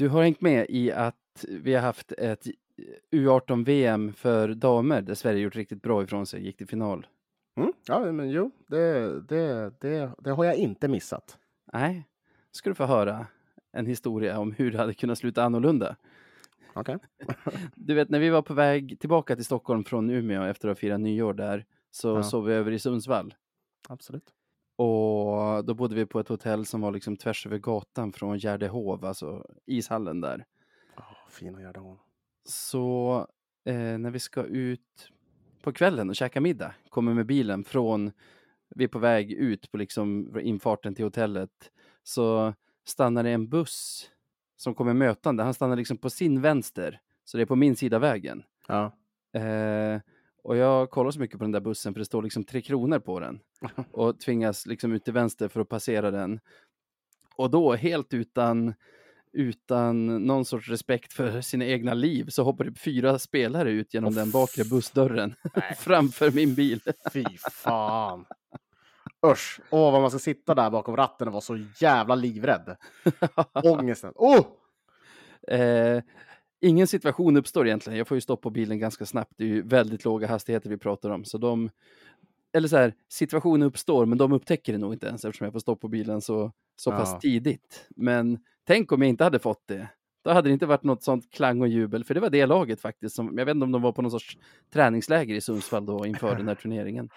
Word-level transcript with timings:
Du 0.00 0.08
har 0.08 0.22
hängt 0.22 0.40
med 0.40 0.66
i 0.68 0.92
att 0.92 1.44
vi 1.48 1.74
har 1.74 1.82
haft 1.82 2.12
ett 2.12 2.46
U18-VM 3.10 4.12
för 4.12 4.48
damer 4.48 5.02
där 5.02 5.14
Sverige 5.14 5.40
gjort 5.40 5.56
riktigt 5.56 5.82
bra 5.82 6.02
ifrån 6.02 6.26
sig, 6.26 6.44
gick 6.44 6.56
till 6.56 6.66
final. 6.66 7.06
Mm, 7.56 7.72
ja, 7.86 8.12
men 8.12 8.30
jo, 8.30 8.50
det, 8.66 9.20
det, 9.20 9.72
det, 9.80 10.10
det 10.18 10.30
har 10.30 10.44
jag 10.44 10.56
inte 10.56 10.88
missat. 10.88 11.38
Nej, 11.72 12.08
ska 12.50 12.70
du 12.70 12.74
få 12.74 12.84
höra 12.84 13.26
en 13.72 13.86
historia 13.86 14.38
om 14.38 14.52
hur 14.52 14.70
det 14.72 14.78
hade 14.78 14.94
kunnat 14.94 15.18
sluta 15.18 15.44
annorlunda. 15.44 15.96
Okej. 16.74 16.96
Du 17.74 17.94
vet, 17.94 18.08
när 18.10 18.18
vi 18.18 18.30
var 18.30 18.42
på 18.42 18.54
väg 18.54 19.00
tillbaka 19.00 19.36
till 19.36 19.44
Stockholm 19.44 19.84
från 19.84 20.10
Umeå 20.10 20.42
efter 20.42 20.68
att 20.68 20.76
ha 20.76 20.80
firat 20.80 21.00
nyår 21.00 21.34
där, 21.34 21.64
så 21.90 22.08
Ja. 22.08 22.22
sov 22.22 22.44
vi 22.44 22.52
över 22.54 22.72
i 22.72 22.78
Sundsvall. 22.78 23.34
Absolut. 23.88 24.34
Och 24.80 25.64
då 25.64 25.74
bodde 25.74 25.94
vi 25.94 26.06
på 26.06 26.20
ett 26.20 26.28
hotell 26.28 26.66
som 26.66 26.80
var 26.80 26.92
liksom 26.92 27.16
tvärs 27.16 27.46
över 27.46 27.58
gatan 27.58 28.12
från 28.12 28.38
Gärdehov, 28.38 29.04
alltså 29.04 29.46
ishallen 29.66 30.20
där. 30.20 30.44
Oh, 30.96 31.28
fina 31.28 31.60
Gärdehov. 31.60 31.98
Så 32.44 33.26
eh, 33.64 33.74
när 33.74 34.10
vi 34.10 34.18
ska 34.18 34.44
ut 34.44 35.10
på 35.62 35.72
kvällen 35.72 36.08
och 36.08 36.16
käka 36.16 36.40
middag, 36.40 36.74
kommer 36.88 37.14
med 37.14 37.26
bilen 37.26 37.64
från, 37.64 38.12
vi 38.68 38.84
är 38.84 38.88
på 38.88 38.98
väg 38.98 39.32
ut 39.32 39.70
på 39.70 39.76
liksom 39.76 40.38
infarten 40.40 40.94
till 40.94 41.04
hotellet, 41.04 41.70
så 42.02 42.54
stannar 42.84 43.22
det 43.22 43.30
en 43.30 43.48
buss 43.48 44.10
som 44.56 44.74
kommer 44.74 44.94
mötande. 44.94 45.42
Han 45.42 45.54
stannar 45.54 45.76
liksom 45.76 45.98
på 45.98 46.10
sin 46.10 46.40
vänster, 46.40 47.00
så 47.24 47.36
det 47.36 47.42
är 47.42 47.46
på 47.46 47.56
min 47.56 47.76
sida 47.76 47.98
vägen. 47.98 48.42
Ja. 48.68 48.92
Eh, 49.40 50.00
och 50.42 50.56
jag 50.56 50.90
kollar 50.90 51.10
så 51.10 51.20
mycket 51.20 51.38
på 51.38 51.44
den 51.44 51.52
där 51.52 51.60
bussen 51.60 51.94
för 51.94 51.98
det 51.98 52.04
står 52.04 52.22
liksom 52.22 52.44
tre 52.44 52.62
kronor 52.62 52.98
på 52.98 53.20
den 53.20 53.40
och 53.92 54.20
tvingas 54.20 54.66
liksom 54.66 54.92
ut 54.92 55.04
till 55.04 55.12
vänster 55.12 55.48
för 55.48 55.60
att 55.60 55.68
passera 55.68 56.10
den. 56.10 56.40
Och 57.36 57.50
då 57.50 57.74
helt 57.74 58.14
utan, 58.14 58.74
utan 59.32 60.06
någon 60.26 60.44
sorts 60.44 60.68
respekt 60.68 61.12
för 61.12 61.40
sina 61.40 61.64
egna 61.64 61.94
liv 61.94 62.26
så 62.28 62.44
hoppar 62.44 62.64
det 62.64 62.74
fyra 62.74 63.18
spelare 63.18 63.70
ut 63.70 63.94
genom 63.94 64.08
Åh, 64.08 64.14
den 64.14 64.30
bakre 64.30 64.64
bussdörren 64.64 65.34
framför 65.78 66.30
min 66.30 66.54
bil. 66.54 66.80
Fy 67.12 67.24
fan. 67.62 68.24
Usch. 69.26 69.60
Åh, 69.70 69.92
vad 69.92 70.00
man 70.00 70.10
ska 70.10 70.18
sitta 70.18 70.54
där 70.54 70.70
bakom 70.70 70.96
ratten 70.96 71.28
och 71.28 71.32
vara 71.32 71.40
så 71.40 71.64
jävla 71.80 72.14
livrädd. 72.14 72.76
Ångesten. 73.64 74.12
Oh! 74.16 74.46
Eh, 75.48 76.02
ingen 76.60 76.86
situation 76.86 77.36
uppstår 77.36 77.66
egentligen. 77.66 77.98
Jag 77.98 78.08
får 78.08 78.16
ju 78.16 78.20
stopp 78.20 78.42
på 78.42 78.50
bilen 78.50 78.78
ganska 78.78 79.06
snabbt. 79.06 79.32
Det 79.36 79.44
är 79.44 79.48
ju 79.48 79.62
väldigt 79.62 80.04
låga 80.04 80.26
hastigheter 80.26 80.70
vi 80.70 80.76
pratar 80.78 81.10
om. 81.10 81.24
Så 81.24 81.38
de, 81.38 81.70
eller 82.52 82.68
så 82.68 82.76
här, 82.76 82.94
situationen 83.08 83.62
uppstår, 83.62 84.06
men 84.06 84.18
de 84.18 84.32
upptäcker 84.32 84.72
det 84.72 84.78
nog 84.78 84.92
inte 84.92 85.06
ens 85.06 85.24
eftersom 85.24 85.44
jag 85.44 85.52
får 85.52 85.60
stopp 85.60 85.80
på 85.80 85.88
bilen 85.88 86.20
så, 86.20 86.52
så 86.76 86.90
pass 86.90 87.10
Ja. 87.12 87.18
tidigt. 87.20 87.86
Men 87.96 88.38
tänk 88.66 88.92
om 88.92 89.02
jag 89.02 89.08
inte 89.08 89.24
hade 89.24 89.38
fått 89.38 89.66
det. 89.66 89.88
Då 90.22 90.30
hade 90.30 90.48
det 90.48 90.52
inte 90.52 90.66
varit 90.66 90.82
något 90.82 91.02
sånt 91.02 91.30
klang 91.30 91.60
och 91.60 91.68
jubel, 91.68 92.04
för 92.04 92.14
det 92.14 92.20
var 92.20 92.30
det 92.30 92.46
laget 92.46 92.80
faktiskt. 92.80 93.16
Som, 93.16 93.38
jag 93.38 93.46
vet 93.46 93.54
inte 93.54 93.64
om 93.64 93.72
de 93.72 93.82
var 93.82 93.92
på 93.92 94.02
någon 94.02 94.10
sorts 94.10 94.38
träningsläger 94.72 95.34
i 95.34 95.40
Sundsvall 95.40 95.86
då 95.86 96.06
inför 96.06 96.36
den 96.36 96.48
här 96.48 96.54
turneringen. 96.62 97.08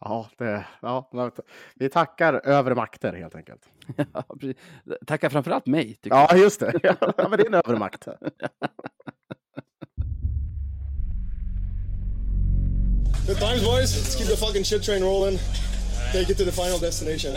Ja, 0.00 0.30
det, 0.38 0.66
ja, 0.82 1.10
vi 1.74 1.88
tackar 1.88 2.46
övre 2.46 2.74
makter 2.74 3.12
helt 3.12 3.34
enkelt. 3.34 3.62
Ja. 4.12 4.24
Tacka 5.06 5.30
framförallt 5.30 5.66
mig, 5.66 5.94
tycker 5.94 6.16
jag. 6.16 6.32
Ja, 6.32 6.36
just 6.42 6.60
det. 6.60 6.80
Ja, 6.82 7.28
men 7.28 7.30
det 7.30 7.42
är 7.42 7.46
en 7.46 7.54
övre 7.54 7.78
makt. 7.78 8.08
Good 13.26 13.38
times, 13.38 13.64
boys. 13.64 13.90
Let's 13.96 14.16
keep 14.18 14.28
the 14.28 14.36
fucking 14.36 14.64
shit 14.64 14.82
train 14.82 15.02
rolling. 15.02 15.38
Take 16.12 16.30
it 16.30 16.38
to 16.38 16.44
the 16.44 16.52
final 16.52 16.78
destination. 16.78 17.32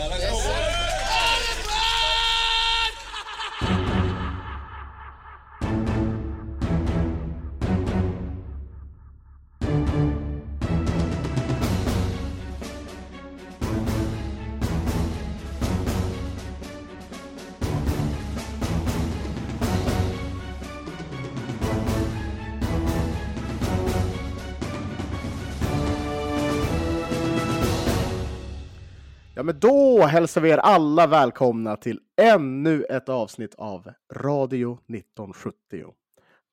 Ja, 29.40 29.44
men 29.44 29.60
då 29.60 30.02
hälsar 30.02 30.40
vi 30.40 30.50
er 30.50 30.58
alla 30.58 31.06
välkomna 31.06 31.76
till 31.76 32.00
ännu 32.16 32.84
ett 32.84 33.08
avsnitt 33.08 33.54
av 33.54 33.92
Radio 34.14 34.72
1970. 34.72 35.94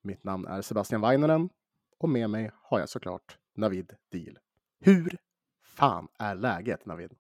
Mitt 0.04 0.24
namn 0.24 0.48
är 0.48 0.62
Sebastian 0.62 1.02
Weineren 1.02 1.50
och 2.00 2.10
med 2.10 2.30
mig 2.30 2.52
har 2.64 2.80
jag 2.80 2.90
såklart 2.90 3.38
Navid 3.56 3.94
Deal. 4.12 4.38
Hur 4.80 5.18
fan 5.64 6.08
är 6.20 6.36
läget 6.36 6.86
Navid? 6.86 7.14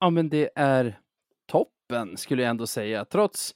Ja, 0.00 0.10
men 0.10 0.28
det 0.28 0.50
är 0.54 1.00
toppen 1.46 2.16
skulle 2.16 2.42
jag 2.42 2.50
ändå 2.50 2.66
säga. 2.66 3.04
Trots, 3.04 3.54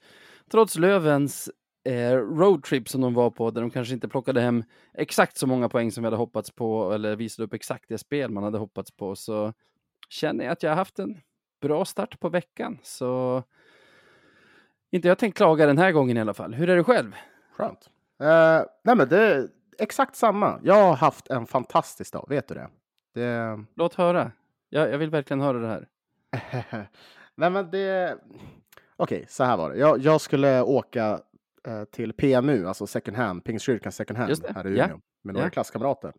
trots 0.51 0.79
Lövens 0.79 1.51
eh, 1.85 2.17
roadtrip 2.17 2.89
som 2.89 3.01
de 3.01 3.15
var 3.15 3.31
på, 3.31 3.51
där 3.51 3.61
de 3.61 3.71
kanske 3.71 3.95
inte 3.95 4.09
plockade 4.09 4.41
hem 4.41 4.65
exakt 4.95 5.37
så 5.37 5.47
många 5.47 5.69
poäng 5.69 5.93
som 5.93 6.03
vi 6.03 6.07
hade 6.07 6.17
hoppats 6.17 6.51
på, 6.51 6.93
eller 6.93 7.17
visade 7.17 7.47
upp 7.47 7.55
exakt 7.55 7.89
det 7.89 7.99
spel 7.99 8.31
man 8.31 8.45
hade 8.45 8.59
hoppats 8.59 8.91
på, 8.91 9.17
så 9.17 9.53
känner 10.09 10.45
jag 10.45 10.53
att 10.53 10.63
jag 10.63 10.71
har 10.71 10.77
haft 10.77 10.99
en 10.99 11.21
bra 11.63 11.85
start 11.85 12.21
på 12.21 12.29
veckan. 12.29 12.79
Så 12.83 13.43
inte 14.91 15.09
jag 15.09 15.19
tänkt 15.19 15.37
klaga 15.37 15.67
den 15.67 15.79
här 15.79 15.93
gången 15.93 16.17
i 16.17 16.21
alla 16.21 16.35
fall. 16.35 16.55
Hur 16.55 16.71
är 16.71 16.77
det 16.77 16.85
själv? 16.85 17.17
Skönt. 17.53 17.91
Eh, 18.21 18.63
nej, 18.85 18.97
men 18.97 19.09
det 19.09 19.19
är 19.23 19.49
exakt 19.79 20.17
samma. 20.17 20.61
Jag 20.63 20.75
har 20.75 20.95
haft 20.97 21.29
en 21.31 21.47
fantastisk 21.47 22.13
dag, 22.13 22.27
vet 22.29 22.49
du 22.49 22.55
det? 22.55 22.69
det... 23.15 23.65
Låt 23.75 23.95
höra. 23.95 24.33
Jag, 24.69 24.91
jag 24.91 24.99
vill 24.99 25.11
verkligen 25.11 25.41
höra 25.41 25.59
det 25.59 25.69
här. 25.69 25.89
Nej, 27.35 27.51
men 27.51 27.71
det... 27.71 28.19
Okej, 28.97 29.27
så 29.29 29.45
här 29.45 29.57
var 29.57 29.71
det. 29.71 29.77
Jag, 29.77 29.99
jag 29.99 30.21
skulle 30.21 30.63
åka 30.63 31.21
eh, 31.67 31.85
till 31.85 32.13
PMU, 32.13 32.67
alltså 32.67 32.87
second 32.87 33.17
hand, 33.17 33.45
Pingstkyrkan 33.45 33.93
second 33.93 34.19
hand 34.19 34.45
här 34.55 34.67
i. 34.67 34.71
Umeå 34.71 35.01
med 35.23 35.35
några 35.35 35.47
Ja. 35.47 35.51
klasskamrater. 35.51 36.13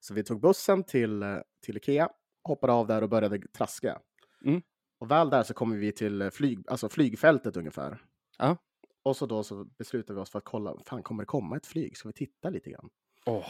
Så 0.00 0.14
vi 0.14 0.24
tog 0.24 0.40
bussen 0.40 0.84
till, 0.84 1.22
eh, 1.22 1.36
till 1.66 1.76
Ikea, 1.76 2.08
hoppade 2.42 2.72
av 2.72 2.86
där 2.86 3.02
och 3.02 3.08
började 3.08 3.40
traska. 3.56 3.98
Mm. 4.44 4.62
Och 5.00 5.10
väl 5.10 5.30
där 5.30 5.42
så 5.42 5.54
kommer 5.54 5.76
vi 5.76 5.92
till 5.92 6.22
eh, 6.22 6.30
flyg, 6.30 6.58
alltså 6.68 6.88
flygfältet 6.88 7.56
ungefär. 7.56 7.98
Ja. 8.38 8.56
Och 9.02 9.16
så 9.16 9.26
då 9.26 9.42
så 9.42 9.64
beslutade 9.64 10.14
vi 10.14 10.20
oss 10.22 10.30
för 10.30 10.38
att 10.38 10.44
kolla, 10.44 10.74
fan 10.86 11.02
kommer 11.02 11.22
det 11.22 11.26
komma 11.26 11.56
ett 11.56 11.66
flyg? 11.66 11.96
Ska 11.96 12.08
vi 12.08 12.12
titta 12.12 12.50
lite 12.50 12.70
grann? 12.70 12.88
Åh, 13.26 13.46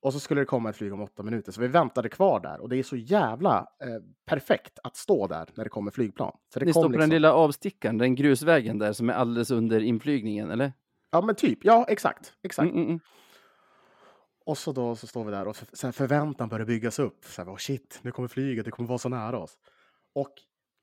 Och 0.00 0.12
så 0.12 0.20
skulle 0.20 0.40
det 0.40 0.44
komma 0.44 0.70
ett 0.70 0.76
flyg 0.76 0.92
om 0.92 1.00
åtta 1.00 1.22
minuter, 1.22 1.52
så 1.52 1.60
vi 1.60 1.68
väntade 1.68 2.08
kvar 2.08 2.40
där. 2.40 2.60
Och 2.60 2.68
det 2.68 2.76
är 2.76 2.82
så 2.82 2.96
jävla 2.96 3.58
eh, 3.58 3.88
perfekt 4.26 4.78
att 4.82 4.96
stå 4.96 5.26
där 5.26 5.48
när 5.54 5.64
det 5.64 5.70
kommer 5.70 5.90
flygplan. 5.90 6.36
Så 6.52 6.58
det 6.60 6.66
Ni 6.66 6.72
kom 6.72 6.80
står 6.82 6.88
på 6.88 6.92
den 6.92 6.98
liksom- 7.00 7.10
lilla 7.10 7.32
avstickaren, 7.32 7.98
den 7.98 8.14
grusvägen 8.14 8.78
där 8.78 8.92
som 8.92 9.10
är 9.10 9.14
alldeles 9.14 9.50
under 9.50 9.80
inflygningen, 9.80 10.50
eller? 10.50 10.72
Ja, 11.10 11.20
men 11.20 11.34
typ. 11.34 11.58
Ja, 11.64 11.86
exakt. 11.88 12.34
exakt. 12.42 12.64
Mm, 12.64 12.76
mm, 12.76 12.88
mm. 12.88 13.00
Och 14.46 14.58
så 14.58 14.72
då 14.72 14.96
så 14.96 15.06
står 15.06 15.24
vi 15.24 15.30
där 15.30 15.48
och 15.48 15.56
så 15.72 15.92
förväntan 15.92 16.48
börjar 16.48 16.66
byggas 16.66 16.98
upp. 16.98 17.24
Så 17.24 17.42
här, 17.42 17.50
oh 17.52 17.56
shit, 17.56 17.98
nu 18.02 18.10
kommer 18.12 18.28
flyget, 18.28 18.64
det 18.64 18.70
kommer 18.70 18.88
vara 18.88 18.98
så 18.98 19.08
nära 19.08 19.38
oss. 19.38 19.58
Och 20.16 20.32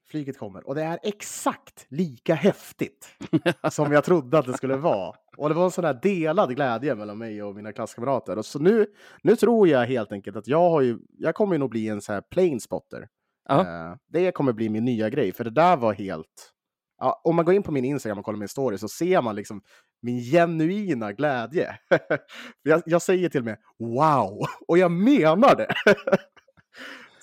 flyget 0.10 0.38
kommer 0.38 0.68
och 0.68 0.76
det 0.76 0.84
är 0.84 1.00
exakt 1.04 1.86
lika 1.90 2.36
häftigt 2.36 3.08
som 3.72 3.92
jag 3.92 4.04
trodde 4.04 4.40
att 4.40 4.46
det 4.46 4.54
skulle 4.54 4.76
vara. 4.76 5.16
Och 5.38 5.50
det 5.50 5.56
var 5.56 5.66
en 5.66 5.72
sån 5.72 5.86
här 5.86 6.00
delad 6.02 6.56
glädje 6.56 6.96
mellan 6.96 7.18
mig 7.18 7.44
och 7.44 7.56
mina 7.56 7.74
klasskamrater. 7.74 8.38
Och 8.38 8.46
så 8.46 8.60
nu, 8.60 8.86
nu 9.24 9.36
tror 9.36 9.68
jag 9.68 9.86
helt 9.86 10.12
enkelt 10.12 10.38
att 10.38 10.48
jag 10.48 10.70
har 10.70 10.82
ju, 10.82 10.98
jag 11.18 11.36
kommer 11.36 11.54
ju 11.54 11.60
nog 11.60 11.70
bli 11.70 11.88
en 11.88 12.02
så 12.02 12.14
här 12.14 12.22
plane 12.22 12.60
spotter. 12.60 13.08
Ja. 13.50 13.62
Eh, 13.62 13.96
det 14.08 14.32
kommer 14.32 14.54
bli 14.54 14.70
min 14.70 14.86
nya 14.86 15.10
grej, 15.10 15.32
för 15.32 15.44
det 15.44 15.50
där 15.50 15.78
var 15.78 15.94
helt... 15.94 16.50
Ja, 16.98 17.22
om 17.24 17.36
man 17.36 17.46
går 17.46 17.54
in 17.54 17.64
på 17.64 17.72
min 17.72 17.86
Instagram 17.86 18.20
och 18.20 18.26
kollar 18.26 18.40
min 18.40 18.48
story 18.48 18.78
så 18.78 18.88
ser 18.88 19.22
man 19.22 19.36
liksom 19.36 19.62
min 20.02 20.20
genuina 20.20 21.12
glädje. 21.12 21.79
jag, 22.64 22.82
jag 22.86 23.02
säger 23.02 23.29
till 23.29 23.40
och 23.41 23.46
med 23.46 23.58
wow, 23.79 24.46
och 24.68 24.78
jag 24.78 24.91
menar 24.91 25.56
det. 25.56 25.68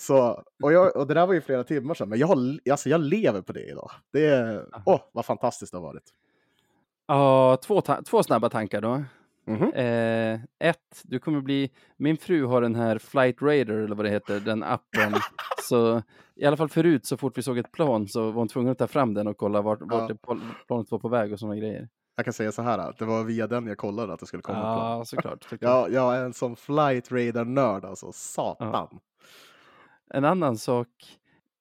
så, 0.00 0.43
och, 0.62 0.73
jag, 0.73 0.97
och 0.97 1.06
det 1.06 1.14
där 1.14 1.26
var 1.26 1.35
ju 1.35 1.41
flera 1.41 1.64
timmar 1.64 1.94
sedan, 1.94 2.08
men 2.08 2.19
jag, 2.19 2.58
alltså 2.70 2.88
jag 2.88 3.00
lever 3.00 3.43
på 3.43 3.52
det 3.52 3.64
idag. 3.70 3.91
Det 4.12 4.26
är, 4.26 4.67
åh, 4.87 5.00
vad 5.12 5.25
fantastiskt 5.25 5.73
det 5.73 5.79
har 5.79 5.82
varit. 5.82 6.05
Ja, 7.06 7.58
två, 7.62 7.81
två 7.81 8.23
snabba 8.23 8.49
tankar 8.49 8.81
då. 8.81 9.05
Mhm. 9.47 9.73
Eh, 9.73 10.41
ett, 10.58 11.02
du 11.02 11.19
kommer 11.19 11.41
bli, 11.41 11.70
min 11.97 12.17
fru 12.17 12.44
har 12.44 12.62
den 12.62 12.75
här 12.75 12.99
Flight 12.99 13.43
Radar 13.43 13.75
eller 13.75 13.97
vad 13.97 14.05
det 14.06 14.11
heter, 14.11 14.41
den 14.41 14.62
appen. 14.62 15.14
så 15.69 16.03
i 16.37 16.44
alla 16.46 16.56
fall 16.56 16.69
förut 16.69 17.06
så 17.06 17.17
fort 17.17 17.38
vi 17.38 17.43
såg 17.43 17.58
ett 17.58 17.73
plan 17.73 18.08
så 18.08 18.25
var 18.25 18.32
hon 18.32 18.49
tvungen 18.49 18.73
att 18.73 18.79
ta 18.79 18.87
fram 18.87 19.14
den 19.14 19.26
och 19.26 19.37
kolla 19.37 19.62
vart, 19.62 19.79
vart 19.82 20.11
Ja. 20.26 20.37
planet 20.67 20.91
var 20.91 20.99
på 20.99 21.08
väg 21.08 21.32
och 21.32 21.38
sådana 21.38 21.56
grejer. 21.56 21.88
Jag 22.17 22.25
kan 22.25 22.32
säga 22.32 22.53
så 22.53 22.62
här, 22.62 22.79
att 22.79 22.99
det 22.99 23.05
var 23.05 23.25
via 23.25 23.46
den 23.46 23.67
jag 23.67 23.79
kollade 23.79 24.12
att 24.12 24.20
det 24.20 24.26
skulle 24.26 24.43
komma 24.43 24.58
ett 24.58 24.62
plan. 24.62 24.99
Ja, 24.99 25.05
såklart. 25.05 25.43
såklart. 25.44 25.61
Jag, 25.61 25.93
jag 25.93 26.17
är 26.17 26.25
en 26.25 26.32
sån 26.32 26.56
flight 26.56 27.12
radar-nörd 27.12 27.85
alltså, 27.85 28.12
satan. 28.12 28.99
En 30.15 30.25
annan 30.25 30.59
sak, 30.59 30.89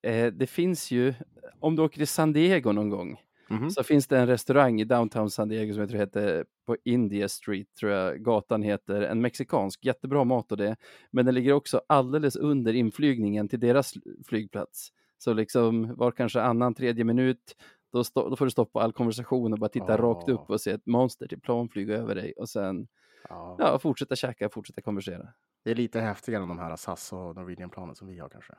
eh, 0.03 0.27
det 0.33 0.47
finns 0.47 0.91
ju, 0.91 1.13
om 1.59 1.75
du 1.75 1.81
åker 1.81 1.97
till 1.97 2.07
San 2.07 2.33
Diego 2.33 2.71
någon 2.71 2.89
gång, 2.89 3.21
Mhm. 3.49 3.69
så 3.69 3.83
finns 3.83 4.07
det 4.07 4.17
en 4.19 4.27
restaurang 4.27 4.81
i 4.81 4.83
downtown 4.83 5.29
San 5.29 5.49
Diego 5.49 5.73
som 5.73 5.79
jag 5.81 5.89
tror 5.89 5.99
heter 5.99 6.45
på 6.67 6.77
India 6.85 7.29
Street, 7.29 7.67
tror 7.79 7.91
jag 7.91 8.23
gatan 8.23 8.63
heter, 8.63 9.01
en 9.01 9.21
mexikansk, 9.21 9.85
jättebra 9.85 10.23
mat 10.23 10.51
och 10.51 10.57
det, 10.57 10.75
men 11.11 11.25
den 11.25 11.35
ligger 11.35 11.53
också 11.53 11.81
alldeles 11.87 12.35
under 12.35 12.73
inflygningen 12.73 13.47
till 13.49 13.59
deras 13.59 13.93
flygplats. 14.27 14.89
Så 15.17 15.33
liksom 15.33 15.95
var 15.95 16.11
kanske 16.11 16.41
annan, 16.41 16.73
tredje 16.73 17.03
minut, 17.03 17.55
då, 17.93 18.03
då 18.15 18.35
får 18.35 18.45
du 18.45 18.51
stoppa 18.51 18.81
all 18.81 18.93
konversation 18.93 19.53
och 19.53 19.59
bara 19.59 19.69
titta 19.69 19.97
rakt 19.97 20.29
Ah. 20.29 20.33
upp 20.33 20.49
och 20.49 20.61
se 20.61 20.71
ett 20.71 20.85
monster 20.85 21.27
till 21.27 21.39
plan 21.41 21.69
flyga 21.69 21.95
över 21.97 22.15
dig 22.15 22.33
och 22.37 22.49
sen 22.49 22.87
Ja. 23.29 23.55
ja, 23.59 23.79
fortsätta 23.79 24.15
käka, 24.15 24.49
fortsätta 24.49 24.81
konversera. 24.81 25.27
Det 25.63 25.71
är 25.71 25.75
lite 25.75 26.01
häftigare 26.01 26.43
än 26.43 26.49
de 26.49 26.59
här 26.59 26.75
SAS 26.75 27.13
och 27.13 27.35
Norwegian-planen 27.35 27.95
som 27.95 28.07
vi 28.07 28.19
har 28.19 28.29
kanske. 28.29 28.53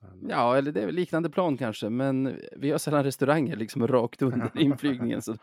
Men, 0.00 0.28
Ja, 0.30 0.56
eller 0.56 0.72
det 0.72 0.82
är 0.82 0.92
liknande 0.92 1.30
plan 1.30 1.56
kanske, 1.56 1.90
men 1.90 2.40
vi 2.56 2.70
har 2.70 2.78
sällan 2.78 3.04
restauranger 3.04 3.56
liksom 3.56 3.86
rakt 3.86 4.22
under 4.22 4.50
inflygningen. 4.58 5.22
Så. 5.22 5.36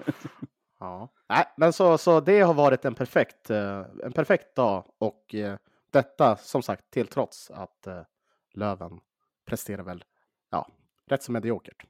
ja. 0.80 1.10
Nej, 1.30 1.46
men 1.58 1.74
så, 1.74 1.98
så 1.98 2.20
det 2.20 2.42
har 2.42 2.54
varit 2.54 2.86
en 2.86 2.96
perfekt, 2.96 3.50
eh, 3.50 3.86
en 4.04 4.12
perfekt 4.12 4.56
dag 4.56 4.86
och 4.98 5.36
eh, 5.36 5.58
detta 5.92 6.36
som 6.36 6.62
sagt 6.62 6.92
till 6.92 7.08
trots 7.08 7.52
att 7.52 7.88
eh, 7.88 8.02
Löven 8.54 9.00
presterar 9.46 9.84
väl 9.84 10.04
ja, 10.52 10.68
rätt 11.08 11.24
så 11.24 11.31
mediokert 11.31 11.86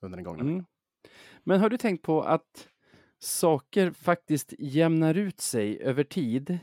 under 0.00 0.16
den 0.16 0.24
gångna. 0.24 0.42
Mm. 0.42 0.64
Men 1.44 1.60
har 1.60 1.68
du 1.68 1.76
tänkt 1.76 2.02
på 2.02 2.22
att 2.22 2.68
saker 3.18 3.90
faktiskt 3.90 4.54
jämnar 4.58 5.14
ut 5.14 5.40
sig 5.40 5.80
över 5.82 6.04
tid? 6.04 6.58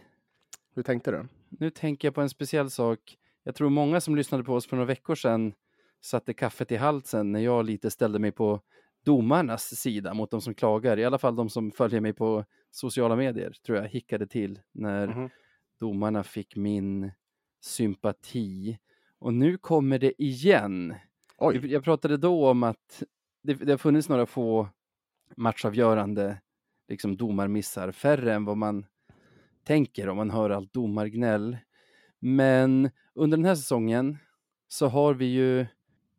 Hur 0.76 0.84
tänkte 0.84 1.12
du? 1.12 1.28
Nu 1.50 1.70
tänker 1.70 2.08
jag 2.08 2.16
på 2.16 2.22
en 2.22 2.30
speciell 2.30 2.70
sak. 2.70 3.18
Jag 3.44 3.56
tror 3.56 3.70
många 3.70 4.02
som 4.02 4.16
lyssnade 4.16 4.44
på 4.44 4.54
oss 4.54 4.68
för 4.68 4.76
några 4.76 4.88
veckor 4.88 5.16
sedan 5.16 5.54
satte 6.02 6.34
kaffet 6.34 6.72
i 6.72 6.76
halsen 6.76 7.32
när 7.32 7.40
jag 7.40 7.66
lite 7.66 7.92
ställde 7.92 8.20
mig 8.20 8.32
på 8.32 8.62
domarnas 9.06 9.76
sida 9.76 10.14
mot 10.14 10.32
de 10.32 10.42
som 10.42 10.54
klagar. 10.54 11.00
I 11.00 11.06
alla 11.06 11.18
fall 11.18 11.36
de 11.36 11.50
som 11.50 11.72
följer 11.72 12.02
mig 12.02 12.14
på 12.14 12.46
sociala 12.72 13.16
medier 13.16 13.52
tror 13.66 13.78
jag 13.78 13.88
hickade 13.88 14.28
till 14.28 14.60
när 14.72 15.08
Mhm. 15.08 15.30
domarna 15.80 16.24
fick 16.24 16.56
min 16.56 17.12
sympati. 17.62 18.80
Och 19.20 19.34
nu 19.34 19.58
kommer 19.58 20.00
det 20.00 20.24
igen. 20.24 20.96
Oj, 21.38 21.72
Jag 21.72 21.84
pratade 21.84 22.18
då 22.18 22.50
om 22.50 22.64
att 22.64 23.04
det, 23.44 23.54
det 23.54 23.72
har 23.72 23.78
funnits 23.78 24.10
några 24.10 24.26
få 24.26 24.70
matchavgörande 25.38 26.42
liksom 26.88 27.18
domarmissar, 27.18 27.92
färre 27.92 28.34
än 28.34 28.46
vad 28.46 28.58
man 28.58 28.86
tänker 29.64 30.10
om 30.10 30.18
man 30.18 30.30
hör 30.30 30.50
allt 30.50 30.74
domargnäll. 30.74 31.58
Men 32.20 32.90
under 33.16 33.38
den 33.38 33.46
här 33.46 33.56
säsongen 33.56 34.18
så 34.68 34.88
har 34.88 35.14
vi 35.14 35.26
ju 35.26 35.66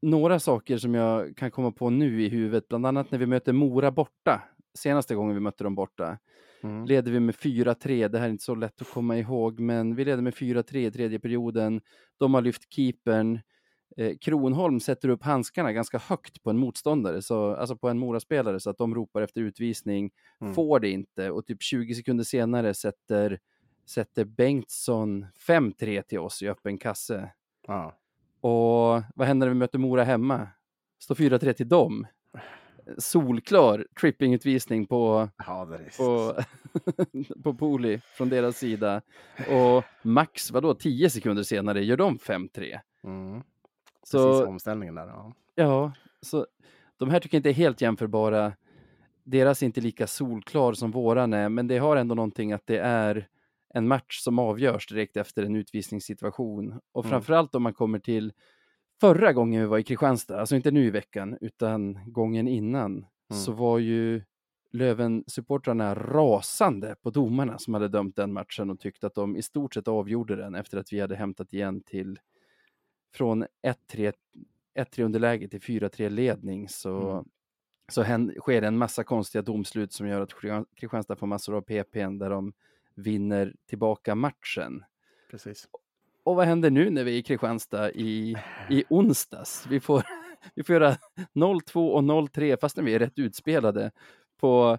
några 0.03 0.41
saker 0.41 0.79
som 0.79 0.95
jag 0.95 1.37
kan 1.37 1.51
komma 1.51 1.73
på 1.73 1.91
nu 1.91 2.23
i 2.23 2.29
huvudet, 2.29 2.69
bland 2.69 2.87
annat 2.87 3.11
när 3.11 3.19
vi 3.19 3.27
möter 3.27 3.53
Mora 3.53 3.91
borta. 3.91 4.43
Senaste 4.75 5.15
gången 5.15 5.35
vi 5.35 5.41
mötte 5.41 5.65
dem 5.65 5.75
borta 5.75 6.19
mm. 6.63 6.85
leder 6.85 7.13
vi 7.13 7.21
med 7.21 7.35
4-3. 7.35 8.09
Det 8.09 8.19
här 8.19 8.27
är 8.27 8.31
inte 8.31 8.45
så 8.45 8.55
lätt 8.55 8.81
att 8.81 8.91
komma 8.91 9.19
ihåg, 9.19 9.61
men 9.61 9.95
vi 9.95 10.05
leder 10.05 10.23
med 10.23 10.35
4-3 10.35 10.77
i 10.77 10.91
tredje 10.91 11.19
perioden. 11.19 11.81
De 12.19 12.35
har 12.35 12.43
lyft 12.43 12.73
keepern. 12.75 13.41
Eh, 13.97 14.17
Kronholm 14.17 14.81
sätter 14.81 15.09
upp 15.09 15.23
handskarna 15.23 15.73
ganska 15.73 15.99
högt 15.99 16.43
på 16.43 16.51
en 16.51 16.59
motståndare, 16.59 17.23
så, 17.23 17.55
alltså 17.55 17.77
på 17.77 17.89
en 17.89 17.99
Moraspelare, 17.99 18.61
så 18.61 18.71
att 18.71 18.79
de 18.79 18.95
ropar 18.95 19.23
efter 19.23 19.41
utvisning. 19.41 20.11
Mm. 20.41 20.55
Får 20.55 20.81
det 20.81 20.91
inte 20.91 21.31
och 21.31 21.47
typ 21.47 21.63
20 21.63 21.95
sekunder 21.95 22.25
senare 22.25 22.75
sätter, 22.75 23.39
sätter 23.87 24.25
Bengtsson 24.25 25.27
5-3 25.49 26.03
till 26.03 26.19
oss 26.19 26.43
i 26.43 26.49
öppen 26.49 26.79
kasse. 26.79 27.33
ja. 27.67 27.95
Och 28.41 29.03
vad 29.15 29.27
händer 29.27 29.47
när 29.47 29.55
vi 29.55 29.59
möter 29.59 29.79
Mora 29.79 30.05
hemma? 30.05 30.49
Står 30.99 31.15
4-3 31.15 31.53
till 31.53 31.69
dem. 31.69 32.07
Solklar 32.99 33.87
trippingutvisning 34.01 34.87
på 34.87 35.29
ja, 35.37 35.69
på, 35.97 36.35
på 37.43 37.55
Poli 37.55 38.01
från 38.17 38.29
deras 38.29 38.59
sida. 38.59 39.03
Och 39.51 39.85
max, 40.03 40.51
vadå, 40.51 40.75
10 40.75 41.11
sekunder 41.11 41.43
senare 41.43 41.85
gör 41.85 41.97
de 41.97 42.19
5-3. 42.19 42.81
mm. 43.05 43.43
Så 44.11 44.33
Precis 44.33 44.47
omställningen 44.49 44.95
där. 44.95 45.07
Ja. 45.07 45.33
ja, 45.55 45.93
så 46.23 46.47
de 46.97 47.11
här 47.11 47.21
tycker 47.21 47.37
jag 47.37 47.39
inte 47.39 47.51
är 47.51 47.55
helt 47.55 47.81
jämförbara. 47.81 48.53
Deras 49.25 49.63
är 49.63 49.67
inte 49.67 49.81
lika 49.81 50.07
solklar 50.07 50.73
som 50.73 50.91
våran 50.91 51.33
är, 51.33 51.49
men 51.49 51.67
det 51.67 51.79
har 51.79 51.97
ändå 51.97 52.15
någonting 52.15 52.53
att 52.53 52.67
det 52.67 52.79
är 52.79 53.29
en 53.75 53.89
match 53.89 54.19
som 54.21 54.39
avgörs 54.39 54.87
direkt 54.87 55.17
efter 55.17 55.43
en 55.43 55.57
utvisningssituation. 55.57 56.81
Och 56.93 57.05
Mm. 57.05 57.11
framförallt 57.11 57.55
om 57.55 57.63
man 57.63 57.75
kommer 57.75 57.99
till 57.99 58.33
förra 59.01 59.33
gången 59.33 59.61
vi 59.61 59.67
var 59.67 59.79
i 59.79 59.83
Kristianstad, 59.83 60.41
alltså 60.41 60.57
inte 60.57 60.71
nu 60.71 60.85
i 60.85 60.91
veckan, 60.91 61.39
utan 61.41 62.13
gången 62.13 62.49
innan, 62.49 63.07
så 63.45 63.53
var 63.53 63.79
ju 63.79 64.23
Löven-supportrarna 64.73 65.95
rasande 65.95 66.97
på 67.03 67.11
domarna 67.11 67.59
som 67.59 67.75
hade 67.75 67.89
dömt 67.89 68.17
den 68.17 68.33
matchen 68.33 68.71
och 68.71 68.81
tyckte 68.81 69.07
att 69.07 69.15
de 69.15 69.37
i 69.37 69.43
stort 69.43 69.75
sett 69.75 69.89
avgjorde 69.89 70.37
den 70.37 70.55
efter 70.55 70.79
att 70.79 70.93
vi 70.93 71.01
hade 71.01 71.17
hämtat 71.17 71.53
igen 71.53 71.81
till 71.81 72.19
från 73.15 73.47
1-3 73.93 74.13
1-3 74.79 75.03
underläge 75.05 75.49
till 75.49 75.61
4-3 75.61 76.09
ledning 76.09 76.69
så, 76.69 77.11
Mm. 77.11 77.25
så 77.89 78.03
hän, 78.03 78.35
sker 78.41 78.61
det 78.61 78.67
en 78.67 78.79
massa 78.79 79.05
konstiga 79.05 79.43
domslut 79.43 79.93
som 79.93 80.09
gör 80.09 80.21
att 80.21 80.33
Kristian- 80.35 80.67
Kristianstad 80.77 81.17
får 81.17 81.27
massor 81.27 81.55
av 81.57 81.61
PPn 81.61 82.19
där 82.19 82.31
de 82.31 82.53
vinner 82.95 83.55
tillbaka 83.67 84.15
matchen. 84.15 84.85
Precis. 85.31 85.69
Och 86.25 86.37
vad 86.37 86.47
händer 86.47 86.71
nu 86.71 86.91
när 86.91 87.05
vi 87.05 87.15
är 87.15 87.19
i 87.19 87.23
Kristianstad 87.23 87.91
i, 87.93 88.37
i 88.71 88.85
onsdags? 88.89 89.67
Vi 89.71 89.81
får, 89.81 90.03
vi 90.55 90.63
får 90.63 90.75
göra 90.75 90.97
0-2 91.35 91.89
och 91.91 92.03
0-3 92.03 92.57
fastän 92.61 92.85
vi 92.85 92.95
är 92.95 92.99
rätt 92.99 93.19
utspelade 93.19 93.91
på 94.37 94.79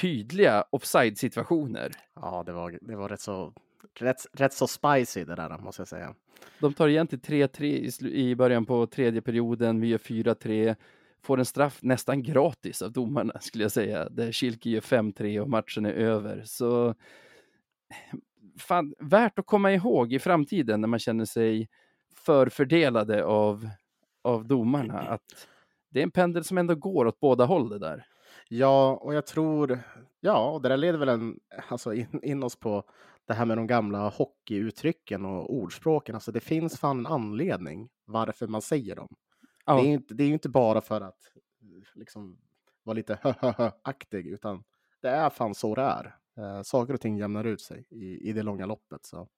tydliga 0.00 0.64
offside-situationer. 0.70 1.92
Ja, 2.14 2.42
det 2.46 2.52
var, 2.52 2.78
det 2.80 2.96
var 2.96 3.08
rätt, 3.08 3.20
så, 3.20 3.52
rätt, 4.00 4.26
rätt 4.32 4.52
så 4.52 4.66
spicy 4.66 5.24
det 5.24 5.34
där 5.34 5.58
måste 5.58 5.80
jag 5.80 5.88
säga. 5.88 6.14
De 6.60 6.74
tar 6.74 6.88
igen 6.88 7.06
till 7.06 7.20
3-3 7.20 7.62
i, 7.64 8.30
i 8.30 8.36
början 8.36 8.66
på 8.66 8.86
tredje 8.86 9.22
perioden, 9.22 9.80
vi 9.80 9.88
gör 9.88 9.98
4-3, 9.98 10.76
får 11.22 11.38
en 11.38 11.44
straff 11.44 11.78
nästan 11.82 12.22
gratis 12.22 12.82
av 12.82 12.92
domarna 12.92 13.40
skulle 13.40 13.64
jag 13.64 13.72
säga, 13.72 14.08
där 14.08 14.32
Kilke 14.32 14.70
gör 14.70 14.80
5-3 14.80 15.40
och 15.40 15.48
matchen 15.48 15.86
är 15.86 15.92
över. 15.92 16.42
Så 16.44 16.94
fan, 18.58 18.94
värt 18.98 19.38
att 19.38 19.46
komma 19.46 19.72
ihåg 19.72 20.12
i 20.12 20.18
framtiden 20.18 20.80
när 20.80 20.88
man 20.88 20.98
känner 20.98 21.24
sig 21.24 21.68
förfördelade 22.14 23.24
av, 23.24 23.68
av 24.22 24.46
domarna, 24.46 25.00
att 25.00 25.48
det 25.90 25.98
är 25.98 26.02
en 26.02 26.10
pendel 26.10 26.44
som 26.44 26.58
ändå 26.58 26.74
går 26.74 27.06
åt 27.06 27.20
båda 27.20 27.44
håll 27.44 27.68
det 27.68 27.78
där. 27.78 28.06
Ja, 28.48 28.98
och 29.02 29.14
jag 29.14 29.26
tror, 29.26 29.80
ja, 30.20 30.50
och 30.50 30.62
det 30.62 30.68
där 30.68 30.76
leder 30.76 30.98
väl 30.98 31.08
en, 31.08 31.40
alltså 31.68 31.94
in, 31.94 32.20
in 32.22 32.42
oss 32.42 32.56
på 32.56 32.84
det 33.26 33.34
här 33.34 33.46
med 33.46 33.58
de 33.58 33.66
gamla 33.66 34.08
hockeyuttrycken 34.08 35.24
och 35.24 35.54
ordspråken. 35.54 36.14
Alltså 36.14 36.32
det 36.32 36.40
finns 36.40 36.80
fan 36.80 36.98
en 36.98 37.06
anledning 37.06 37.88
varför 38.04 38.46
man 38.46 38.62
säger 38.62 38.96
dem. 38.96 39.08
Ja. 39.66 39.74
Det 39.74 39.88
är 39.88 39.92
inte, 39.92 40.14
det 40.14 40.24
är 40.24 40.28
inte 40.28 40.48
bara 40.48 40.80
för 40.80 41.00
att 41.00 41.18
liksom 41.94 42.38
vara 42.82 42.94
lite 42.94 43.18
aktig 43.82 44.26
utan 44.26 44.64
det 45.02 45.08
är 45.08 45.30
fan 45.30 45.54
så 45.54 45.74
det 45.74 45.82
är. 45.82 46.16
Eh, 46.36 46.62
saker 46.62 46.94
och 46.94 47.00
ting 47.00 47.16
jämnar 47.16 47.44
ut 47.44 47.60
sig 47.60 47.86
i, 47.90 48.28
i 48.28 48.32
det 48.32 48.42
långa 48.42 48.66
loppet. 48.66 49.04
Så. 49.06 49.28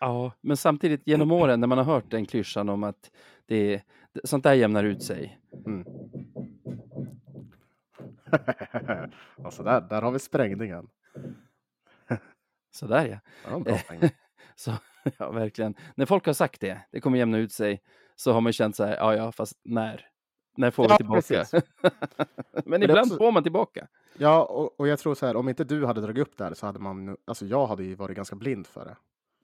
Ja, 0.00 0.32
men 0.40 0.56
samtidigt 0.56 1.02
genom 1.06 1.32
åren 1.32 1.60
när 1.60 1.66
man 1.66 1.78
har 1.78 1.84
hört 1.84 2.10
den 2.10 2.26
klyschan 2.26 2.68
om 2.68 2.84
att 2.84 3.10
det, 3.46 3.82
det, 4.12 4.20
sånt 4.24 4.44
där 4.44 4.54
jämnar 4.54 4.84
ut 4.84 5.02
sig, 5.02 5.40
Mm. 5.66 5.84
alltså 9.44 9.62
där, 9.62 9.80
där 9.80 10.02
har 10.02 10.10
vi 10.10 10.18
sprängningen. 10.18 10.88
Sådär 12.70 13.20
ja. 13.50 13.58
Bra 13.60 13.78
sprängning. 13.78 14.10
Så, 14.56 14.72
ja, 15.18 15.30
verkligen. 15.30 15.74
När 15.94 16.06
folk 16.06 16.26
har 16.26 16.32
sagt 16.32 16.60
det, 16.60 16.80
det 16.92 17.00
kommer 17.00 17.18
jämna 17.18 17.38
ut 17.38 17.52
sig, 17.52 17.82
så 18.16 18.32
har 18.32 18.40
man 18.40 18.52
känt 18.52 18.76
så 18.76 18.84
här, 18.84 18.96
ja, 18.96 19.14
ja, 19.16 19.32
fast 19.32 19.60
när? 19.64 20.06
När 20.56 20.70
får 20.70 20.82
vi 20.82 20.88
Ja, 20.90 20.96
tillbaka? 20.96 21.44
Men 22.64 22.82
ibland 22.82 23.00
också- 23.00 23.16
får 23.16 23.32
man 23.32 23.42
tillbaka. 23.42 23.88
Ja, 24.18 24.44
och, 24.44 24.80
och 24.80 24.88
jag 24.88 24.98
tror 24.98 25.14
så 25.14 25.26
här, 25.26 25.36
om 25.36 25.48
inte 25.48 25.64
du 25.64 25.86
hade 25.86 26.00
dragit 26.00 26.22
upp 26.28 26.36
det 26.36 26.44
här 26.44 26.54
så 26.54 26.66
hade 26.66 26.78
man, 26.78 27.16
alltså 27.24 27.46
jag 27.46 27.66
hade 27.66 27.84
ju 27.84 27.94
varit 27.94 28.16
ganska 28.16 28.36
blind 28.36 28.66
för 28.66 28.84
det. 28.84 28.96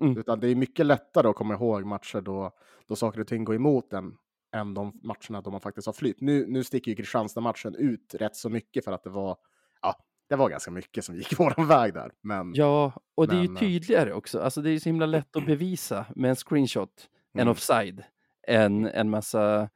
Mm. 0.04 0.18
Utan 0.18 0.40
det 0.40 0.49
är 0.49 0.54
mycket 0.54 0.87
lättare 0.87 1.28
att 1.28 1.37
komma 1.37 1.54
ihåg 1.54 1.85
matcher 1.85 2.21
då, 2.21 2.50
då 2.88 2.97
saker 2.97 3.21
och 3.21 3.26
ting 3.26 3.45
går 3.45 3.54
emot 3.54 3.92
en 3.92 4.16
än 4.56 4.75
de 4.75 5.00
matcherna 5.02 5.40
då 5.40 5.50
man 5.50 5.61
faktiskt 5.61 5.87
har 5.87 5.92
flytt. 5.92 6.21
Nu, 6.21 6.47
nu 6.49 6.64
sticker 6.64 6.90
ju 6.90 6.95
Kristianstad-matchen 6.97 7.75
ut 7.75 8.14
rätt 8.14 8.37
så 8.37 8.49
mycket 8.50 8.85
för 8.85 8.92
att 8.92 9.02
det 9.02 9.11
var, 9.11 9.37
ja, 9.83 9.95
det 10.28 10.37
var 10.37 10.49
ganska 10.50 10.71
mycket 10.71 11.04
som 11.04 11.14
gick 11.16 11.33
våran 11.38 11.66
väg 11.68 11.95
där. 11.95 12.12
Men 12.21 12.52
Ja, 12.54 12.92
och 13.14 13.28
det 13.28 13.35
är 13.37 13.42
ju 13.42 13.49
Men, 13.49 13.56
eh, 13.56 13.61
tydligare 13.61 14.12
också. 14.12 14.40
Alltså 14.40 14.62
det 14.62 14.71
är 14.71 14.73
ju 14.73 14.80
så 14.80 14.88
himla 14.88 15.06
lätt 15.06 15.37
att 15.37 15.47
bevisa 15.47 16.06
med 16.16 16.28
en 16.30 16.37
screenshot, 16.37 17.09
en 17.33 17.40
Mm. 17.40 17.50
offside, 17.52 18.04
än 18.47 18.87
en 18.87 19.11
massa 19.11 19.68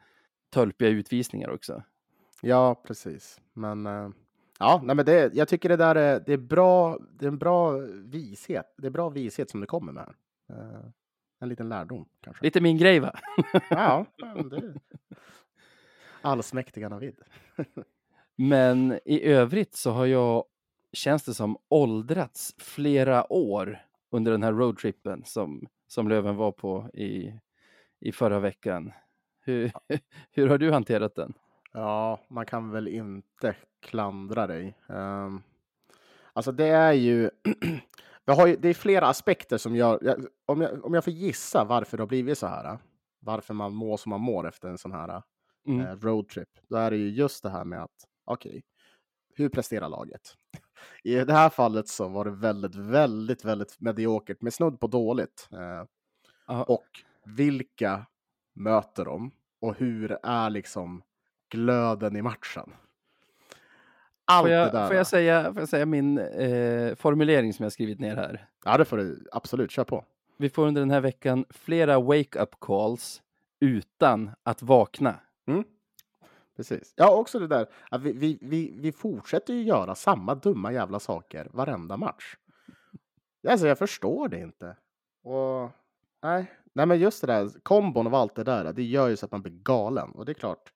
tölpiga 0.50 0.88
utvisningar 0.88 1.48
också. 1.50 1.82
ja, 2.42 2.74
precis. 2.86 3.40
Men 3.52 3.86
eh, 3.86 4.08
ja, 4.58 4.80
nej, 4.84 4.96
men 4.96 5.04
det, 5.06 5.34
jag 5.34 5.48
tycker 5.48 5.68
det 5.68 5.76
där 5.76 5.94
är, 5.94 6.20
det 6.26 6.32
är 6.32 6.36
bra, 6.38 6.98
det 7.18 7.24
är 7.24 7.28
en 7.28 7.38
bra 7.38 7.72
vishet. 8.04 8.74
Det 8.78 8.86
är 8.86 8.90
bra 8.90 9.08
vishet 9.08 9.50
som 9.50 9.60
det 9.60 9.66
kommer 9.66 9.92
med. 9.92 10.14
Eh, 10.50 10.80
en 11.40 11.48
liten 11.48 11.68
lärdom 11.68 12.08
kanske. 12.20 12.44
Lite 12.44 12.60
min 12.60 12.78
grej 12.78 13.00
va? 13.00 13.18
Ja, 13.70 14.06
men 14.36 14.48
det... 14.48 14.74
Allsmäktiga 16.22 16.88
Navid. 16.88 17.20
Men 18.42 18.98
i 19.04 19.22
övrigt 19.22 19.74
så 19.74 19.90
har 19.90 20.06
jag, 20.06 20.44
känns 20.92 21.22
det 21.22 21.34
som, 21.34 21.56
åldrats 21.68 22.54
flera 22.58 23.32
år 23.32 23.78
under 24.10 24.32
den 24.32 24.42
här 24.42 24.52
roadtrippen 24.52 25.24
som, 25.24 25.66
som 25.86 26.08
Löven 26.08 26.36
var 26.36 26.52
på 26.52 26.90
i, 26.94 27.34
i 28.00 28.12
förra 28.12 28.40
veckan. 28.40 28.92
Hur, 29.40 29.72
hur 30.30 30.48
har 30.48 30.58
du 30.58 30.72
hanterat 30.72 31.14
den? 31.14 31.32
Ja, 31.72 32.20
man 32.28 32.46
kan 32.46 32.70
väl 32.70 32.88
inte 32.88 33.56
klandra 33.80 34.46
dig. 34.46 34.74
Um, 34.86 35.42
alltså 36.32 36.52
det 36.52 36.68
är 36.68 36.92
ju, 36.92 37.30
ju, 38.46 38.56
det 38.56 38.68
är 38.68 38.74
flera 38.74 39.06
aspekter 39.06 39.58
som 39.58 39.76
gör, 39.76 39.98
jag, 40.02 40.26
om, 40.46 40.60
jag, 40.60 40.84
om 40.84 40.94
jag 40.94 41.04
får 41.04 41.12
gissa 41.12 41.64
varför 41.64 41.96
det 41.96 42.02
har 42.02 42.08
blivit 42.08 42.38
så 42.38 42.46
här, 42.46 42.78
varför 43.18 43.54
man 43.54 43.74
mår 43.74 43.96
som 43.96 44.10
man 44.10 44.20
mår 44.20 44.48
efter 44.48 44.68
en 44.68 44.78
sån 44.78 44.92
här 44.92 45.22
mm. 45.66 45.86
eh, 45.86 45.96
roadtrip, 45.96 46.48
då 46.68 46.76
är 46.76 46.90
det 46.90 46.96
ju 46.96 47.10
just 47.10 47.42
det 47.42 47.50
här 47.50 47.64
med 47.64 47.82
att, 47.82 48.06
okej, 48.32 48.50
okay, 48.50 48.62
hur 49.34 49.48
presterar 49.48 49.88
laget? 49.88 50.36
I 51.02 51.14
det 51.14 51.32
här 51.32 51.48
fallet 51.48 51.88
så 51.88 52.08
var 52.08 52.24
det 52.24 52.30
väldigt, 52.30 52.74
väldigt, 52.74 53.44
väldigt 53.44 53.80
mediokert, 53.80 54.42
med 54.42 54.54
snudd 54.54 54.80
på 54.80 54.86
dåligt. 54.86 55.48
Eh, 55.52 56.60
och 56.60 56.86
vilka 57.24 58.06
möter 58.52 59.04
de? 59.04 59.30
Och 59.60 59.74
hur 59.78 60.18
är 60.22 60.50
liksom 60.50 61.02
glöden 61.50 62.16
i 62.16 62.22
matchen? 62.22 62.72
Allt 64.24 64.44
får, 64.44 64.50
jag, 64.50 64.66
det 64.66 64.78
där. 64.78 64.86
Får 64.86 64.96
jag 64.96 65.06
säga, 65.06 65.52
får 65.52 65.62
jag 65.62 65.68
säga 65.68 65.86
min 65.86 66.18
eh, 66.18 66.94
formulering 66.94 67.52
som 67.52 67.62
jag 67.62 67.72
skrivit 67.72 68.00
ner 68.00 68.16
här? 68.16 68.48
Ja, 68.64 68.78
det 68.78 68.84
får 68.84 68.96
du 68.96 69.28
absolut. 69.32 69.70
Kör 69.70 69.84
på. 69.84 70.04
Vi 70.36 70.50
får 70.50 70.66
under 70.66 70.80
den 70.80 70.90
här 70.90 71.00
veckan 71.00 71.44
flera 71.50 72.00
wake-up 72.00 72.60
calls 72.60 73.22
utan 73.60 74.30
att 74.42 74.62
vakna. 74.62 75.20
Mm. 75.46 75.64
Precis. 76.60 76.94
Ja, 76.96 77.10
också 77.10 77.38
det 77.38 77.46
där 77.46 77.66
att 77.90 78.02
vi, 78.02 78.12
vi, 78.12 78.38
vi, 78.42 78.74
vi 78.76 78.92
fortsätter 78.92 79.54
ju 79.54 79.62
göra 79.62 79.94
samma 79.94 80.34
dumma 80.34 80.72
jävla 80.72 81.00
saker 81.00 81.48
varenda 81.52 81.96
match. 81.96 82.36
Alltså, 83.48 83.66
jag 83.66 83.78
förstår 83.78 84.28
det 84.28 84.38
inte. 84.40 84.76
Och 85.22 85.70
nej, 86.22 86.52
nej, 86.72 86.86
men 86.86 86.98
just 86.98 87.20
det 87.20 87.26
där 87.26 87.50
kombon 87.62 88.06
av 88.06 88.14
allt 88.14 88.34
det 88.34 88.44
där, 88.44 88.72
det 88.72 88.82
gör 88.82 89.08
ju 89.08 89.16
så 89.16 89.26
att 89.26 89.32
man 89.32 89.42
blir 89.42 89.52
galen. 89.52 90.10
Och 90.10 90.24
det 90.24 90.32
är 90.32 90.34
klart, 90.34 90.72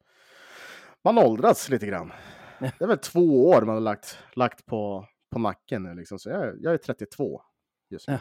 man 1.03 1.19
åldras 1.19 1.69
lite 1.69 1.87
grann. 1.87 2.13
Det 2.59 2.81
är 2.81 2.87
väl 2.87 2.99
två 2.99 3.51
år 3.51 3.63
man 3.63 3.75
har 3.75 3.81
lagt, 3.81 4.19
lagt 4.35 4.67
på, 4.67 5.07
på 5.31 5.39
nacken 5.39 5.83
nu 5.83 5.95
liksom, 5.95 6.19
så 6.19 6.29
jag, 6.29 6.55
jag 6.61 6.75
är 6.75 6.79
32 6.79 7.43
just 7.91 8.09
nu. 8.09 8.15
Ja. 8.15 8.21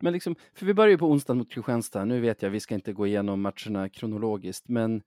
Men 0.00 0.12
liksom, 0.12 0.36
för 0.54 0.66
vi 0.66 0.74
börjar 0.74 0.90
ju 0.90 0.98
på 0.98 1.06
onsdag 1.06 1.34
mot 1.34 1.52
Kristianstad. 1.52 2.04
Nu 2.04 2.20
vet 2.20 2.42
jag, 2.42 2.50
vi 2.50 2.60
ska 2.60 2.74
inte 2.74 2.92
gå 2.92 3.06
igenom 3.06 3.40
matcherna 3.40 3.88
kronologiskt, 3.88 4.68
men 4.68 5.02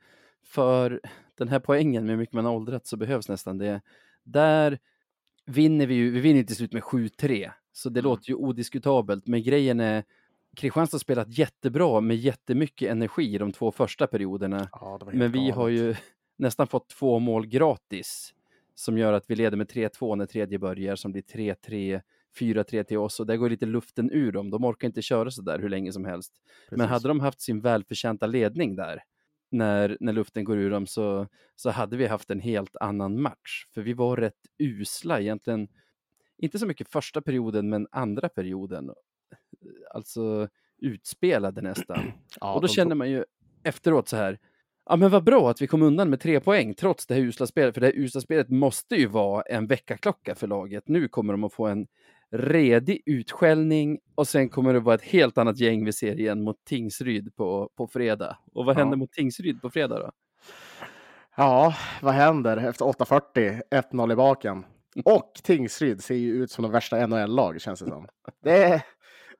för 0.47 1.01
den 1.37 1.47
här 1.47 1.59
poängen 1.59 2.05
med 2.05 2.11
hur 2.11 2.17
mycket 2.17 2.33
man 2.33 2.45
har 2.45 2.53
åldrats 2.53 2.89
så 2.89 2.97
behövs 2.97 3.29
nästan 3.29 3.57
det. 3.57 3.81
Där 4.23 4.79
vinner 5.45 5.87
vi 5.87 5.95
ju, 5.95 6.11
vi 6.11 6.19
vinner 6.19 6.43
till 6.43 6.55
slut 6.55 6.73
med 6.73 6.83
7-3, 6.83 7.51
så 7.71 7.89
det 7.89 7.99
mm. 7.99 8.09
låter 8.09 8.29
ju 8.29 8.35
odiskutabelt, 8.35 9.27
men 9.27 9.43
grejen 9.43 9.79
är 9.79 10.03
Kristianstad 10.55 10.95
har 10.95 10.99
spelat 10.99 11.37
jättebra 11.37 12.01
med 12.01 12.17
jättemycket 12.17 12.91
energi 12.91 13.37
de 13.37 13.51
två 13.51 13.71
första 13.71 14.07
perioderna. 14.07 14.69
Ja, 14.71 14.99
men 15.13 15.31
vi 15.31 15.39
galet. 15.39 15.55
har 15.55 15.67
ju 15.67 15.95
nästan 16.37 16.67
fått 16.67 16.89
två 16.89 17.19
mål 17.19 17.47
gratis 17.47 18.33
som 18.75 18.97
gör 18.97 19.13
att 19.13 19.29
vi 19.29 19.35
leder 19.35 19.57
med 19.57 19.71
3-2 19.71 20.15
när 20.15 20.25
tredje 20.25 20.59
börjar, 20.59 20.95
som 20.95 21.11
blir 21.11 21.21
3-3, 21.21 22.01
4-3 22.39 22.83
till 22.83 22.97
oss 22.97 23.19
och 23.19 23.25
där 23.25 23.35
går 23.35 23.49
lite 23.49 23.65
luften 23.65 24.11
ur 24.11 24.31
dem. 24.31 24.49
De 24.49 24.65
orkar 24.65 24.87
inte 24.87 25.01
köra 25.01 25.31
så 25.31 25.41
där 25.41 25.59
hur 25.59 25.69
länge 25.69 25.93
som 25.93 26.05
helst. 26.05 26.33
Precis. 26.33 26.77
Men 26.77 26.87
hade 26.87 27.07
de 27.07 27.19
haft 27.19 27.41
sin 27.41 27.61
välförtjänta 27.61 28.27
ledning 28.27 28.75
där 28.75 29.03
när, 29.49 29.97
när 29.99 30.13
luften 30.13 30.43
går 30.43 30.57
ur 30.57 30.69
dem 30.69 30.87
så, 30.87 31.27
så 31.55 31.69
hade 31.69 31.97
vi 31.97 32.07
haft 32.07 32.29
en 32.29 32.39
helt 32.39 32.75
annan 32.75 33.21
match. 33.21 33.65
För 33.73 33.81
vi 33.81 33.93
var 33.93 34.17
rätt 34.17 34.41
usla 34.57 35.21
egentligen. 35.21 35.67
Inte 36.37 36.59
så 36.59 36.65
mycket 36.65 36.91
första 36.91 37.21
perioden, 37.21 37.69
men 37.69 37.87
andra 37.91 38.29
perioden. 38.29 38.91
Alltså 39.93 40.49
utspelade 40.77 41.61
nästan. 41.61 42.11
Ja, 42.39 42.53
och 42.55 42.61
då 42.61 42.67
känner 42.67 42.95
man 42.95 43.09
ju 43.09 43.25
efteråt 43.63 44.07
så 44.07 44.15
här, 44.15 44.39
ja 44.85 44.95
men 44.95 45.09
vad 45.09 45.23
bra 45.23 45.49
att 45.49 45.61
vi 45.61 45.67
kom 45.67 45.81
undan 45.81 46.09
med 46.09 46.19
tre 46.19 46.39
poäng 46.39 46.73
trots 46.73 47.07
det 47.07 47.13
här 47.13 47.21
usla 47.21 47.47
spelet, 47.47 47.73
för 47.73 47.81
det 47.81 47.87
här 47.87 47.97
usla 47.97 48.21
spelet 48.21 48.49
måste 48.49 48.95
ju 48.95 49.07
vara 49.07 49.41
en 49.41 49.67
väckarklocka 49.67 50.35
för 50.35 50.47
laget. 50.47 50.87
Nu 50.87 51.07
kommer 51.07 51.33
de 51.33 51.43
att 51.43 51.53
få 51.53 51.67
en 51.67 51.87
redig 52.31 53.01
utskällning 53.05 53.99
och 54.15 54.27
sen 54.27 54.49
kommer 54.49 54.73
det 54.73 54.79
vara 54.79 54.95
ett 54.95 55.03
helt 55.03 55.37
annat 55.37 55.59
gäng 55.59 55.85
vi 55.85 55.93
ser 55.93 56.19
igen 56.19 56.43
mot 56.43 56.65
Tingsryd 56.65 57.35
på, 57.35 57.69
på 57.77 57.87
fredag. 57.87 58.37
Och 58.53 58.65
vad 58.65 58.75
ja. 58.75 58.79
händer 58.79 58.97
mot 58.97 59.11
Tingsryd 59.11 59.61
på 59.61 59.69
fredag 59.69 59.99
då? 59.99 60.11
Ja, 61.35 61.75
vad 62.01 62.13
händer 62.13 62.57
efter 62.57 62.85
8.40, 62.85 63.61
1-0 63.71 64.13
i 64.13 64.15
baken? 64.15 64.65
Och 65.05 65.31
Tingsryd 65.43 66.03
ser 66.03 66.15
ju 66.15 66.33
ut 66.33 66.51
som 66.51 66.63
de 66.63 66.71
värsta 66.71 67.07
NHL-lag 67.07 67.61
känns 67.61 67.79
det 67.79 67.89
som. 67.89 68.07
Det, 68.43 68.83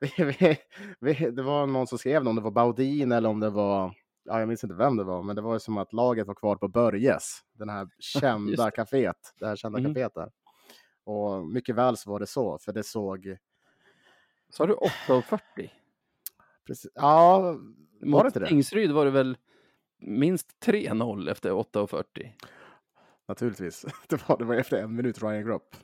vi, 0.00 0.56
vi, 1.00 1.30
det 1.30 1.42
var 1.42 1.66
någon 1.66 1.86
som 1.86 1.98
skrev 1.98 2.28
om 2.28 2.36
det 2.36 2.42
var 2.42 2.50
Baudin 2.50 3.12
eller 3.12 3.28
om 3.28 3.40
det 3.40 3.50
var 3.50 3.94
ja, 4.28 4.38
jag 4.38 4.48
minns 4.48 4.64
inte 4.64 4.76
vem 4.76 4.96
det 4.96 5.04
var, 5.04 5.22
men 5.22 5.36
det 5.36 5.42
var 5.42 5.52
ju 5.52 5.60
som 5.60 5.78
att 5.78 5.92
laget 5.92 6.26
var 6.26 6.34
kvar 6.34 6.56
på 6.56 6.68
Börjes, 6.68 7.38
den 7.58 7.68
här 7.68 7.88
kända 7.98 8.70
kaféet, 8.70 9.34
det 9.40 9.46
här 9.46 9.56
kända 9.56 9.78
mm. 9.78 9.94
kaféet 9.94 10.14
där. 10.14 10.30
Och 11.08 11.46
mycket 11.46 11.74
väl 11.74 11.96
så 11.96 12.10
var 12.10 12.20
det 12.20 12.26
så, 12.26 12.58
för 12.58 12.72
det 12.72 12.82
såg... 12.82 13.36
Sa 14.50 14.66
du 14.66 14.74
8.40? 14.74 15.70
Precis. 16.66 16.90
Ja, 16.94 17.40
var 18.00 18.24
det 18.24 18.28
inte 18.28 18.40
det? 18.40 18.46
Tingsryd 18.46 18.90
var 18.90 19.04
det 19.04 19.10
väl 19.10 19.36
minst 19.98 20.56
3-0 20.66 21.30
efter 21.30 21.50
8.40? 21.50 22.04
Naturligtvis. 23.26 23.86
Det 24.08 24.28
var, 24.28 24.38
det 24.38 24.44
var 24.44 24.54
efter 24.54 24.82
en 24.82 24.96
minut 24.96 25.22
Ryan 25.22 25.44
Grupp. 25.44 25.76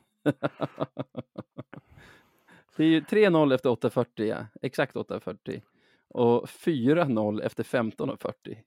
det 2.75 2.83
är 2.83 2.87
ju 2.87 3.01
3-0 3.01 3.53
efter 3.55 3.69
8.40, 3.69 4.23
ja. 4.23 4.45
Exakt 4.61 4.95
8.40 4.95 5.61
och 6.07 6.45
4-0 6.45 7.41
efter 7.41 7.63
15.40. 7.63 8.57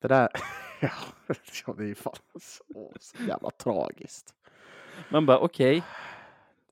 Det 0.00 0.08
där, 0.08 0.28
ja, 0.80 1.74
det 1.78 1.84
är 1.84 1.94
fan 1.94 2.16
så, 2.40 2.92
så 3.00 3.22
jävla 3.22 3.50
tragiskt. 3.50 4.35
Man 5.08 5.26
bara, 5.26 5.38
okej, 5.38 5.78
okay. 5.78 5.88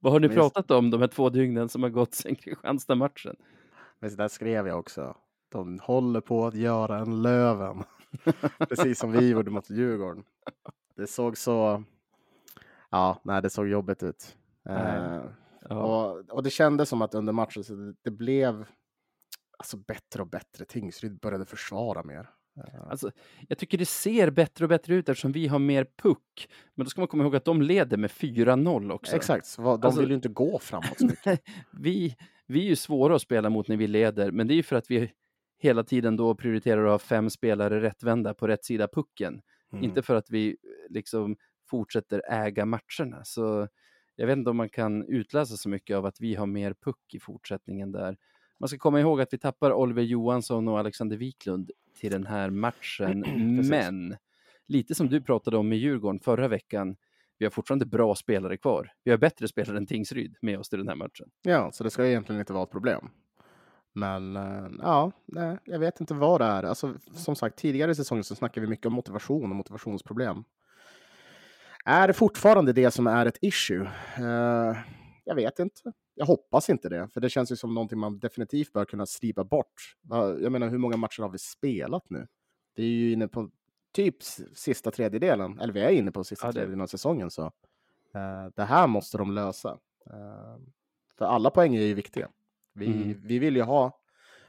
vad 0.00 0.12
har 0.12 0.20
ni 0.20 0.28
Men... 0.28 0.36
pratat 0.36 0.70
om 0.70 0.90
de 0.90 1.00
här 1.00 1.08
två 1.08 1.30
dygnen 1.30 1.68
som 1.68 1.82
har 1.82 1.90
gått 1.90 2.14
sedan 2.14 2.36
Kristianstad-matchen? 2.36 3.36
Men 3.98 4.16
där 4.16 4.28
skrev 4.28 4.68
jag 4.68 4.78
också, 4.78 5.16
de 5.48 5.78
håller 5.78 6.20
på 6.20 6.46
att 6.46 6.54
göra 6.54 6.98
en 6.98 7.22
Löven. 7.22 7.84
Precis 8.68 8.98
som 8.98 9.12
vi 9.12 9.30
gjorde 9.30 9.50
mot 9.50 9.70
Djurgården. 9.70 10.24
Det 10.96 11.06
såg 11.06 11.38
så, 11.38 11.84
ja, 12.90 13.20
nej, 13.24 13.42
det 13.42 13.50
såg 13.50 13.68
jobbigt 13.68 14.02
ut. 14.02 14.36
Eh, 14.68 15.22
ja. 15.68 15.76
och, 15.76 16.30
och 16.30 16.42
det 16.42 16.50
kändes 16.50 16.88
som 16.88 17.02
att 17.02 17.14
under 17.14 17.32
matchen 17.32 17.64
så 17.64 17.74
det, 17.74 17.94
det 18.02 18.10
blev 18.10 18.66
alltså 19.58 19.76
bättre 19.76 20.22
och 20.22 20.28
bättre. 20.28 20.64
Tingsryd 20.64 21.18
började 21.18 21.46
försvara 21.46 22.02
mer. 22.02 22.30
Alltså, 22.90 23.10
jag 23.48 23.58
tycker 23.58 23.78
det 23.78 23.86
ser 23.86 24.30
bättre 24.30 24.64
och 24.64 24.68
bättre 24.68 24.94
ut 24.94 25.08
eftersom 25.08 25.32
vi 25.32 25.46
har 25.46 25.58
mer 25.58 25.86
puck. 26.02 26.48
Men 26.74 26.84
då 26.84 26.90
ska 26.90 27.00
man 27.00 27.08
komma 27.08 27.24
ihåg 27.24 27.36
att 27.36 27.44
de 27.44 27.62
leder 27.62 27.96
med 27.96 28.10
4-0 28.10 28.92
också. 28.92 29.16
Exakt, 29.16 29.56
de 29.56 29.66
alltså, 29.66 30.00
vill 30.00 30.08
ju 30.08 30.14
inte 30.14 30.28
gå 30.28 30.58
framåt 30.58 30.98
så 30.98 31.06
mycket. 31.06 31.42
vi, 31.80 32.16
vi 32.46 32.60
är 32.60 32.68
ju 32.68 32.76
svåra 32.76 33.16
att 33.16 33.22
spela 33.22 33.50
mot 33.50 33.68
när 33.68 33.76
vi 33.76 33.86
leder, 33.86 34.30
men 34.30 34.46
det 34.46 34.54
är 34.54 34.56
ju 34.56 34.62
för 34.62 34.76
att 34.76 34.90
vi 34.90 35.12
hela 35.58 35.84
tiden 35.84 36.16
då 36.16 36.34
prioriterar 36.34 36.84
att 36.84 36.90
ha 36.90 36.98
fem 36.98 37.30
spelare 37.30 37.80
rättvända 37.80 38.34
på 38.34 38.46
rätt 38.48 38.64
sida 38.64 38.88
pucken. 38.88 39.40
Mm. 39.72 39.84
Inte 39.84 40.02
för 40.02 40.14
att 40.14 40.30
vi 40.30 40.56
liksom 40.88 41.36
fortsätter 41.70 42.22
äga 42.30 42.66
matcherna. 42.66 43.24
Så 43.24 43.68
jag 44.16 44.26
vet 44.26 44.38
inte 44.38 44.50
om 44.50 44.56
man 44.56 44.68
kan 44.68 45.04
utläsa 45.08 45.56
så 45.56 45.68
mycket 45.68 45.96
av 45.96 46.06
att 46.06 46.20
vi 46.20 46.34
har 46.34 46.46
mer 46.46 46.74
puck 46.84 47.14
i 47.14 47.20
fortsättningen 47.20 47.92
där. 47.92 48.16
Man 48.60 48.68
ska 48.68 48.78
komma 48.78 49.00
ihåg 49.00 49.20
att 49.20 49.32
vi 49.32 49.38
tappar 49.38 49.72
Oliver 49.72 50.02
Johansson 50.02 50.68
och 50.68 50.78
Alexander 50.78 51.16
Wiklund 51.16 51.70
till 51.94 52.10
den 52.10 52.26
här 52.26 52.50
matchen, 52.50 53.20
men 53.68 54.16
lite 54.66 54.94
som 54.94 55.08
du 55.08 55.20
pratade 55.20 55.56
om 55.56 55.68
med 55.68 55.78
Djurgården 55.78 56.20
förra 56.20 56.48
veckan, 56.48 56.96
vi 57.38 57.46
har 57.46 57.50
fortfarande 57.50 57.86
bra 57.86 58.14
spelare 58.14 58.56
kvar. 58.56 58.92
Vi 59.04 59.10
har 59.10 59.18
bättre 59.18 59.48
spelare 59.48 59.76
än 59.76 59.86
Tingsryd 59.86 60.36
med 60.42 60.58
oss 60.58 60.68
till 60.68 60.78
den 60.78 60.88
här 60.88 60.96
matchen. 60.96 61.26
Ja, 61.42 61.72
så 61.72 61.84
det 61.84 61.90
ska 61.90 62.06
egentligen 62.06 62.40
inte 62.40 62.52
vara 62.52 62.64
ett 62.64 62.70
problem. 62.70 63.08
Men 63.92 64.36
äh, 64.36 64.66
ja, 64.82 65.12
nej, 65.26 65.58
jag 65.64 65.78
vet 65.78 66.00
inte 66.00 66.14
vad 66.14 66.40
det 66.40 66.44
är. 66.44 66.62
Alltså, 66.62 66.94
som 67.12 67.36
sagt, 67.36 67.58
tidigare 67.58 67.90
i 67.90 67.94
säsongen 67.94 68.24
så 68.24 68.34
snackade 68.34 68.66
vi 68.66 68.70
mycket 68.70 68.86
om 68.86 68.92
motivation 68.92 69.50
och 69.50 69.56
motivationsproblem. 69.56 70.44
Är 71.84 72.08
det 72.08 72.14
fortfarande 72.14 72.72
det 72.72 72.90
som 72.90 73.06
är 73.06 73.26
ett 73.26 73.38
issue? 73.40 73.90
Uh, 74.20 74.76
jag 75.24 75.34
vet 75.34 75.58
inte. 75.58 75.92
Jag 76.14 76.26
hoppas 76.26 76.70
inte 76.70 76.88
det, 76.88 77.08
för 77.08 77.20
det 77.20 77.30
känns 77.30 77.52
ju 77.52 77.56
som 77.56 77.74
någonting 77.74 77.98
man 77.98 78.18
definitivt 78.18 78.72
bör 78.72 78.84
kunna 78.84 79.06
slipa 79.06 79.44
bort. 79.44 79.96
Jag 80.40 80.52
menar, 80.52 80.68
hur 80.68 80.78
många 80.78 80.96
matcher 80.96 81.22
har 81.22 81.28
vi 81.28 81.38
spelat 81.38 82.10
nu? 82.10 82.26
Vi 82.74 82.82
är 82.82 82.88
ju 82.88 83.12
inne 83.12 83.28
på 83.28 83.50
typ 83.92 84.22
sista 84.54 84.90
tredjedelen, 84.90 85.60
eller 85.60 85.72
vi 85.72 85.80
är 85.80 85.90
inne 85.90 86.12
på 86.12 86.24
sista 86.24 86.46
ja, 86.46 86.52
tredjedelen 86.52 86.80
av 86.80 86.86
säsongen, 86.86 87.30
så 87.30 87.42
uh, 87.44 88.50
det 88.54 88.64
här 88.64 88.86
måste 88.86 89.18
de 89.18 89.32
lösa. 89.32 89.78
Uh, 90.10 90.56
för 91.18 91.24
alla 91.24 91.50
poäng 91.50 91.76
är 91.76 91.82
ju 91.82 91.94
viktiga. 91.94 92.28
Vi, 92.72 92.86
mm. 92.86 93.20
vi 93.22 93.38
vill 93.38 93.56
ju 93.56 93.62
ha, 93.62 94.00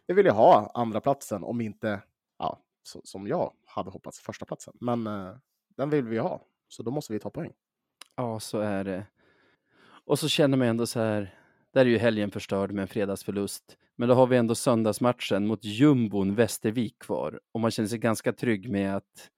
vi 0.08 0.14
vill 0.14 0.26
ju 0.26 0.32
ha 0.32 0.72
andra 0.74 1.02
platsen 1.02 1.44
om 1.44 1.62
inte, 1.62 2.02
ja, 2.38 2.60
så, 2.84 3.02
som 3.04 3.28
jag 3.28 3.54
hade 3.66 3.90
hoppats, 3.90 4.20
första 4.20 4.46
platsen. 4.46 4.74
Men 4.82 5.08
uh, 5.08 5.38
den 5.78 5.90
vill 5.90 6.06
vi 6.06 6.18
ha. 6.18 6.42
Så 6.68 6.84
då 6.84 6.92
måste 6.92 7.14
vi 7.14 7.20
ta 7.20 7.30
poäng. 7.30 7.54
Ja, 8.16 8.40
så 8.40 8.60
är 8.60 8.84
det. 8.84 9.06
Och 10.06 10.20
så 10.20 10.30
känner 10.30 10.58
man 10.58 10.68
ändå 10.68 10.88
så 10.88 11.00
här, 11.00 11.36
där 11.74 11.82
är 11.82 11.90
ju 11.90 11.98
helgen 11.98 12.32
förstörd 12.32 12.72
med 12.72 12.82
en 12.82 12.88
fredagsförlust. 12.88 13.78
Men 13.96 14.10
då 14.10 14.16
har 14.16 14.28
vi 14.28 14.38
ändå 14.38 14.56
söndagsmatchen 14.56 15.48
mot 15.48 15.64
jumbon 15.64 16.36
Västervik 16.36 17.00
kvar. 17.00 17.40
Och 17.52 17.60
man 17.60 17.72
känner 17.72 17.90
sig 17.90 18.00
ganska 18.00 18.34
trygg 18.34 18.70
med 18.70 18.96
att 18.96 19.30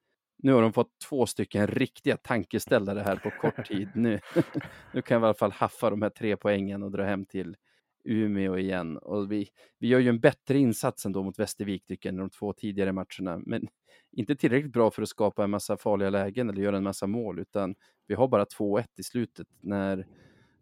nu 0.44 0.54
har 0.54 0.62
de 0.62 0.74
fått 0.74 1.00
två 1.10 1.26
stycken 1.26 1.68
riktiga 1.68 2.18
tankeställare 2.18 3.00
här 3.00 3.16
på 3.16 3.30
kort 3.30 3.68
tid. 3.68 3.90
Nu, 3.96 4.20
nu 4.94 5.02
kan 5.02 5.22
vi 5.22 5.26
i 5.26 5.28
alla 5.28 5.34
fall 5.34 5.52
haffa 5.52 5.90
de 5.90 6.02
här 6.02 6.10
tre 6.10 6.38
poängen 6.38 6.84
och 6.84 6.92
dra 6.92 7.04
hem 7.04 7.26
till 7.26 7.56
Umeå 8.04 8.58
igen. 8.58 8.98
Och 8.98 9.32
vi, 9.32 9.48
vi 9.80 9.88
gör 9.88 10.00
ju 10.00 10.10
en 10.10 10.20
bättre 10.20 10.58
insats 10.58 11.06
ändå 11.06 11.24
mot 11.24 11.40
Västervik 11.40 11.86
tycker 11.86 12.10
jag, 12.10 12.14
än 12.14 12.20
de 12.20 12.30
två 12.30 12.54
tidigare 12.54 12.92
matcherna. 12.92 13.42
Men 13.46 13.68
inte 14.12 14.36
tillräckligt 14.36 14.74
bra 14.74 14.92
för 14.92 15.02
att 15.02 15.10
skapa 15.10 15.44
en 15.44 15.50
massa 15.50 15.78
farliga 15.78 16.10
lägen 16.10 16.50
eller 16.50 16.62
göra 16.62 16.78
en 16.78 16.84
massa 16.84 17.08
mål, 17.08 17.40
utan 17.40 17.76
vi 18.08 18.16
har 18.16 18.28
bara 18.28 18.44
2-1 18.44 18.86
i 18.98 19.04
slutet 19.04 19.48
när, 19.62 20.08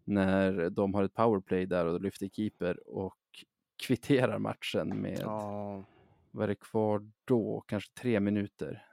när 0.06 0.70
de 0.70 0.94
har 0.94 1.02
ett 1.02 1.14
powerplay 1.14 1.66
där 1.66 1.86
och 1.86 2.00
lyfter 2.00 2.28
keeper 2.28 2.88
och 2.88 3.18
kvitterar 3.86 4.38
matchen 4.38 5.00
med, 5.00 5.18
Ja, 5.20 5.84
vad 6.30 6.44
är 6.44 6.48
det 6.48 6.54
kvar 6.54 7.10
då, 7.24 7.60
kanske 7.66 7.92
tre 7.94 8.20
minuter. 8.20 8.86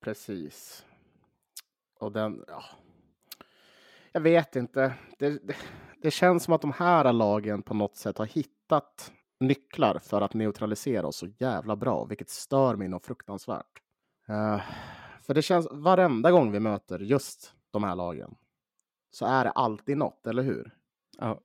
precis. 0.00 0.86
Och 2.00 2.12
den, 2.12 2.44
ja. 2.48 2.62
Jag 4.12 4.20
vet 4.20 4.56
inte. 4.56 4.94
Det, 5.18 5.30
det, 5.46 5.56
det 6.02 6.10
känns 6.10 6.44
som 6.44 6.54
att 6.54 6.60
de 6.60 6.72
här 6.72 7.12
lagen 7.12 7.62
på 7.62 7.74
något 7.74 7.96
sätt 7.96 8.18
har 8.18 8.26
hittat 8.26 9.12
nycklar 9.40 9.98
för 9.98 10.20
att 10.20 10.34
neutralisera 10.34 11.06
oss 11.06 11.16
så 11.16 11.26
jävla 11.26 11.76
bra, 11.76 12.04
vilket 12.04 12.30
stör 12.30 12.76
mig 12.76 12.88
något 12.88 13.06
fruktansvärt. 13.06 13.82
Eh, 14.28 14.60
för 15.22 15.34
det 15.34 15.42
känns 15.42 15.68
varenda 15.70 16.30
gång 16.30 16.52
vi 16.52 16.60
möter 16.60 16.98
just 16.98 17.54
de 17.70 17.84
här 17.84 17.94
lagen 17.96 18.34
så 19.10 19.26
är 19.26 19.44
det 19.44 19.50
alltid 19.50 19.96
något, 19.96 20.26
eller 20.26 20.42
hur? 20.42 20.74
Ja, 21.18 21.40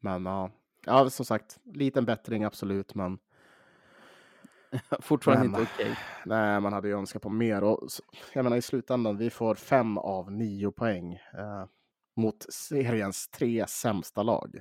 Men 0.00 0.26
ja, 0.26 0.50
ja 0.86 1.10
som 1.10 1.26
sagt, 1.26 1.58
liten 1.64 2.04
bättring 2.04 2.44
absolut, 2.44 2.94
men 2.94 3.18
fortfarande 5.00 5.48
Men- 5.48 5.60
inte 5.60 5.72
okej. 5.74 5.98
nej, 6.26 6.60
man 6.60 6.72
hade 6.72 6.88
ju 6.88 6.94
önskat 6.98 7.22
på 7.22 7.30
mer. 7.30 7.64
Och 7.64 7.88
jag 8.32 8.42
menar 8.44 8.56
i 8.56 8.62
slutändan, 8.62 9.16
vi 9.16 9.30
får 9.30 9.54
fem 9.54 9.98
av 9.98 10.32
nio 10.32 10.70
poäng 10.70 11.12
eh, 11.14 11.64
mot 12.16 12.46
seriens 12.48 13.28
tre 13.28 13.66
sämsta 13.68 14.22
lag. 14.22 14.60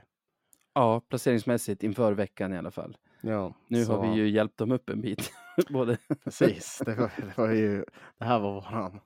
Ja, 0.73 0.99
placeringsmässigt 0.99 1.83
inför 1.83 2.13
veckan 2.13 2.53
i 2.53 2.57
alla 2.57 2.71
fall. 2.71 2.97
Ja, 3.21 3.53
Nu 3.67 3.85
så- 3.85 3.95
har 3.95 4.07
vi 4.11 4.15
ju 4.17 4.29
hjälpt 4.29 4.57
dem 4.57 4.71
upp 4.71 4.89
en 4.89 5.01
bit. 5.01 5.31
Både 5.69 5.97
Precis, 6.23 6.81
det 6.85 6.95
var, 6.95 7.11
det 7.17 7.37
var 7.37 7.49
ju, 7.49 7.85
det 8.17 8.25
här 8.25 8.39
var 8.39 8.53
våran 8.53 8.99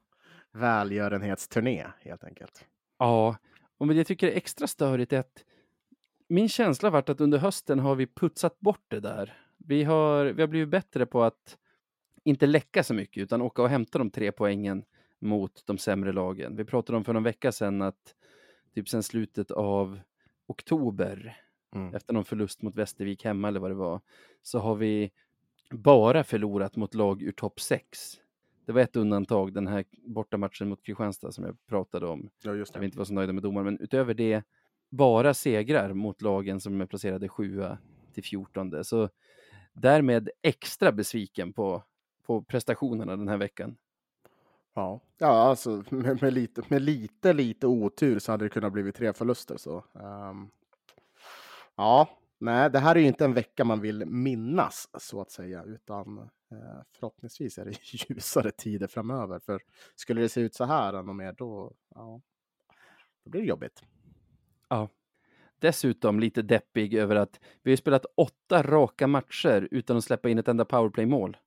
välgörenhetsturné 0.52 1.88
helt 2.00 2.24
enkelt. 2.24 2.66
Ja, 2.98 3.38
och 3.78 3.88
det 3.88 3.94
jag 3.96 4.08
tycker 4.08 4.28
är 4.28 4.36
extra 4.36 4.68
störigt 4.68 5.14
är 5.14 5.20
att 5.20 5.44
min 6.28 6.50
känsla 6.50 6.88
har 6.88 6.92
varit 6.92 7.10
att 7.10 7.22
under 7.22 7.38
hösten 7.38 7.80
har 7.80 7.96
vi 7.96 8.08
putsat 8.08 8.60
bort 8.60 8.86
det 8.88 9.00
där. 9.00 9.38
Vi 9.58 9.84
har, 9.84 10.26
vi 10.26 10.42
har 10.42 10.48
blivit 10.48 10.70
bättre 10.70 11.06
på 11.06 11.24
att 11.24 11.58
inte 12.24 12.46
läcka 12.48 12.84
så 12.84 12.94
mycket 12.94 13.24
utan 13.24 13.42
åka 13.42 13.62
och 13.62 13.70
hämta 13.70 13.98
de 13.98 14.10
tre 14.12 14.32
poängen 14.32 14.84
mot 15.20 15.64
de 15.66 15.78
sämre 15.78 16.14
lagen. 16.14 16.56
Vi 16.56 16.66
pratade 16.66 16.98
om 16.98 17.04
för 17.04 17.14
någon 17.14 17.24
vecka 17.24 17.52
sedan 17.52 17.82
att 17.82 18.16
typ 18.76 18.90
sen 18.90 19.04
slutet 19.04 19.52
av 19.52 20.00
oktober 20.48 21.38
Mm. 21.76 21.96
efter 21.96 22.14
någon 22.14 22.26
förlust 22.26 22.62
mot 22.62 22.76
Västervik 22.76 23.26
hemma 23.26 23.48
eller 23.48 23.60
vad 23.60 23.72
det 23.72 23.76
var, 23.76 24.02
så 24.42 24.60
har 24.60 24.76
vi 24.76 25.12
bara 25.72 26.24
förlorat 26.24 26.76
mot 26.76 26.94
lag 26.94 27.22
ur 27.22 27.32
topp 27.32 27.60
6. 27.60 28.20
Det 28.68 28.74
var 28.74 28.82
ett 28.82 28.96
undantag, 28.96 29.54
den 29.54 29.68
här 29.68 29.86
bortamatchen 29.92 30.70
mot 30.70 30.84
Kristianstad 30.84 31.32
som 31.32 31.44
jag 31.44 31.58
pratade 31.68 32.08
om, 32.08 32.30
Ja, 32.44 32.54
just 32.54 32.74
där 32.74 32.80
vi 32.80 32.86
inte 32.86 32.98
var 32.98 33.06
så 33.06 33.14
nöjda 33.14 33.34
med 33.34 33.44
domaren, 33.44 33.66
men 33.66 33.80
utöver 33.80 34.14
det 34.14 34.44
bara 34.90 35.34
segrar 35.34 35.94
mot 35.94 36.22
lagen 36.22 36.60
som 36.60 36.82
är 36.82 36.86
placerade 36.86 37.30
7 37.30 37.64
till 38.14 38.24
14. 38.24 38.84
Så 38.84 39.10
därmed 39.74 40.30
extra 40.42 40.92
besviken 40.92 41.54
på, 41.54 41.84
på 42.26 42.42
prestationerna 42.42 43.16
den 43.16 43.28
här 43.28 43.38
veckan. 43.38 43.78
Ja, 44.74 45.02
ja 45.18 45.28
alltså 45.28 45.84
med, 45.90 46.22
med, 46.22 46.34
lite, 46.34 46.62
med 46.68 46.82
lite, 46.82 47.34
lite 47.34 47.68
otur 47.68 48.20
så 48.20 48.32
hade 48.32 48.46
det 48.46 48.50
kunnat 48.50 48.74
bli 48.74 48.92
tre 48.92 49.14
förluster. 49.14 49.58
Så. 49.58 49.84
ehm, 50.00 50.50
ja, 51.76 52.10
nej, 52.38 52.70
det 52.70 52.80
här 52.80 52.96
är 52.96 53.00
ju 53.00 53.08
inte 53.08 53.26
en 53.26 53.34
vecka 53.34 53.64
man 53.64 53.82
vill 53.82 54.06
minnas 54.06 54.90
så 55.00 55.22
att 55.22 55.32
säga, 55.32 55.64
utan 55.64 56.18
eh, 56.52 56.82
förhoppningsvis 56.92 57.58
är 57.58 57.66
det 57.66 57.94
ljusare 58.10 58.52
tider 58.52 58.88
framöver. 58.88 59.40
För 59.40 59.62
skulle 59.96 60.22
det 60.22 60.30
se 60.30 60.42
ut 60.42 60.56
så 60.56 60.64
här 60.64 60.94
ännu 60.94 61.14
mer, 61.14 61.34
då, 61.34 61.74
ja, 61.96 62.22
då 63.24 63.30
blir 63.30 63.42
det 63.42 63.48
jobbigt. 63.48 63.84
Dessutom 65.60 66.20
lite 66.20 66.42
deppig 66.42 66.94
över 66.94 67.16
att 67.16 67.40
vi 67.64 67.72
har 67.72 67.78
spelat 67.78 68.06
åtta 68.16 68.64
raka 68.64 69.08
matcher 69.08 69.68
utan 69.72 69.98
att 69.98 70.04
släppa 70.04 70.30
in 70.30 70.38
ett 70.38 70.48
enda 70.48 70.66
powerplay-mål. 70.66 71.38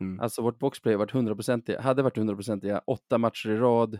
Mm. 0.00 0.20
Alltså 0.20 0.42
vårt 0.42 0.58
boxplay 0.58 0.94
har 0.94 0.98
varit 0.98 1.12
100%, 1.12 1.80
hade 1.80 2.02
varit 2.02 2.16
100% 2.16 2.80
åtta 2.84 3.18
matcher 3.18 3.50
i 3.50 3.56
rad. 3.56 3.98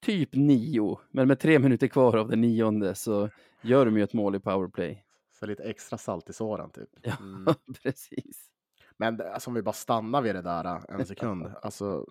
Typ 0.00 0.34
nio, 0.34 0.98
men 1.10 1.28
med 1.28 1.38
tre 1.38 1.58
minuter 1.58 1.88
kvar 1.88 2.16
av 2.16 2.28
den 2.28 2.40
nionde 2.40 2.94
så 2.94 3.28
gör 3.62 3.84
de 3.84 3.96
ju 3.96 4.02
ett 4.02 4.12
mål 4.12 4.34
i 4.34 4.40
powerplay. 4.40 5.04
Så 5.40 5.46
lite 5.46 5.62
extra 5.62 5.98
salt 5.98 6.30
i 6.30 6.32
såren 6.32 6.70
typ. 6.70 6.88
Ja, 7.02 7.16
Mm. 7.20 7.54
precis. 7.82 8.50
Men 8.96 9.16
det- 9.16 9.32
alltså, 9.32 9.50
om 9.50 9.54
vi 9.54 9.62
bara 9.62 9.72
stannar 9.72 10.22
vid 10.22 10.34
det 10.34 10.42
där 10.42 10.64
äh, 10.64 10.80
en 10.88 11.06
sekund. 11.06 11.46
Alltså, 11.62 12.06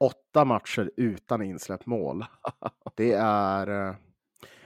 åtta 0.00 0.44
matcher 0.44 0.90
utan 0.96 1.42
insläppt 1.42 1.86
mål. 1.86 2.24
Det 2.94 3.12
är... 3.12 3.88
eh, 3.88 3.94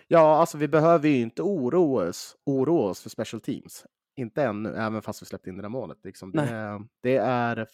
Ja, 0.08 0.36
alltså 0.36 0.58
vi 0.58 0.68
behöver 0.68 1.08
ju 1.08 1.20
inte 1.20 1.42
oroa 1.42 2.08
oss, 2.08 2.36
oroa 2.46 2.90
oss 2.90 3.00
för 3.02 3.10
special 3.10 3.40
teams. 3.40 3.86
Inte 4.16 4.42
ännu, 4.44 4.74
även 4.74 5.02
fast 5.02 5.22
vi 5.22 5.26
släppte 5.26 5.50
in 5.50 5.56
det 5.56 5.62
där 5.62 5.68
målet. 5.68 5.98
Liksom. 6.04 6.30
Det, 6.32 6.82
det 7.02 7.16
är... 7.16 7.68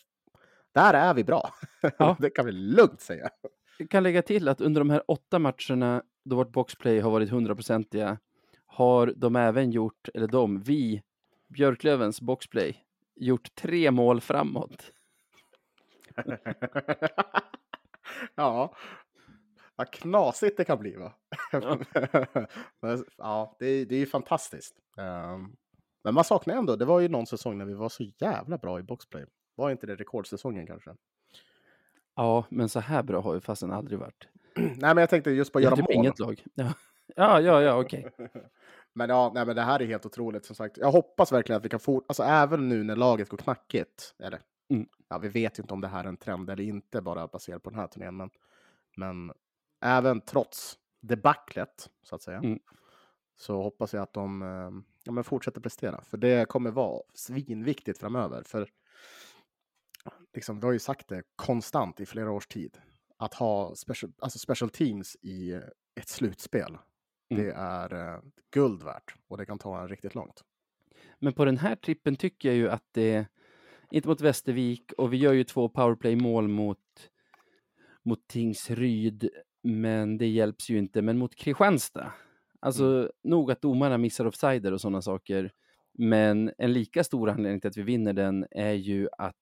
Där 0.74 0.94
är 0.94 1.14
vi 1.14 1.24
bra. 1.24 1.50
Ja. 1.98 2.16
det 2.20 2.30
kan 2.30 2.46
vi 2.46 2.52
lugnt 2.52 3.00
säga. 3.00 3.28
Jag 3.78 3.90
kan 3.90 4.02
lägga 4.02 4.22
till 4.22 4.48
att 4.48 4.60
under 4.60 4.80
de 4.80 4.90
här 4.90 5.02
åtta 5.08 5.38
matcherna 5.38 6.02
då 6.24 6.36
vårt 6.36 6.52
boxplay 6.52 7.00
har 7.00 7.10
varit 7.10 7.30
100% 7.30 8.18
har 8.70 9.12
de 9.16 9.36
även 9.36 9.70
gjort, 9.70 10.08
eller 10.14 10.26
de, 10.26 10.60
vi, 10.60 11.02
Björklövens 11.48 12.20
boxplay, 12.20 12.76
gjort 13.16 13.54
tre 13.54 13.90
mål 13.90 14.20
framåt. 14.20 14.92
ja. 18.34 18.74
Vad 19.76 19.90
knasigt 19.90 20.56
det 20.56 20.64
kan 20.64 20.78
bli 20.78 20.96
va? 20.96 21.12
Ja. 21.52 21.78
Ja, 23.16 23.56
det, 23.58 23.66
är- 23.66 23.86
det 23.86 23.94
är 23.94 23.98
ju 23.98 24.06
fantastiskt. 24.06 24.74
Ehm, 24.98 25.56
men 26.04 26.14
man 26.14 26.24
saknar 26.24 26.54
ändå, 26.56 26.76
det 26.76 26.84
var 26.84 27.00
ju 27.00 27.08
någon 27.08 27.26
säsong 27.26 27.58
när 27.58 27.64
vi 27.64 27.74
var 27.74 27.88
så 27.88 28.02
jävla 28.18 28.58
bra 28.58 28.78
i 28.78 28.82
boxplay. 28.82 29.24
Var 29.54 29.70
inte 29.70 29.86
det 29.86 29.96
rekordsäsongen 29.96 30.66
kanske? 30.66 30.94
Ja, 32.16 32.44
men 32.48 32.68
så 32.68 32.80
här 32.80 33.02
bra 33.02 33.20
har 33.20 33.34
vi 33.34 33.40
fasen 33.40 33.72
aldrig 33.72 33.98
varit. 33.98 34.28
Nej, 34.56 34.76
men 34.78 34.96
jag 34.98 35.10
tänkte 35.10 35.30
just 35.30 35.52
på 35.52 35.58
att 35.58 35.64
göra 35.64 35.76
typ 35.76 35.84
mål. 35.84 35.94
inget 35.94 36.18
lag. 36.18 36.42
Ja, 36.54 36.72
ja, 37.16 37.40
ja, 37.40 37.62
ja 37.62 37.80
okej. 37.80 38.10
Men 38.98 39.10
ja, 39.10 39.30
nej, 39.34 39.46
men 39.46 39.56
det 39.56 39.62
här 39.62 39.82
är 39.82 39.86
helt 39.86 40.06
otroligt 40.06 40.44
som 40.44 40.56
sagt. 40.56 40.76
Jag 40.76 40.90
hoppas 40.92 41.32
verkligen 41.32 41.56
att 41.58 41.64
vi 41.64 41.68
kan 41.68 41.80
få, 41.80 42.04
alltså 42.06 42.22
även 42.22 42.68
nu 42.68 42.82
när 42.84 42.96
laget 42.96 43.28
går 43.28 43.36
knackigt, 43.38 44.14
eller 44.18 44.40
Mm. 44.70 44.88
ja, 45.08 45.18
vi 45.18 45.28
vet 45.28 45.58
ju 45.58 45.62
inte 45.62 45.74
om 45.74 45.80
det 45.80 45.88
här 45.88 46.04
är 46.04 46.08
en 46.08 46.16
trend 46.16 46.50
eller 46.50 46.64
inte, 46.64 47.00
bara 47.02 47.26
baserat 47.26 47.62
på 47.62 47.70
den 47.70 47.78
här 47.78 47.86
turnén, 47.86 48.16
men, 48.16 48.30
men 48.96 49.32
även 49.80 50.20
trots 50.20 50.78
debaclet, 51.00 51.90
så 52.02 52.14
att 52.14 52.22
säga, 52.22 52.38
Mm. 52.38 52.58
så 53.36 53.62
hoppas 53.62 53.94
jag 53.94 54.02
att 54.02 54.12
de 54.12 54.42
eh, 54.42 54.70
ja, 55.04 55.12
men 55.12 55.24
fortsätter 55.24 55.60
prestera, 55.60 56.00
för 56.04 56.16
det 56.16 56.48
kommer 56.48 56.70
vara 56.70 57.02
svinviktigt 57.14 57.98
framöver. 57.98 58.42
För 58.42 58.68
liksom, 60.34 60.60
vi 60.60 60.66
har 60.66 60.72
ju 60.72 60.78
sagt 60.78 61.08
det 61.08 61.22
konstant 61.36 62.00
i 62.00 62.06
flera 62.06 62.30
års 62.32 62.46
tid, 62.46 62.78
att 63.16 63.34
ha 63.34 63.74
special, 63.74 64.12
alltså 64.18 64.38
special 64.38 64.70
teams 64.70 65.16
i 65.20 65.52
ett 65.94 66.08
slutspel, 66.08 66.78
Mm. 67.30 67.44
det 67.44 67.52
är 67.52 68.14
eh, 68.14 68.20
guld 68.50 68.82
värt 68.82 69.14
och 69.28 69.38
det 69.38 69.46
kan 69.46 69.58
ta 69.58 69.80
en 69.80 69.88
riktigt 69.88 70.14
långt. 70.14 70.44
Men 71.18 71.32
på 71.32 71.44
den 71.44 71.58
här 71.58 71.76
trippen 71.76 72.16
tycker 72.16 72.48
jag 72.48 72.56
ju 72.56 72.70
att 72.70 72.84
det, 72.92 73.26
inte 73.90 74.08
mot 74.08 74.20
Västervik, 74.20 74.92
och 74.98 75.12
vi 75.12 75.16
gör 75.16 75.32
ju 75.32 75.44
två 75.44 75.68
powerplay-mål 75.68 76.48
mot, 76.48 76.78
mot 78.04 78.28
Tingsryd, 78.28 79.30
men 79.62 80.18
det 80.18 80.26
hjälps 80.26 80.70
ju 80.70 80.78
inte, 80.78 81.02
men 81.02 81.18
mot 81.18 81.34
Kristianstad. 81.34 82.12
Alltså, 82.60 83.12
nog 83.22 83.50
att 83.50 83.62
domarna 83.62 83.98
missar 83.98 84.26
offsider 84.26 84.72
och 84.72 84.80
sådana 84.80 85.02
saker, 85.02 85.52
men 85.98 86.52
en 86.58 86.72
lika 86.72 87.04
stor 87.04 87.30
anledning 87.30 87.60
till 87.60 87.68
att 87.68 87.76
vi 87.76 87.82
vinner 87.82 88.12
den 88.12 88.46
är 88.50 88.72
ju 88.72 89.08
att 89.18 89.36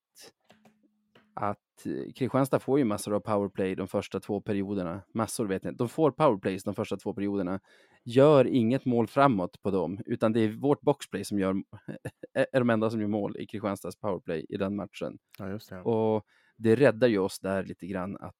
att 1.37 1.85
eh, 1.85 2.11
Kristianstad 2.15 2.59
får 2.59 2.79
ju 2.79 2.85
massor 2.85 3.13
av 3.13 3.19
powerplay 3.19 3.75
de 3.75 3.87
första 3.87 4.19
två 4.19 4.41
perioderna. 4.41 5.01
Massor 5.13 5.45
vet 5.45 5.63
jag 5.63 5.71
inte. 5.71 5.83
De 5.83 5.89
får 5.89 6.11
powerplays 6.11 6.63
de 6.63 6.75
första 6.75 6.97
två 6.97 7.13
perioderna. 7.13 7.59
Gör 8.03 8.47
inget 8.47 8.85
mål 8.85 9.07
framåt 9.07 9.61
på 9.61 9.71
dem, 9.71 10.01
utan 10.05 10.33
det 10.33 10.39
är 10.39 10.49
vårt 10.49 10.81
boxplay 10.81 11.23
som 11.23 11.39
gör, 11.39 11.55
är 12.33 12.59
de 12.59 12.69
enda 12.69 12.89
som 12.89 13.01
gör 13.01 13.07
mål 13.07 13.37
i 13.37 13.45
Kristianstads 13.45 13.95
powerplay 13.99 14.45
i 14.49 14.57
den 14.57 14.75
matchen. 14.75 15.17
Ja, 15.39 15.49
just 15.49 15.69
det. 15.69 15.81
Och 15.81 16.25
det 16.57 16.75
räddar 16.75 17.07
ju 17.07 17.19
oss 17.19 17.39
där 17.39 17.63
lite 17.63 17.87
grann 17.87 18.17
att, 18.17 18.35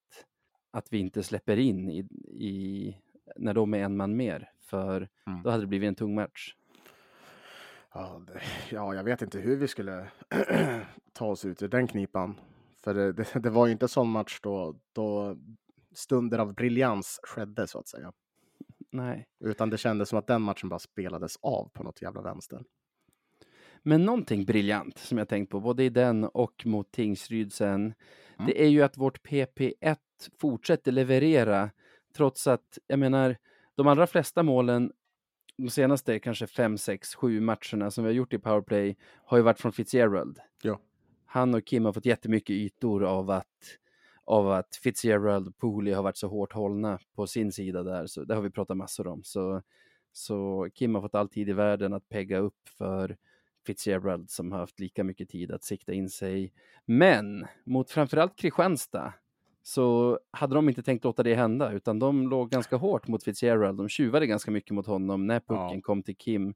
att 0.72 0.88
vi 0.94 0.98
inte 0.98 1.24
släpper 1.24 1.58
in 1.58 1.90
i, 1.90 2.00
i, 2.28 2.96
när 3.36 3.54
de 3.54 3.74
är 3.74 3.80
en 3.84 3.98
man 3.98 4.16
mer, 4.16 4.50
för 4.62 5.10
Mm. 5.28 5.44
då 5.44 5.50
hade 5.50 5.64
det 5.64 5.68
blivit 5.68 5.88
en 5.88 5.96
tung 5.96 6.16
match. 6.16 6.54
Ja, 7.94 8.22
det, 8.28 8.42
ja, 8.72 8.96
jag 8.96 9.04
vet 9.04 9.22
inte 9.22 9.40
hur 9.40 9.56
vi 9.58 9.68
skulle 9.68 10.08
ta 11.14 11.26
oss 11.26 11.46
ut 11.46 11.64
ur 11.64 11.68
den 11.68 11.88
knipan. 11.88 12.40
För 12.88 12.93
det, 12.93 13.13
det, 13.13 13.39
det 13.39 13.50
var 13.50 13.65
ju 13.65 13.71
inte 13.71 13.88
sån 13.88 14.10
match 14.10 14.39
då, 14.41 14.76
då 14.93 15.38
stunder 15.95 16.39
av 16.39 16.54
briljans 16.54 17.19
skedde 17.23 17.67
så 17.67 17.80
att 17.80 17.88
säga. 17.88 18.13
Nej. 18.91 19.28
Utan 19.39 19.69
det 19.69 19.78
kändes 19.78 20.10
som 20.10 20.19
att 20.19 20.28
den 20.28 20.41
matchen 20.41 20.69
bara 20.69 20.80
spelades 20.80 21.38
av 21.41 21.69
på 21.73 21.84
något 21.84 22.02
jävla 22.02 22.21
vänster. 22.21 22.63
Men 23.84 24.06
någonting 24.06 24.45
briljant 24.45 24.97
som 24.97 25.17
jag 25.17 25.30
tänkt 25.30 25.50
på, 25.50 25.60
både 25.60 25.84
i 25.84 25.89
den 25.89 26.23
och 26.23 26.65
mot 26.65 26.91
Tingsryd 26.91 27.54
sen, 27.54 27.93
Mm. 28.39 28.47
det 28.47 28.63
är 28.63 28.67
ju 28.67 28.82
att 28.82 28.97
vårt 28.97 29.28
PP1 29.28 29.97
fortsätter 30.39 30.91
leverera, 30.91 31.69
trots 32.15 32.47
att, 32.47 32.78
jag 32.88 33.00
menar, 33.00 33.38
de 33.76 33.88
allra 33.88 34.08
flesta 34.08 34.43
målen 34.43 34.91
de 35.58 35.69
senaste 35.69 36.19
kanske 36.19 36.47
fem, 36.47 36.78
sex, 36.78 37.15
sju 37.15 37.41
matcherna 37.41 37.91
som 37.91 38.04
vi 38.04 38.10
har 38.10 38.15
gjort 38.15 38.34
i 38.34 38.39
powerplay 38.39 38.97
har 39.26 39.38
ju 39.38 39.43
varit 39.43 39.60
från 39.60 39.71
Fitzgerald. 39.71 40.39
Ja. 40.62 40.80
Han 41.30 41.56
och 41.56 41.66
Kim 41.66 41.86
har 41.86 41.94
fått 41.94 42.06
jättemycket 42.06 42.54
ytor 42.54 43.04
av 43.04 43.30
att, 43.30 43.78
av 44.24 44.52
att 44.52 44.76
Fitzgerald 44.84 45.48
och 45.48 45.58
Pooley 45.58 45.94
har 45.94 46.04
varit 46.04 46.18
så 46.18 46.28
hårt 46.28 46.54
hållna 46.54 47.00
på 47.16 47.28
sin 47.28 47.52
sida 47.52 47.84
där, 47.84 48.08
så 48.08 48.24
det 48.24 48.36
har 48.36 48.42
vi 48.42 48.50
pratat 48.50 48.78
massor 48.78 49.08
om. 49.08 49.24
Så, 49.24 49.62
så 50.12 50.68
Kim 50.74 50.96
har 50.96 51.02
fått 51.02 51.16
all 51.16 51.30
tid 51.30 51.50
i 51.50 51.54
världen 51.54 51.94
att 51.94 52.10
pegga 52.10 52.38
upp 52.38 52.70
för 52.78 53.18
Fitzgerald 53.66 54.30
som 54.30 54.52
har 54.52 54.60
haft 54.60 54.80
lika 54.80 55.04
mycket 55.04 55.30
tid 55.30 55.52
att 55.52 55.63
sikta 55.63 55.94
in 55.94 56.10
sig. 56.10 56.54
Men 56.86 57.48
mot 57.66 57.92
framförallt 57.92 58.36
Kristianstad 58.36 59.13
så 59.63 60.20
hade 60.32 60.56
de 60.56 60.70
inte 60.70 60.84
tänkt 60.84 61.04
låta 61.04 61.24
det 61.24 61.36
hända, 61.36 61.72
utan 61.72 62.00
de 62.00 62.30
låg 62.30 62.50
ganska 62.50 62.76
hårt 62.76 63.08
mot 63.08 63.24
Fitzgerald. 63.24 63.78
De 63.78 63.90
tjuvade 63.90 64.28
ganska 64.28 64.52
mycket 64.52 64.72
mot 64.72 64.88
honom 64.88 65.28
när 65.28 65.40
pucken 65.40 65.76
Ja. 65.76 65.82
kom 65.82 66.04
till 66.04 66.18
Kim. 66.18 66.54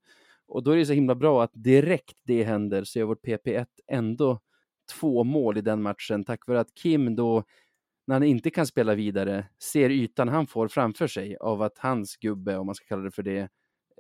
Och 0.47 0.63
då 0.63 0.71
är 0.71 0.77
det 0.77 0.86
så 0.86 0.93
himla 0.93 1.15
bra 1.15 1.43
att 1.43 1.51
direkt 1.53 2.17
det 2.23 2.43
händer 2.43 2.84
så 2.84 2.99
gör 2.99 3.05
vårt 3.05 3.25
PP1 3.25 3.65
ändå 3.88 4.39
två 4.99 5.23
mål 5.23 5.58
i 5.58 5.62
den 5.62 5.82
matchen 5.82 6.23
tack 6.23 6.47
vare 6.47 6.60
att 6.60 6.73
Kim 6.75 7.15
då, 7.15 7.43
när 8.08 8.15
han 8.15 8.23
inte 8.23 8.49
kan 8.49 8.67
spela 8.67 8.95
vidare, 8.95 9.47
ser 9.63 9.89
ytan 9.89 10.27
han 10.30 10.47
får 10.47 10.67
framför 10.67 11.08
sig 11.08 11.38
av 11.38 11.62
att 11.62 11.77
hans 11.77 12.17
gubbe, 12.17 12.58
om 12.58 12.65
man 12.65 12.75
ska 12.75 12.86
kalla 12.86 13.04
det 13.04 13.12
för 13.12 13.23
det, 13.23 13.49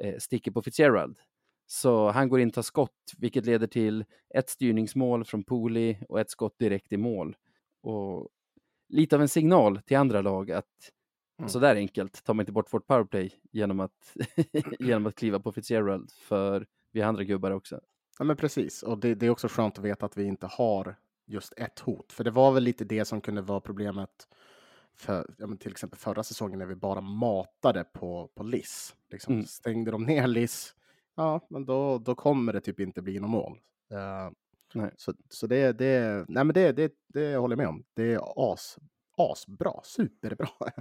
eh, 0.01 0.17
sticker 0.19 0.51
på 0.51 0.61
Fitzgerald. 0.61 1.17
Så 1.65 2.09
han 2.11 2.29
går 2.29 2.39
in 2.39 2.47
och 2.47 2.53
tar 2.53 2.61
skott, 2.61 3.11
vilket 3.17 3.45
leder 3.45 3.67
till 3.67 4.05
ett 4.35 4.49
styrningsmål 4.49 5.25
från 5.25 5.43
Pooley 5.43 5.97
och 6.09 6.19
ett 6.19 6.29
skott 6.29 6.59
direkt 6.59 6.93
i 6.93 6.97
mål. 6.97 7.35
Och 7.83 8.29
lite 8.89 9.15
av 9.15 9.21
en 9.21 9.29
signal 9.29 9.81
till 9.81 9.97
andra 9.97 10.21
lag 10.21 10.51
att 10.51 10.91
Mm. 11.41 11.49
så 11.49 11.59
där 11.59 11.75
enkelt 11.75 12.23
tar 12.23 12.33
man 12.33 12.41
inte 12.43 12.51
bort 12.51 12.73
vårt 12.73 12.87
powerplay 12.87 13.33
genom 13.51 13.79
att, 13.79 14.15
genom 14.79 15.05
att 15.05 15.15
kliva 15.15 15.39
på 15.39 15.51
Fitzgerald, 15.51 16.11
för 16.11 16.67
vi 16.91 17.01
har 17.01 17.07
andra 17.09 17.23
gubbar 17.23 17.51
också. 17.51 17.81
Ja, 18.19 18.25
men 18.25 18.37
precis. 18.37 18.83
Och 18.83 18.97
det, 18.97 19.15
det 19.15 19.25
är 19.25 19.29
också 19.29 19.47
skönt 19.47 19.77
att 19.77 19.85
veta 19.85 20.05
att 20.05 20.17
vi 20.17 20.23
inte 20.23 20.47
har 20.47 20.95
just 21.25 21.53
ett 21.57 21.79
hot. 21.79 22.11
För 22.13 22.23
det 22.23 22.31
var 22.31 22.51
väl 22.51 22.63
lite 22.63 22.85
det 22.85 23.05
som 23.05 23.21
kunde 23.21 23.41
vara 23.41 23.59
problemet 23.59 24.27
för 24.95 25.35
ja, 25.37 25.47
till 25.59 25.71
exempel 25.71 25.99
förra 25.99 26.23
säsongen 26.23 26.59
när 26.59 26.65
vi 26.65 26.75
bara 26.75 27.01
matade 27.01 27.83
på, 27.83 28.29
på 28.35 28.43
Liss. 28.43 28.95
Liksom, 29.11 29.33
Mm. 29.33 29.45
Stängde 29.45 29.91
de 29.91 30.03
ner 30.03 30.27
Liss, 30.27 30.75
ja, 31.15 31.47
men 31.49 31.65
då, 31.65 31.97
då 31.97 32.15
kommer 32.15 32.53
det 32.53 32.61
typ 32.61 32.79
inte 32.79 33.01
bli 33.01 33.19
något 33.19 33.29
mål. 33.29 33.59
Eh, 33.91 34.31
Nej. 34.73 34.91
Så, 34.97 35.13
så 35.29 35.47
det, 35.47 35.71
det, 35.71 36.25
nej, 36.27 36.43
men 36.43 36.53
det, 36.53 36.71
det, 36.71 36.93
det 37.07 37.35
håller 37.35 37.53
jag 37.53 37.57
med 37.57 37.67
om. 37.67 37.83
Det 37.93 38.13
är 38.13 38.53
as, 38.53 38.77
asbra, 39.17 39.73
superbra. 39.83 40.49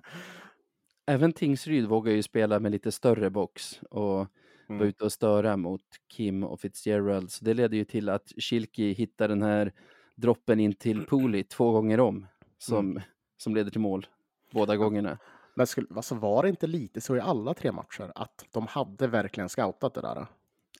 Även 1.07 1.33
Tingsryd 1.33 1.87
vågar 1.87 2.13
ju 2.13 2.23
spela 2.23 2.61
med 2.61 2.73
lite 2.73 2.93
större 2.93 3.31
box 3.31 3.81
och 3.91 4.27
Mm. 4.71 4.83
ute 4.89 5.05
och 5.05 5.13
störa 5.13 5.57
mot 5.57 5.83
Kim 6.09 6.45
och 6.45 6.61
Fitzgerald. 6.61 7.31
Så 7.31 7.45
det 7.45 7.55
leder 7.55 7.77
ju 7.77 7.85
till 7.85 8.09
att 8.09 8.33
Schilke 8.39 8.83
hittar 8.83 9.29
den 9.29 9.43
här 9.43 9.73
droppen 10.17 10.61
in 10.61 10.73
till 10.75 11.07
Pooley 11.07 11.43
två 11.45 11.73
gånger 11.73 12.01
om 12.01 12.27
som, 12.59 12.91
Mm. 12.91 13.03
som 13.37 13.55
leder 13.55 13.71
till 13.71 13.81
mål 13.81 14.07
båda 14.53 14.77
gångerna. 14.77 15.19
Men 15.55 15.67
skulle, 15.67 15.87
alltså 15.97 16.15
var 16.15 16.43
det 16.43 16.49
inte 16.49 16.67
lite 16.67 17.01
så 17.01 17.17
i 17.17 17.21
alla 17.21 17.55
tre 17.55 17.73
matcher 17.73 18.13
att 18.15 18.45
de 18.53 18.67
hade 18.67 19.07
verkligen 19.07 19.49
scoutat 19.49 19.95
det 19.95 20.01
där? 20.01 20.15
Det 20.15 20.27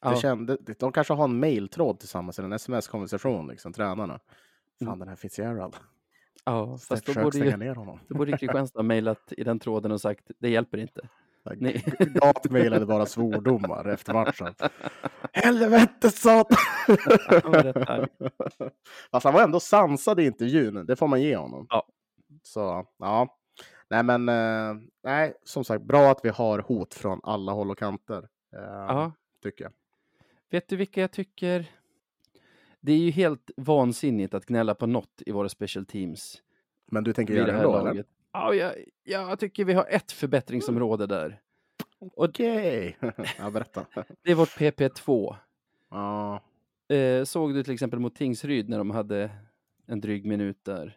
Ja. 0.03 0.17
kände, 0.17 0.57
de 0.79 0.93
kanske 0.93 1.15
har 1.15 1.25
en 1.25 1.41
mailtråd 1.41 1.99
tillsammans, 1.99 2.39
eller 2.39 2.47
en 2.47 2.53
sms-konversation, 2.53 3.47
liksom, 3.49 3.73
tränarna. 3.73 4.21
Fan, 4.79 4.89
Mm. 4.89 4.99
den 4.99 5.09
här 5.09 5.17
Fitzgerald. 5.17 5.77
Ja, 6.45 6.79
fast 6.79 7.07
då 7.07 7.23
borde, 7.23 7.39
ju, 7.39 7.57
ner 7.57 7.75
honom. 7.75 8.01
då 8.09 8.15
borde 8.19 8.39
Kristianstad 8.39 8.79
ha 8.79 8.83
mejlat 8.83 9.33
i 9.37 9.45
den 9.45 9.59
tråden 9.59 9.93
och 9.93 10.01
sagt 10.01 10.31
det 10.39 10.49
hjälper 10.51 10.79
inte. 10.79 11.09
Gat 11.99 12.51
mejlade 12.51 12.87
bara 12.87 13.07
svordomar 13.07 13.89
efter 13.89 14.13
matchen. 14.15 14.55
Helvete 15.33 16.11
satan! 16.11 16.57
Fast 19.11 19.25
han 19.25 19.35
var 19.35 19.43
ändå 19.43 19.61
sansad 19.61 20.21
i 20.21 20.25
intervjun, 20.27 20.87
det 20.87 20.97
får 20.97 21.09
man 21.09 21.23
ge 21.23 21.37
honom. 21.37 21.67
Ja. 21.71 21.87
Så, 22.43 22.87
ja. 22.99 23.37
Nej, 23.91 24.03
men 24.03 24.29
eh, 24.29 24.83
nej, 25.05 25.35
som 25.45 25.65
sagt, 25.65 25.85
bra 25.85 26.11
att 26.11 26.21
vi 26.25 26.29
har 26.29 26.59
hot 26.59 26.95
från 26.95 27.21
alla 27.23 27.53
håll 27.53 27.71
och 27.71 27.79
kanter. 27.79 28.29
Eh, 28.57 28.61
Ja, 28.63 29.13
Tycker 29.43 29.65
jag. 29.65 29.73
vet 30.51 30.69
du 30.69 30.77
vilka 30.77 31.01
jag 31.01 31.11
tycker? 31.13 31.67
Det 32.81 32.93
är 32.93 32.99
ju 32.99 33.11
helt 33.11 33.51
vansinnigt 33.57 34.35
att 34.35 34.47
gnälla 34.47 34.75
på 34.75 34.87
något 34.87 35.23
i 35.27 35.33
våra 35.33 35.49
special 35.49 35.87
teams. 35.87 36.43
Men 36.91 37.05
du 37.05 37.13
tänker 37.13 37.35
göra 37.35 37.47
det 37.47 37.53
ändå, 37.59 37.77
eller? 37.79 38.05
Ja, 38.33 38.55
jag, 38.55 38.75
jag 39.05 39.39
tycker 39.39 39.65
vi 39.65 39.73
har 39.73 39.87
ett 39.91 40.13
förbättringsområde 40.13 41.07
där. 41.07 41.41
Okej. 42.17 42.97
ja, 43.39 43.51
berätta. 43.51 43.87
det 44.23 44.31
är 44.31 44.35
vårt 44.35 44.57
PP2. 44.59 45.37
ja. 45.91 46.41
Eh, 46.89 47.25
såg 47.25 47.55
du 47.55 47.63
till 47.65 47.75
exempel 47.75 47.99
mot 47.99 48.15
Tingsryd 48.15 48.69
när 48.69 48.79
de 48.79 48.91
hade 48.91 49.31
en 49.87 50.01
dryg 50.01 50.27
minut 50.27 50.59
där? 50.65 50.97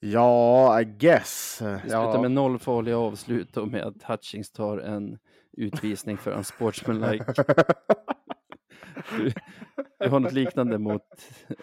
ja, 0.00 0.80
I 0.80 0.84
guess. 0.84 1.58
Det 1.60 1.78
slutar 1.80 1.98
Ja. 2.14 2.22
med 2.22 2.30
noll 2.30 2.58
farliga 2.58 2.98
avslut 2.98 3.56
och 3.56 3.68
med 3.68 3.82
att 3.82 4.02
Hutchings 4.02 4.50
tar 4.50 4.78
en 4.78 5.18
utvisning 5.52 6.16
för 6.16 6.30
unsportsmanlike. 6.30 7.24
Du, 7.36 7.44
du 9.98 10.08
har 10.08 10.20
något 10.20 10.32
liknande 10.32 10.78
mot, 10.78 11.02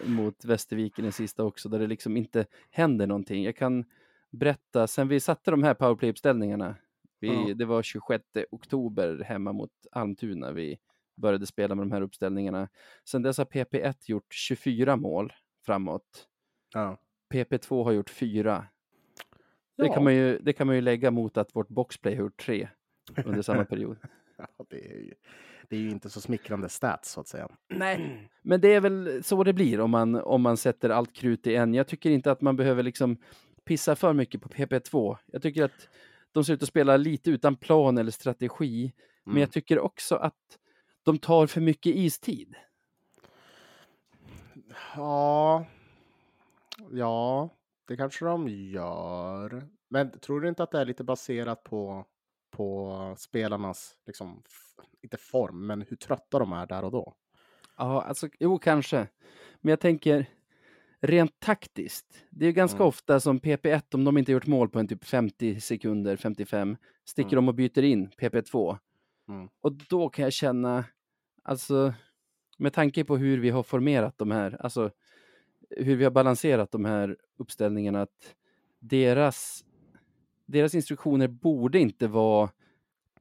mot 0.06 0.44
Västerviken 0.44 1.04
i 1.04 1.12
sista 1.12 1.44
också, 1.44 1.68
där 1.68 1.78
det 1.78 1.86
liksom 1.86 2.16
inte 2.16 2.46
händer 2.70 3.06
någonting. 3.06 3.44
Jag 3.44 3.56
kan 3.56 3.84
berätta, 4.30 4.86
sen 4.86 5.08
vi 5.08 5.20
satte 5.20 5.50
de 5.50 5.62
här 5.62 5.74
powerplay-uppställningarna, 5.74 6.74
vi, 7.20 7.28
Ja. 7.48 7.54
det 7.54 7.64
var 7.64 7.82
26 7.82 8.24
oktober 8.50 9.24
hemma 9.26 9.52
mot 9.52 9.70
Almtuna 9.92 10.52
vi 10.52 10.78
började 11.16 11.46
spela 11.46 11.74
med 11.74 11.82
de 11.86 11.92
här 11.92 12.00
uppställningarna. 12.02 12.68
Sen 13.04 13.22
dess 13.22 13.38
har 13.38 13.44
PP1 13.44 13.94
gjort 14.06 14.34
24 14.34 14.96
mål 14.96 15.32
framåt. 15.66 16.28
ja. 16.74 16.98
PP2 17.34 17.84
har 17.84 17.92
gjort 17.92 18.10
fyra. 18.10 18.66
Det, 19.76 19.86
Ja. 19.86 19.94
kan 19.94 20.04
man 20.04 20.14
ju, 20.14 20.38
det 20.38 20.52
kan 20.52 20.66
man 20.66 20.76
ju 20.76 20.82
lägga 20.82 21.10
mot 21.10 21.36
att 21.36 21.56
vårt 21.56 21.68
boxplay 21.68 22.14
har 22.14 22.22
gjort 22.22 22.40
tre 22.40 22.68
under 23.24 23.42
samma 23.42 23.64
period. 23.64 23.96
Ja, 24.36 24.64
det, 24.70 24.76
är 24.94 24.98
ju, 24.98 25.14
det 25.72 25.76
är 25.78 25.80
ju 25.80 25.90
inte 25.90 26.10
så 26.10 26.20
smickrande 26.20 26.68
stats, 26.68 27.12
så 27.12 27.20
att 27.20 27.28
säga. 27.28 27.48
Nej, 27.68 28.28
men 28.42 28.60
det 28.60 28.74
är 28.74 28.80
väl 28.80 29.24
så 29.24 29.44
det 29.44 29.52
blir 29.52 29.80
om 29.80 29.90
man, 29.90 30.14
om 30.14 30.42
man 30.42 30.56
sätter 30.56 30.90
allt 30.90 31.12
krut 31.12 31.46
i 31.46 31.54
en. 31.56 31.74
Jag 31.74 31.86
tycker 31.86 32.10
inte 32.10 32.30
att 32.32 32.40
man 32.40 32.56
behöver 32.56 32.82
liksom 32.82 33.16
pissa 33.64 33.96
för 33.96 34.12
mycket 34.12 34.42
på 34.42 34.48
PP2. 34.48 35.16
Jag 35.26 35.42
tycker 35.42 35.64
att 35.64 35.88
de 36.32 36.44
ser 36.44 36.54
ut 36.54 36.62
att 36.62 36.68
spela 36.68 36.96
lite 36.96 37.30
utan 37.30 37.56
plan 37.56 37.98
eller 37.98 38.10
strategi. 38.10 38.92
Men 39.24 39.32
Mm. 39.32 39.40
jag 39.40 39.52
tycker 39.52 39.78
också 39.78 40.16
att 40.16 40.58
de 41.02 41.18
tar 41.18 41.46
för 41.46 41.60
mycket 41.60 41.96
istid. 41.96 42.54
Ja. 44.96 45.66
Ja, 46.90 47.48
det 47.88 47.96
kanske 47.96 48.24
de 48.24 48.48
gör. 48.48 49.68
Men 49.88 50.18
tror 50.18 50.40
du 50.40 50.48
inte 50.48 50.62
att 50.62 50.70
det 50.70 50.80
är 50.80 50.84
lite 50.84 51.04
baserat 51.04 51.64
på, 51.64 52.04
på 52.52 53.14
spelarnas, 53.18 53.96
liksom, 54.06 54.42
inte 55.02 55.16
form, 55.16 55.66
men 55.66 55.82
hur 55.82 55.96
trötta 55.96 56.38
de 56.38 56.52
är 56.52 56.66
där 56.66 56.84
och 56.84 56.90
då? 56.90 57.14
Ja, 57.76 58.02
alltså, 58.02 58.28
jo, 58.40 58.58
kanske. 58.58 59.08
Men 59.60 59.70
jag 59.70 59.80
tänker 59.80 60.26
rent 61.00 61.40
taktiskt. 61.40 62.24
Det 62.30 62.44
är 62.44 62.46
ju 62.46 62.52
ganska 62.52 62.76
Mm. 62.76 62.88
ofta 62.88 63.20
som 63.20 63.40
PP1, 63.40 63.94
om 63.94 64.04
de 64.04 64.18
inte 64.18 64.32
gjort 64.32 64.46
mål 64.46 64.68
på 64.68 64.78
en 64.78 64.88
typ 64.88 65.04
50 65.04 65.60
sekunder, 65.60 66.16
55, 66.16 66.76
sticker 67.04 67.32
Mm. 67.32 67.44
de 67.44 67.48
och 67.48 67.54
byter 67.54 67.82
in 67.82 68.10
PP2. 68.10 68.78
Mm. 69.28 69.48
Och 69.60 69.72
då 69.72 70.08
kan 70.08 70.22
jag 70.22 70.32
känna, 70.32 70.84
alltså, 71.42 71.94
med 72.58 72.72
tanke 72.72 73.04
på 73.04 73.16
hur 73.16 73.38
vi 73.38 73.50
har 73.50 73.62
formerat 73.62 74.18
de 74.18 74.30
här, 74.30 74.56
alltså 74.60 74.90
hur 75.70 75.96
vi 75.96 76.04
har 76.04 76.10
balanserat 76.10 76.70
de 76.70 76.84
här 76.84 77.16
uppställningarna, 77.36 78.02
att 78.02 78.34
deras, 78.78 79.64
deras 80.52 80.74
instruktioner 80.74 81.28
borde 81.28 81.78
inte 81.78 82.06
vara 82.08 82.50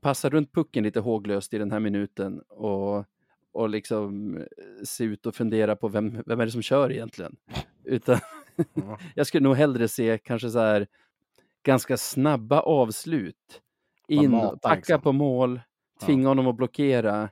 passa 0.01 0.29
runt 0.29 0.51
pucken 0.53 0.83
lite 0.83 0.99
håglöst 0.99 1.53
i 1.53 1.57
den 1.57 1.71
här 1.71 1.79
minuten 1.79 2.39
och, 2.49 3.05
och 3.51 3.69
liksom 3.69 4.37
se 4.83 5.03
ut 5.03 5.25
och 5.25 5.35
fundera 5.35 5.75
på 5.75 5.87
vem, 5.87 6.23
vem 6.25 6.39
är 6.39 6.45
det 6.45 6.51
som 6.51 6.61
kör 6.61 6.91
egentligen. 6.91 7.35
Utan 7.83 8.19
Ja. 8.73 8.99
jag 9.15 9.27
skulle 9.27 9.43
nog 9.43 9.55
hellre 9.55 9.87
se 9.87 10.17
kanske 10.23 10.49
så 10.49 10.59
här 10.59 10.87
ganska 11.63 11.97
snabba 11.97 12.59
avslut. 12.59 13.61
In, 14.07 14.31
mata, 14.31 14.69
packa 14.69 14.75
liksom. 14.77 15.01
på 15.01 15.11
mål, 15.11 15.61
Ja. 15.99 16.05
tvinga 16.05 16.27
honom 16.27 16.47
att 16.47 16.55
blockera, 16.55 17.29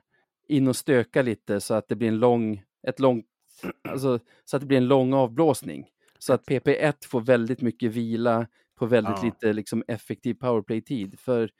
in 0.48 0.68
och 0.68 0.76
stöka 0.76 1.22
lite 1.22 1.60
så 1.60 1.74
att 1.74 1.88
det 1.88 1.96
blir 1.96 2.08
en 2.08 2.18
lång, 2.18 2.62
ett 2.86 3.00
långt, 3.00 3.26
alltså 3.88 4.18
så 4.44 4.56
att 4.56 4.60
det 4.60 4.66
blir 4.66 4.78
en 4.78 4.88
lång 4.88 5.12
avblåsning. 5.12 5.86
Så 6.18 6.32
att 6.32 6.46
PP1 6.46 6.94
får 7.06 7.20
väldigt 7.20 7.60
mycket 7.62 7.92
vila 7.92 8.46
på 8.80 8.86
väldigt 8.86 9.16
Ja. 9.16 9.24
lite 9.24 9.52
liksom, 9.52 9.84
effektiv 9.88 10.34
powerplay-tid. 10.34 11.18
För 11.20 11.50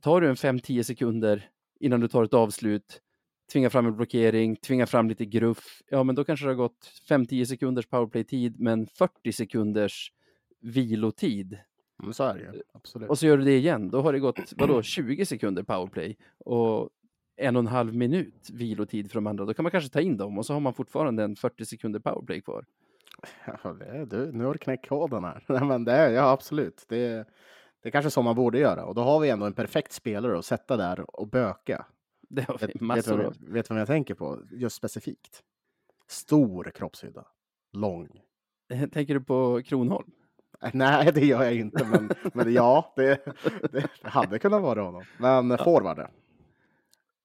tar 0.00 0.20
du 0.20 0.28
en 0.28 0.36
5-10 0.36 0.82
sekunder 0.82 1.48
innan 1.80 2.00
du 2.00 2.08
tar 2.08 2.24
ett 2.24 2.34
avslut, 2.34 3.00
tvinga 3.52 3.70
fram 3.70 3.86
en 3.86 3.96
blockering, 3.96 4.56
tvinga 4.56 4.86
fram 4.86 5.08
lite 5.08 5.24
gruff, 5.26 5.82
ja 5.90 6.02
men 6.04 6.14
då 6.14 6.24
kanske 6.24 6.46
det 6.46 6.50
har 6.50 6.56
gått 6.56 6.92
5-10 7.08 7.44
sekunders 7.44 7.86
powerplay-tid 7.86 8.60
men 8.60 8.86
40 8.86 9.32
sekunders 9.32 10.12
vilotid. 10.60 11.58
Men 12.02 12.14
så 12.14 12.24
är 12.24 12.34
det 12.34 12.40
ju. 12.40 12.62
Absolut. 12.74 13.10
Och 13.10 13.18
så 13.18 13.26
gör 13.26 13.38
du 13.38 13.44
det 13.44 13.56
igen, 13.56 13.90
då 13.90 14.00
har 14.00 14.12
det 14.12 14.18
gått, 14.18 14.52
vadå, 14.56 14.82
20 14.82 15.26
sekunder 15.26 15.62
powerplay 15.62 16.16
och 16.38 16.90
en 17.36 17.56
och 17.56 17.60
en 17.60 17.66
halv 17.66 17.94
minut 17.94 18.50
vilotid 18.52 19.10
för 19.10 19.14
de 19.14 19.26
andra. 19.26 19.44
Då 19.44 19.54
kan 19.54 19.62
man 19.62 19.70
kanske 19.72 19.90
ta 19.90 20.00
in 20.00 20.16
dem 20.16 20.38
och 20.38 20.46
så 20.46 20.52
har 20.52 20.60
man 20.60 20.74
fortfarande 20.74 21.24
en 21.24 21.36
40 21.36 21.64
sekunder 21.64 22.00
powerplay 22.00 22.40
kvar. 22.40 22.64
Ja, 23.64 23.72
det 23.72 24.04
du, 24.04 24.32
nu 24.32 24.44
har 24.44 24.52
du 24.52 24.58
knäckt 24.58 24.88
koden 24.88 25.24
här. 25.24 25.64
Men 25.64 25.84
det 25.84 25.92
är, 25.92 26.10
ja, 26.10 26.30
absolut. 26.30 26.84
Det, 26.88 27.28
det 27.82 27.88
är 27.88 27.90
kanske 27.90 28.10
så 28.10 28.22
man 28.22 28.36
borde 28.36 28.58
göra. 28.58 28.84
Och 28.84 28.94
då 28.94 29.02
har 29.02 29.20
vi 29.20 29.30
ändå 29.30 29.46
en 29.46 29.52
perfekt 29.52 29.92
spelare 29.92 30.38
att 30.38 30.44
sätta 30.44 30.76
där 30.76 31.20
och 31.20 31.28
böka. 31.28 31.86
Det 32.30 32.42
har 32.48 32.54
Vet, 32.58 32.62
vi 32.62 32.72
vet, 32.72 32.80
massor 32.80 33.16
vad, 33.16 33.26
av. 33.26 33.34
vet 33.40 33.70
vad 33.70 33.80
jag 33.80 33.86
tänker 33.86 34.14
på? 34.14 34.38
Just 34.50 34.76
specifikt. 34.76 35.42
Stor 36.08 36.70
kroppshydda. 36.74 37.26
Lång. 37.72 38.08
Tänker 38.92 39.14
du 39.14 39.20
på 39.20 39.62
Kronholm? 39.64 40.10
Äh, 40.62 40.70
Nej, 40.74 41.12
det 41.12 41.26
gör 41.26 41.42
jag 41.42 41.54
inte. 41.54 41.84
Men, 41.84 42.10
men 42.34 42.52
ja, 42.52 42.92
det, 42.96 43.24
det, 43.72 43.88
det 44.02 44.08
hade 44.08 44.38
kunnat 44.38 44.62
vara 44.62 44.82
honom. 44.82 45.04
Men 45.18 45.50
ja. 45.50 45.64
forward. 45.64 46.06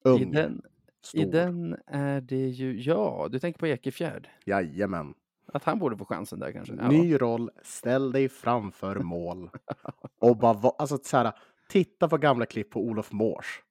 Ung. 0.04 0.20
I 0.20 0.26
den, 0.26 0.62
stor. 1.02 1.22
I 1.22 1.26
den 1.26 1.78
är 1.88 2.22
det 2.22 2.48
ju, 2.48 2.82
ja, 2.82 3.28
du 3.32 3.40
tänker 3.40 3.60
på 3.60 3.68
Ekefjärd. 3.68 4.30
Jajamän. 4.46 5.14
Att 5.54 5.64
han 5.64 5.80
borde 5.80 5.98
få 5.98 6.06
chansen 6.06 6.40
där 6.40 6.52
kanske. 6.52 6.74
Ja. 6.76 6.88
Ny 6.88 7.18
roll, 7.18 7.52
ställ 7.62 8.12
dig 8.12 8.30
framför 8.30 8.96
mål. 8.96 9.50
Och 10.20 10.38
bara, 10.38 10.54
va- 10.54 10.76
alltså 10.78 10.98
så 11.04 11.18
här, 11.18 11.32
titta 11.68 12.10
på 12.10 12.18
gamla 12.18 12.46
klipp 12.46 12.70
på 12.70 12.82
Olof 12.82 13.12
Mårs. 13.12 13.62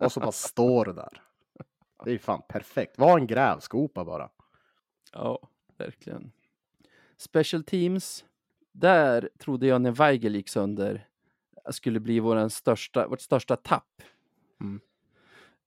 Och 0.00 0.12
så 0.12 0.20
bara 0.20 0.32
står 0.32 0.84
du 0.84 0.92
där. 0.92 1.22
Det 2.04 2.12
är 2.12 2.18
fan 2.18 2.42
perfekt. 2.48 2.98
Var 2.98 3.18
en 3.18 3.26
grävskopa 3.26 4.04
bara. 4.04 4.30
Ja, 5.12 5.38
verkligen. 5.78 6.32
Special 7.16 7.64
Teams, 7.64 8.24
där 8.72 9.28
trodde 9.38 9.66
jag 9.66 9.82
när 9.82 9.90
Weigel 9.90 10.34
gick 10.34 10.48
sönder 10.48 11.06
skulle 11.70 12.00
bli 12.00 12.20
våran 12.20 12.50
största, 12.50 13.08
vårt 13.08 13.20
största 13.20 13.56
tapp. 13.56 14.02
Mm. 14.60 14.80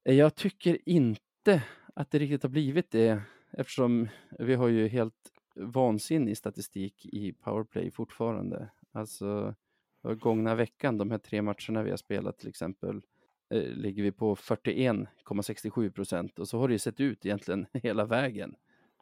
Jag 0.04 0.36
tycker 0.36 0.78
inte 0.90 1.64
att 1.96 2.12
det 2.12 2.20
riktigt 2.20 2.44
har 2.44 2.50
blivit 2.50 2.92
det 2.92 3.22
eftersom 3.52 4.08
vi 4.40 4.56
har 4.56 4.68
ju 4.68 4.88
helt 4.88 5.32
vansinnig 5.56 6.38
statistik 6.38 7.06
i 7.06 7.34
powerplay 7.34 7.92
fortfarande. 7.92 8.70
Alltså 8.92 9.56
gångna 10.20 10.56
veckan, 10.56 10.98
de 10.98 11.12
här 11.12 11.18
tre 11.18 11.42
matcherna 11.42 11.84
vi 11.84 11.90
har 11.90 11.98
spelat 11.98 12.38
till 12.38 12.50
exempel, 12.50 13.02
eh, 13.50 13.62
ligger 13.62 14.04
vi 14.04 14.12
på 14.12 14.36
41,67 14.36 15.90
procent 15.92 16.40
och 16.40 16.48
så 16.48 16.60
har 16.60 16.68
det 16.68 16.74
ju 16.74 16.80
sett 16.80 17.00
ut 17.00 17.26
egentligen 17.26 17.66
hela 17.74 18.06
vägen 18.06 18.56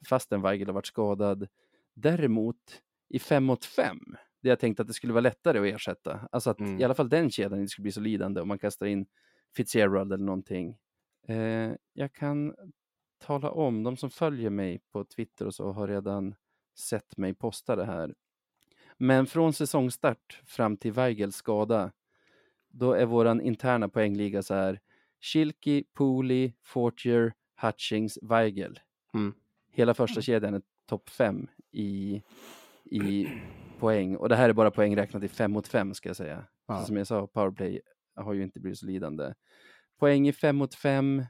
fastän 0.10 0.42
Weigel 0.42 0.68
har 0.68 0.74
varit 0.74 0.86
skadad. 0.86 1.48
Däremot 1.94 2.82
i 3.10 3.20
5 3.20 3.44
mot 3.44 3.66
5, 3.66 4.00
det 4.42 4.50
jag 4.50 4.60
tänkte 4.60 4.82
att 4.82 4.88
det 4.88 4.94
skulle 4.94 5.14
vara 5.14 5.22
lättare 5.22 5.60
att 5.60 5.76
ersätta, 5.76 6.28
alltså 6.32 6.50
att 6.50 6.60
Mm. 6.60 6.80
i 6.80 6.84
alla 6.84 6.94
fall 6.94 7.10
den 7.10 7.30
kedjan 7.32 7.60
inte 7.60 7.72
skulle 7.72 7.84
bli 7.84 7.92
så 7.92 8.02
lidande 8.02 8.42
om 8.42 8.48
man 8.48 8.60
kastar 8.60 8.86
in 8.86 9.06
Fitzgerald 9.56 10.14
eller 10.14 10.26
någonting. 10.26 10.78
Eh, 11.28 11.72
jag 11.94 12.14
kan 12.14 12.56
tala 13.20 13.52
om, 13.52 13.84
de 13.84 13.98
som 13.98 14.10
följer 14.10 14.50
mig 14.50 14.80
på 14.92 15.06
Twitter 15.06 15.46
och 15.46 15.56
så 15.56 15.72
har 15.72 15.88
redan 15.88 16.36
sett 16.76 17.18
mig 17.18 17.34
posta 17.34 17.76
det 17.76 17.86
här. 17.86 18.16
Men 18.98 19.26
från 19.26 19.54
säsongstart 19.54 20.42
fram 20.46 20.78
till 20.78 20.92
Weigels 20.92 21.36
skada, 21.36 21.92
då 22.70 22.94
är 22.94 23.06
våran 23.06 23.42
interna 23.42 23.90
poängliga 23.90 24.44
så 24.44 24.54
här. 24.54 24.80
Schilke, 25.22 25.84
Pooley, 25.94 26.54
Fortier, 26.62 27.34
Hutchings, 27.62 28.20
Weigel. 28.22 28.80
Mm. 29.14 29.34
Hela 29.72 29.94
första 29.94 30.22
kedjan 30.22 30.54
är 30.54 30.62
topp 30.86 31.10
fem 31.10 31.48
i, 31.72 32.22
i 32.86 33.28
poäng. 33.80 34.16
Och 34.16 34.30
det 34.30 34.36
här 34.36 34.50
är 34.50 34.54
bara 34.54 34.72
poäng 34.72 34.96
räknat 34.96 35.24
i 35.24 35.28
fem 35.28 35.52
mot 35.52 35.68
fem 35.68 35.94
ska 35.94 36.10
jag 36.10 36.16
säga. 36.16 36.46
Ja. 36.68 36.86
Som 36.86 36.98
jag 36.98 37.08
sa, 37.08 37.28
powerplay 37.28 37.82
har 38.16 38.34
ju 38.34 38.44
inte 38.44 38.60
blivit 38.60 38.80
så 38.80 38.86
lidande. 38.86 39.34
Poäng 40.00 40.28
i 40.28 40.34
fem 40.34 40.56
mot 40.56 40.76
fem 40.76 41.26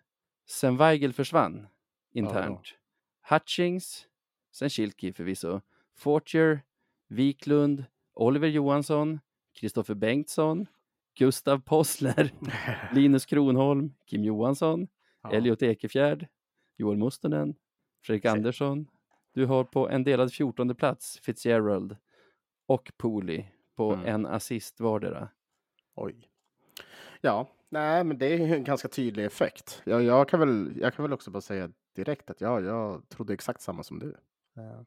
sen 0.49 0.77
Weigel 0.77 1.13
försvann 1.13 1.67
internt. 2.11 2.75
Hutchings, 3.29 4.07
sen 4.53 4.69
Schilke 4.69 5.13
förvisso. 5.13 5.61
Fortier, 5.97 6.61
Wiklund, 7.09 7.85
Oliver 8.13 8.47
Johansson, 8.47 9.19
Kristoffer 9.59 9.93
Bengtsson, 9.93 10.67
Gustav 11.19 11.59
Possler, 11.59 12.31
Linus 12.93 13.25
Kronholm, 13.25 13.93
Kim 14.05 14.23
Johansson, 14.23 14.87
Ja. 15.23 15.31
Elliot 15.31 15.61
Ekefjärd, 15.63 16.27
Joel 16.77 16.97
Mustonen, 16.97 17.55
Fredrik 18.05 18.23
Se. 18.23 18.29
Andersson. 18.29 18.87
Du 19.33 19.45
har 19.45 19.63
på 19.63 19.89
en 19.89 20.03
delad 20.03 20.33
14 20.33 20.75
plats 20.75 21.19
Fitzgerald 21.23 21.97
och 22.65 22.91
Pooley 22.97 23.45
på 23.75 23.93
Mm. 23.93 24.05
en 24.05 24.25
assist 24.25 24.79
vardera. 24.79 25.29
Oj. 25.95 26.29
Ja, 27.21 27.47
nej, 27.69 28.03
men 28.03 28.17
det 28.17 28.25
är 28.33 28.39
en 28.55 28.63
ganska 28.63 28.87
tydlig 28.87 29.25
effekt. 29.25 29.81
Jag, 29.85 30.03
jag, 30.03 30.29
kan, 30.29 30.39
väl, 30.39 30.73
jag 30.79 30.93
kan 30.93 31.03
väl 31.03 31.13
också 31.13 31.31
bara 31.31 31.41
säga 31.41 31.69
direkt 31.95 32.29
att 32.29 32.41
ja, 32.41 32.61
jag 32.61 33.09
trodde 33.09 33.33
exakt 33.33 33.61
samma 33.61 33.83
som 33.83 33.99
du. 33.99 34.15
Eh, 34.57 34.81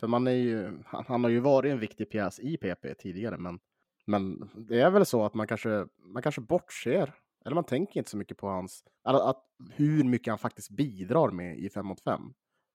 För 0.00 0.06
man 0.06 0.26
är 0.26 0.30
ju, 0.32 0.82
han, 0.86 1.04
han 1.08 1.24
har 1.24 1.30
ju 1.30 1.40
varit 1.40 1.72
en 1.72 1.80
viktig 1.80 2.10
pjäs 2.10 2.40
i 2.40 2.56
PP 2.56 2.94
tidigare, 2.98 3.38
men, 3.38 3.60
men 4.06 4.50
det 4.54 4.80
är 4.80 4.90
väl 4.90 5.06
så 5.06 5.24
att 5.24 5.34
man 5.34 5.46
kanske, 5.46 5.86
man 5.98 6.22
kanske 6.22 6.40
bortser, 6.40 7.14
eller 7.44 7.54
man 7.54 7.64
tänker 7.64 8.00
inte 8.00 8.10
så 8.10 8.16
mycket 8.16 8.36
på 8.38 8.48
hans, 8.48 8.84
eller 9.08 9.30
att, 9.30 9.44
hur 9.70 10.04
mycket 10.04 10.30
han 10.30 10.38
faktiskt 10.38 10.70
bidrar 10.70 11.30
med 11.30 11.58
i 11.58 11.70
5 11.70 11.86
mot 11.86 12.00
5. 12.00 12.20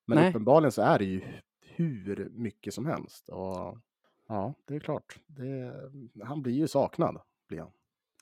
Men 0.06 0.18
Nej. 0.18 0.28
uppenbarligen 0.30 0.72
så 0.72 0.82
är 0.82 0.98
det 0.98 1.04
ju 1.04 1.22
hur 1.60 2.28
mycket 2.32 2.74
som 2.74 2.86
helst. 2.86 3.28
Och 3.28 3.78
ja, 4.28 4.54
det 4.64 4.74
är 4.74 4.80
klart, 4.80 5.18
det, 5.26 5.74
han 6.24 6.42
blir 6.42 6.54
ju 6.54 6.68
saknad. 6.68 7.20
Blir 7.48 7.60
han. 7.60 7.72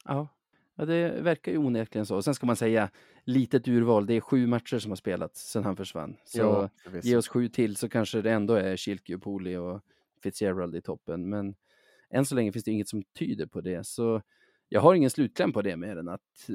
Ja. 0.05 0.29
Ja, 0.75 0.85
det 0.85 1.21
verkar 1.21 1.53
ju 1.53 1.59
onekligen 1.59 2.07
så. 2.07 2.23
Sen 2.23 2.35
ska 2.35 2.47
man 2.47 2.57
säga, 2.57 2.91
litet 3.25 3.69
urval, 3.69 4.07
det 4.07 4.15
är 4.15 4.21
sju 4.21 4.47
matcher 4.47 4.79
som 4.79 4.91
har 4.91 4.97
spelats 4.97 5.51
sedan 5.51 5.65
han 5.65 5.77
försvann. 5.77 6.17
Så 6.25 6.39
Ja, 6.39 6.71
ge 7.03 7.17
oss 7.17 7.29
sju 7.29 7.49
till 7.49 7.77
så 7.77 7.89
kanske 7.89 8.23
det 8.23 8.33
ändå 8.33 8.55
är 8.55 8.77
Schilke 8.77 9.15
och 9.15 9.23
Pooley 9.23 9.57
och 9.57 9.81
Fitzgerald 10.23 10.77
i 10.77 10.81
toppen. 10.81 11.29
Men 11.29 11.55
än 12.11 12.25
så 12.27 12.35
länge 12.35 12.53
finns 12.53 12.65
det 12.65 12.71
inget 12.71 12.89
som 12.89 13.03
tyder 13.03 13.47
på 13.47 13.61
det. 13.61 13.87
Så 13.87 14.23
jag 14.69 14.81
har 14.81 14.95
ingen 14.95 15.11
slutkläm 15.11 15.53
på 15.53 15.63
det 15.63 15.77
mer 15.77 15.97
än 15.97 16.09
att 16.09 16.49
eh, 16.49 16.55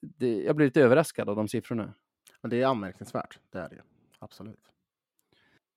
det, 0.00 0.42
jag 0.42 0.56
blir 0.56 0.66
lite 0.66 0.82
överraskad 0.82 1.28
av 1.28 1.36
de 1.36 1.48
siffrorna. 1.48 1.94
Men 2.40 2.50
det 2.50 2.62
är 2.62 2.66
anmärkningsvärt, 2.66 3.38
det 3.50 3.58
är 3.58 3.68
det. 3.68 3.82
Absolut. 4.18 4.60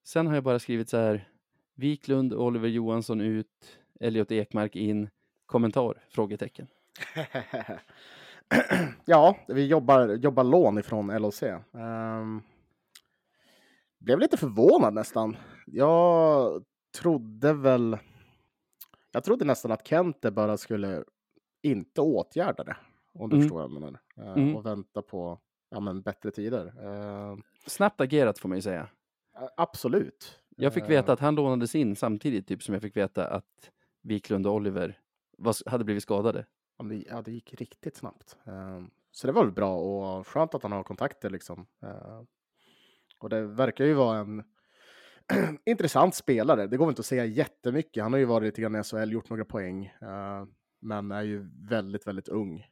Sen 0.04 0.28
har 0.28 0.36
jag 0.36 0.44
bara 0.44 0.60
skrivit 0.60 0.90
så 0.90 0.98
här. 0.98 1.30
Wiklund, 1.76 2.34
Oliver 2.34 2.68
Johansson 2.68 3.22
ut, 3.22 3.80
Elliot 4.00 4.32
Ekmark 4.32 4.76
in, 4.76 5.10
kommentar? 5.46 6.04
Frågetecken. 6.10 6.68
ja, 9.06 9.36
vi 9.48 9.68
jobbar, 9.68 10.08
jobbar 10.08 10.44
lån 10.44 10.78
ifrån 10.78 11.08
LOC. 11.08 11.44
Um, 11.72 12.42
blev 14.00 14.20
lite 14.20 14.38
förvånad 14.38 14.94
nästan. 14.94 15.38
Jag 15.66 16.64
trodde 17.00 17.54
väl... 17.54 17.98
Jag 19.12 19.24
trodde 19.24 19.46
nästan 19.46 19.72
att 19.72 19.88
Kente 19.88 20.32
bara 20.32 20.58
skulle 20.58 21.04
inte 21.62 22.02
åtgärda 22.02 22.64
det. 22.64 22.78
Om 23.14 23.30
du 23.30 23.36
Mm. 23.36 23.44
förstår 23.48 23.56
vad 23.56 23.64
jag 23.72 23.72
menar. 23.82 24.00
Eh, 24.18 24.32
Mm. 24.44 24.56
Och 24.56 24.66
vänta 24.66 25.02
på 25.02 25.40
ja, 25.70 25.80
men 25.80 26.02
bättre 26.02 26.32
tider. 26.32 26.74
Eh, 26.84 27.38
Snabbt 27.68 28.02
agerat 28.02 28.40
får 28.40 28.50
man 28.50 28.58
ju 28.58 28.62
säga. 28.62 28.88
absolut. 29.58 30.40
Jag 30.58 30.74
fick 30.74 30.90
veta 30.90 31.14
att 31.14 31.20
han 31.20 31.36
lånades 31.36 31.76
in 31.76 31.96
samtidigt 31.96 32.48
typ 32.48 32.64
som 32.64 32.74
jag 32.74 32.82
fick 32.82 32.98
veta 32.98 33.28
att 33.28 33.72
Wiklund 34.02 34.48
och 34.48 34.54
Oliver 34.54 34.98
var, 35.38 35.70
hade 35.70 35.84
blivit 35.84 36.04
skadade. 36.04 36.46
Det, 36.84 37.04
ja, 37.10 37.22
det 37.22 37.32
gick 37.32 37.54
riktigt 37.54 37.98
snabbt. 37.98 38.38
Ehm, 38.46 38.90
så 39.12 39.28
det 39.28 39.34
var 39.34 39.44
väl 39.44 39.54
bra 39.54 39.76
och 39.78 40.28
skönt 40.28 40.56
att 40.56 40.64
han 40.64 40.72
har 40.72 40.84
kontakter 40.84 41.30
liksom. 41.30 41.68
Ehm, 41.82 42.28
och 43.20 43.30
det 43.30 43.42
verkar 43.42 43.86
ju 43.86 43.94
vara 43.94 44.18
en 44.18 44.44
intressant 45.66 46.16
spelare. 46.16 46.68
Det 46.68 46.78
går 46.78 46.90
inte 46.90 47.00
att 47.00 47.06
säga 47.06 47.26
jättemycket. 47.26 48.04
Han 48.04 48.14
har 48.14 48.20
ju 48.20 48.26
varit 48.26 48.46
lite 48.46 48.62
grann 48.62 48.76
i 48.76 48.84
SHL, 48.84 49.12
gjort 49.12 49.30
några 49.30 49.46
poäng. 49.46 49.86
ehm, 50.02 50.54
men 50.82 51.12
är 51.12 51.22
ju 51.22 51.50
väldigt, 51.70 52.08
väldigt 52.08 52.28
ung. 52.28 52.68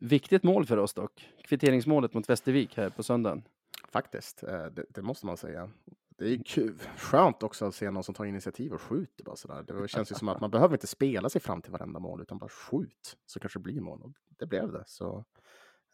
Viktigt 0.00 0.42
mål 0.42 0.66
för 0.66 0.76
oss 0.76 0.94
dock. 0.94 1.28
Kvitteringsmålet 1.44 2.14
mot 2.14 2.28
Västervik 2.28 2.76
här 2.76 2.90
på 2.90 3.02
söndagen. 3.02 3.42
faktiskt, 3.88 4.40
det, 4.40 4.84
det 4.88 5.02
måste 5.02 5.26
man 5.26 5.36
säga. 5.36 5.70
Det 6.18 6.32
är 6.32 6.42
kul. 6.44 6.78
skönt 6.96 7.42
också 7.42 7.66
att 7.66 7.74
se 7.74 7.90
någon 7.90 8.02
som 8.02 8.14
tar 8.14 8.24
initiativ 8.24 8.72
och 8.72 8.80
skjuter 8.80 9.24
bara 9.24 9.36
sådär. 9.36 9.62
Det 9.62 9.88
känns 9.88 10.10
ju 10.10 10.14
som 10.14 10.28
att 10.28 10.40
man 10.40 10.50
behöver 10.50 10.74
inte 10.74 10.86
spela 10.86 11.28
sig 11.28 11.40
fram 11.40 11.62
till 11.62 11.72
varenda 11.72 12.00
mål, 12.00 12.22
utan 12.22 12.38
bara 12.38 12.48
skjut 12.48 13.16
så 13.26 13.40
kanske 13.40 13.58
det 13.58 13.62
blir 13.62 13.80
mål. 13.80 14.02
Och 14.02 14.12
det 14.38 14.46
blev 14.46 14.72
det. 14.72 14.84
Så, 14.86 15.24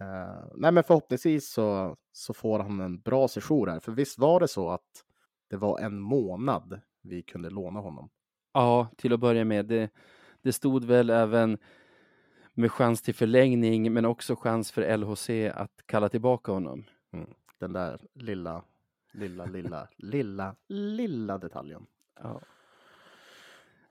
eh, 0.00 0.46
nej, 0.54 0.72
men 0.72 0.84
förhoppningsvis 0.84 1.50
så, 1.50 1.96
så 2.12 2.34
får 2.34 2.58
han 2.58 2.80
en 2.80 3.00
bra 3.00 3.28
session 3.28 3.68
här. 3.68 3.80
För 3.80 3.92
visst 3.92 4.18
var 4.18 4.40
det 4.40 4.48
så 4.48 4.70
att 4.70 5.04
det 5.50 5.56
var 5.56 5.78
en 5.78 6.00
månad 6.00 6.80
vi 7.02 7.22
kunde 7.22 7.50
låna 7.50 7.80
honom? 7.80 8.10
Ja, 8.52 8.88
till 8.96 9.12
att 9.12 9.20
börja 9.20 9.44
med. 9.44 9.66
Det, 9.66 9.90
det 10.42 10.52
stod 10.52 10.84
väl 10.84 11.10
även 11.10 11.58
med 12.54 12.72
chans 12.72 13.02
till 13.02 13.14
förlängning, 13.14 13.92
men 13.92 14.04
också 14.04 14.36
chans 14.36 14.72
för 14.72 14.96
LHC 14.96 15.30
att 15.54 15.86
kalla 15.86 16.08
tillbaka 16.08 16.52
honom. 16.52 16.84
Mm. 17.12 17.30
Den 17.58 17.72
där 17.72 18.00
lilla, 18.14 18.64
lilla, 19.14 19.44
lilla, 19.44 19.88
lilla, 19.96 20.56
lilla 20.68 21.38
detaljen. 21.38 21.86
Ja. 22.22 22.40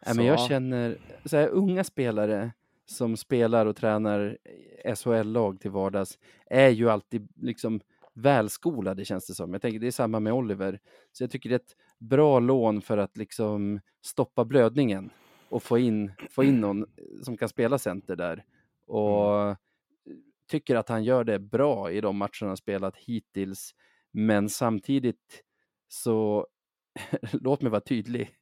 Så. 0.05 0.15
men 0.15 0.25
jag 0.25 0.39
känner 0.39 0.97
så 1.25 1.37
här, 1.37 1.47
unga 1.47 1.83
spelare 1.83 2.51
som 2.85 3.17
spelar 3.17 3.65
och 3.65 3.75
tränar 3.75 4.37
SHL-lag 4.95 5.59
till 5.59 5.71
vardags 5.71 6.19
är 6.45 6.69
ju 6.69 6.89
alltid 6.89 7.27
liksom 7.35 7.81
välskolade 8.13 9.05
känns 9.05 9.27
det 9.27 9.33
som. 9.33 9.53
Jag 9.53 9.61
tänker 9.61 9.79
det 9.79 9.87
är 9.87 9.91
samma 9.91 10.19
med 10.19 10.33
Oliver. 10.33 10.79
Så 11.11 11.23
jag 11.23 11.31
tycker 11.31 11.49
det 11.49 11.55
är 11.55 11.59
ett 11.59 11.75
bra 11.97 12.39
lån 12.39 12.81
för 12.81 12.97
att 12.97 13.17
liksom 13.17 13.79
stoppa 14.01 14.45
blödningen 14.45 15.09
och 15.49 15.63
få 15.63 15.77
in, 15.77 16.11
få 16.29 16.43
in 16.43 16.61
någon 16.61 16.85
som 17.21 17.37
kan 17.37 17.49
spela 17.49 17.77
center 17.77 18.15
där. 18.15 18.45
Och 18.87 19.41
mm. 19.41 19.55
tycker 20.47 20.75
att 20.75 20.89
han 20.89 21.03
gör 21.03 21.23
det 21.23 21.39
bra 21.39 21.91
i 21.91 22.01
de 22.01 22.17
matcherna 22.17 22.47
han 22.47 22.57
spelat 22.57 22.97
hittills. 22.97 23.75
Men 24.13 24.49
samtidigt 24.49 25.43
så, 25.87 26.47
låt 27.31 27.61
mig 27.61 27.71
vara 27.71 27.81
tydlig, 27.81 28.35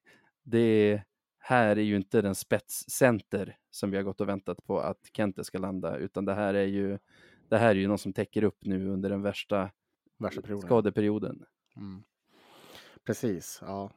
det 0.44 1.04
här 1.40 1.76
är 1.76 1.82
ju 1.82 1.96
inte 1.96 2.22
den 2.22 2.36
spetscenter 2.36 3.58
som 3.70 3.92
vi 3.92 3.98
har 3.98 4.04
gått 4.04 4.22
och 4.22 4.30
väntat 4.30 4.64
på 4.64 4.80
att 4.80 5.10
Kente 5.14 5.44
ska 5.44 5.58
landa, 5.58 5.98
utan 5.98 6.26
det 6.26 6.34
här 6.34 6.54
är 6.54 6.66
ju 6.66 7.00
det 7.50 7.58
här 7.58 7.70
är 7.70 7.76
ju 7.76 7.88
någon 7.88 7.98
som 7.98 8.14
täcker 8.14 8.44
upp 8.44 8.66
nu 8.66 8.90
under 8.90 9.10
den 9.10 9.22
värsta, 9.22 9.72
värsta 10.20 10.42
perioden. 10.42 10.68
skadeperioden. 10.68 11.46
Mm. 11.76 12.04
Precis, 13.04 13.60
ja. 13.62 13.92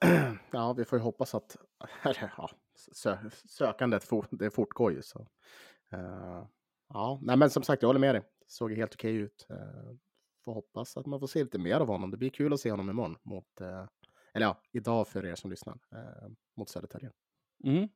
ja, 0.50 0.72
vi 0.72 0.84
får 0.84 0.98
ju 0.98 1.02
hoppas 1.02 1.34
att 1.34 1.56
ja, 2.36 2.50
sö 2.92 3.18
sökandet 3.30 4.04
for, 4.04 4.26
det 4.30 4.50
fortgår 4.50 4.92
ju. 4.92 5.02
Så. 5.02 5.28
Uh, 5.94 6.46
ja, 6.88 7.20
nej, 7.22 7.36
men 7.36 7.50
som 7.50 7.62
sagt, 7.62 7.82
jag 7.82 7.88
håller 7.88 8.00
med 8.00 8.14
dig. 8.14 8.22
Såg 8.46 8.72
helt 8.72 8.94
okej 8.94 9.14
ut. 9.14 9.46
Uh, 9.50 9.96
får 10.46 10.54
hoppas 10.54 10.96
att 10.96 11.06
man 11.06 11.20
får 11.20 11.26
se 11.26 11.44
lite 11.44 11.58
mer 11.58 11.80
av 11.80 11.88
honom. 11.88 12.10
Det 12.10 12.16
blir 12.16 12.30
kul 12.30 12.52
att 12.52 12.60
se 12.60 12.70
honom 12.70 12.90
imorgon 12.90 13.16
mot, 13.22 13.60
uh, 13.60 13.66
eller 14.34 14.46
ja, 14.46 14.60
idag 14.72 15.08
för 15.08 15.26
er 15.26 15.34
som 15.34 15.50
lyssnar, 15.50 15.74
uh, 15.74 16.28
mot 16.56 16.68
Södertälje. 16.68 17.10
Mm. 17.64 17.88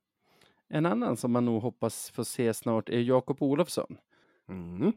En 0.69 0.87
annan 0.87 1.17
som 1.17 1.33
man 1.33 1.45
nog 1.45 1.63
hoppas 1.63 2.11
få 2.11 2.25
se 2.25 2.55
snart 2.55 2.89
är 2.89 3.01
Jakob 3.01 3.43
Olofsson. 3.43 3.97
Mm. 4.49 4.93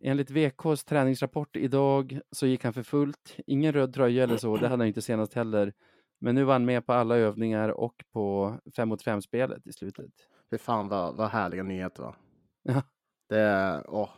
Enligt 0.00 0.30
VKs 0.30 0.84
träningsrapport 0.84 1.56
idag 1.56 2.20
så 2.30 2.46
gick 2.46 2.64
han 2.64 2.72
för 2.72 2.82
fullt. 2.82 3.36
Ingen 3.46 3.72
röd 3.72 3.94
tröja 3.94 4.24
eller 4.24 4.36
så, 4.36 4.56
det 4.56 4.68
hade 4.68 4.82
han 4.82 4.88
inte 4.88 5.02
senast 5.02 5.34
heller. 5.34 5.72
Men 6.18 6.34
nu 6.34 6.44
var 6.44 6.52
han 6.52 6.64
med 6.64 6.86
på 6.86 6.92
alla 6.92 7.16
övningar 7.16 7.68
och 7.68 8.04
på 8.12 8.56
5 8.76 8.88
mot 8.88 9.02
5 9.02 9.22
spelet 9.22 9.66
i 9.66 9.72
slutet. 9.72 10.12
Fy 10.50 10.58
fan 10.58 10.88
vad, 10.88 11.16
vad 11.16 11.28
härliga 11.28 11.62
nyheter 11.62 12.02
va? 12.02 12.16
Ja. 12.62 12.82
Det 13.28 13.84
åh. 13.88 14.10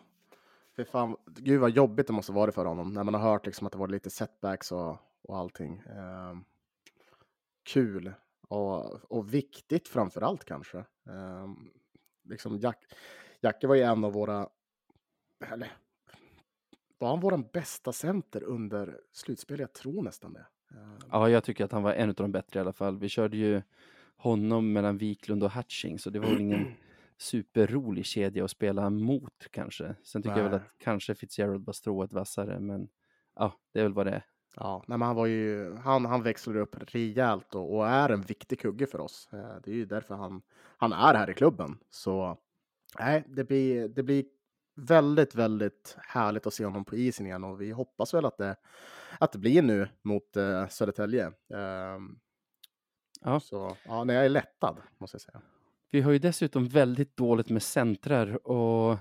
För 0.77 0.85
fan, 0.85 1.17
gud 1.27 1.61
vad 1.61 1.71
jobbigt 1.71 2.07
det 2.07 2.13
måste 2.13 2.33
vara 2.33 2.53
för 2.53 2.65
honom 2.65 2.93
när 2.93 3.05
man 3.05 3.15
har 3.15 3.21
hört 3.21 3.47
liksom 3.47 3.67
att 3.67 3.73
det 3.73 3.79
var 3.79 3.89
lite 3.89 4.11
setbacks 4.11 4.73
och, 4.73 4.97
och 5.23 5.37
allting. 5.37 5.79
Eh, 5.79 6.37
kul 7.63 8.13
och, 8.49 9.13
och 9.13 9.35
viktigt 9.35 9.89
framför 9.89 10.21
allt 10.21 10.45
kanske. 10.45 10.79
Eh, 10.79 11.49
liksom 12.25 12.59
Jack, 12.59 12.85
Jacke 13.41 13.67
var 13.67 13.75
ju 13.75 13.83
en 13.83 14.05
av 14.05 14.13
våra 14.13 14.49
eller 15.53 15.73
var 16.99 17.09
han 17.09 17.21
vår 17.21 17.53
bästa 17.53 17.93
center 17.93 18.43
under 18.43 19.01
slutspelet? 19.13 19.61
Jag 19.61 19.73
tror 19.73 20.03
nästan 20.03 20.33
det. 20.33 20.47
Ehm. 20.71 20.99
Ja, 21.11 21.29
jag 21.29 21.45
tycker 21.45 21.65
att 21.65 21.73
han 21.73 21.83
var 21.83 21.93
en 21.93 22.09
av 22.09 22.15
de 22.15 22.33
bättre 22.33 22.59
i 22.59 22.61
alla 22.61 22.73
fall. 22.73 22.99
Vi 22.99 23.09
körde 23.09 23.37
ju 23.37 23.63
honom 24.17 24.73
mellan 24.73 24.99
Wiklund 24.99 25.43
och 25.43 25.51
Hatching, 25.51 25.99
så 25.99 26.11
det 26.11 26.19
var 26.19 26.29
väl 26.29 26.41
ingen 26.41 26.75
superrolig 27.23 28.07
kedja 28.07 28.45
att 28.45 28.51
spela 28.51 28.91
mot 28.91 29.47
kanske. 29.51 29.95
Sen 30.05 30.23
tycker 30.23 30.35
nej. 30.35 30.45
jag 30.45 30.51
väl 30.51 30.61
att 30.61 30.79
kanske 30.79 31.15
Fitzgerald 31.15 31.67
var 31.67 31.73
strået 31.73 32.13
vassare, 32.13 32.61
men 32.61 32.89
ja, 33.35 33.53
det 33.73 33.79
är 33.79 33.83
väl 33.83 33.93
vad 33.93 34.07
det 34.07 34.13
är. 34.13 34.25
Ja, 34.57 34.85
men 34.87 35.03
han 35.03 35.17
var 35.17 35.27
ju, 35.27 35.77
han, 35.77 36.05
han 36.05 36.23
växlade 36.23 36.61
upp 36.61 36.95
rejält 36.95 37.55
och, 37.55 37.77
och 37.77 37.89
är 37.89 38.09
en 38.09 38.23
viktig 38.23 38.61
kugge 38.61 38.87
för 38.87 39.01
oss. 39.01 39.29
Eh, 39.33 39.57
det 39.65 39.71
är 39.71 39.75
ju 39.75 39.85
därför 39.85 40.15
han, 40.15 40.43
han 40.77 40.93
är 40.93 41.15
här 41.15 41.31
i 41.31 41.35
klubben. 41.35 41.79
Så 41.91 42.39
nej, 42.99 43.25
det 43.27 43.45
blir, 43.45 43.89
det 43.89 44.03
blir 44.03 44.25
väldigt, 44.77 45.35
väldigt 45.35 45.97
härligt 46.01 46.47
att 46.47 46.55
se 46.55 46.65
honom 46.65 46.85
på 46.85 46.97
isen 46.97 47.27
igen 47.27 47.45
och 47.45 47.61
vi 47.61 47.71
hoppas 47.71 48.15
väl 48.15 48.25
att 48.25 48.39
det, 48.39 48.57
att 49.21 49.33
det 49.33 49.39
blir 49.39 49.63
nu 49.63 49.89
mot 50.03 50.37
uh, 50.37 50.69
Södertälje. 50.69 51.27
Uh, 51.27 51.99
ja. 53.21 53.41
Så 53.41 53.77
ja, 53.85 54.05
nej, 54.05 54.17
jag 54.17 54.25
är 54.25 54.29
lättad 54.29 54.77
måste 54.99 55.15
jag 55.15 55.23
säga. 55.23 55.41
Vi 55.93 56.01
har 56.01 56.13
ju 56.13 56.19
dessutom 56.19 56.69
väldigt 56.69 57.17
dåligt 57.17 57.51
med 57.51 57.63
centrar 57.63 58.49
och 58.49 58.99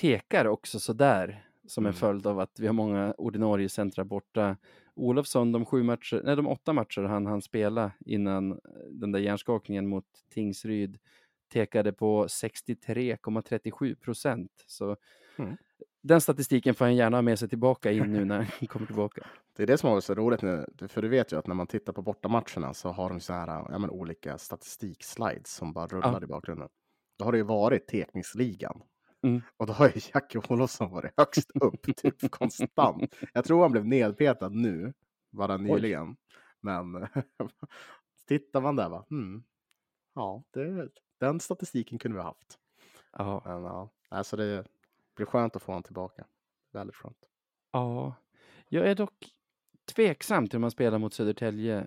tekar 0.00 0.44
också 0.44 0.80
sådär 0.80 1.44
som 1.66 1.86
en 1.86 1.90
mm. 1.90 1.98
följd 1.98 2.26
av 2.26 2.40
att 2.40 2.60
vi 2.60 2.66
har 2.66 2.74
många 2.74 3.14
ordinarie 3.18 3.68
centrar 3.68 4.04
borta. 4.04 4.56
Olofsson, 4.94 5.52
de 5.52 5.64
sju 5.64 5.82
matcher, 5.82 6.22
nej, 6.24 6.36
de 6.36 6.46
åtta 6.46 6.72
matcher 6.72 7.02
han 7.02 7.26
han 7.26 7.42
spela 7.42 7.92
innan 8.06 8.60
den 8.90 9.12
där 9.12 9.20
hjärnskakningen 9.20 9.86
mot 9.86 10.04
Tingsryd 10.30 10.98
tekade 11.52 11.92
på 11.92 12.26
63,37 12.26 13.94
procent. 13.94 14.64
Så 14.66 14.96
mm. 15.36 15.56
Den 16.02 16.20
statistiken 16.20 16.74
får 16.74 16.84
han 16.84 16.96
gärna 16.96 17.16
ha 17.16 17.22
med 17.22 17.38
sig 17.38 17.48
tillbaka 17.48 17.92
in 17.92 18.12
nu 18.12 18.24
när 18.24 18.36
han 18.36 18.46
kommer 18.68 18.86
tillbaka. 18.86 19.26
Det 19.56 19.62
är 19.62 19.66
det 19.66 19.78
som 19.78 19.86
har 19.86 19.94
varit 19.94 20.04
så 20.04 20.14
roligt 20.14 20.42
nu, 20.42 20.66
för 20.88 21.02
du 21.02 21.08
vet 21.08 21.32
ju 21.32 21.38
att 21.38 21.46
när 21.46 21.54
man 21.54 21.66
tittar 21.66 21.92
på 21.92 22.02
bortamatcherna 22.02 22.74
så 22.74 22.88
har 22.88 23.08
de 23.08 23.20
så 23.20 23.32
här 23.32 23.46
ja, 23.46 23.78
men, 23.78 23.90
olika 23.90 24.38
statistikslides 24.38 25.54
som 25.54 25.72
bara 25.72 25.86
rullar 25.86 26.12
ja. 26.12 26.22
i 26.22 26.26
bakgrunden. 26.26 26.68
Då 27.18 27.24
har 27.24 27.32
det 27.32 27.38
ju 27.38 27.44
varit 27.44 27.86
tekningsligan. 27.86 28.82
Mm. 29.22 29.42
Och 29.56 29.66
då 29.66 29.72
har 29.72 29.86
ju 29.86 30.00
Jackie 30.14 30.42
Olofsson 30.48 30.90
varit 30.90 31.12
högst 31.16 31.50
upp, 31.60 31.82
typ 31.96 32.30
konstant. 32.30 33.14
Jag 33.34 33.44
tror 33.44 33.62
han 33.62 33.72
blev 33.72 33.86
nedpetad 33.86 34.48
nu, 34.48 34.92
bara 35.30 35.56
nyligen. 35.56 36.08
Oj. 36.08 36.16
Men 36.60 37.08
tittar 38.28 38.60
man 38.60 38.76
där 38.76 38.88
va, 38.88 39.06
hmm. 39.10 39.42
ja, 40.14 40.44
det, 40.50 40.88
den 41.20 41.40
statistiken 41.40 41.98
kunde 41.98 42.16
vi 42.16 42.22
ha 42.22 42.28
haft. 42.28 42.58
Ja. 43.12 43.42
Men, 43.44 43.62
ja, 43.62 43.90
alltså 44.08 44.36
det 44.36 44.64
blir 45.18 45.26
skönt 45.26 45.56
att 45.56 45.62
få 45.62 45.72
honom 45.72 45.82
tillbaka. 45.82 46.24
Väldigt 46.72 46.96
skönt. 46.96 47.28
Ja, 47.72 48.14
jag 48.68 48.90
är 48.90 48.94
dock 48.94 49.34
tveksam 49.94 50.46
till 50.46 50.56
om 50.56 50.60
man 50.60 50.70
spelar 50.70 50.98
mot 50.98 51.14
Södertälje 51.14 51.86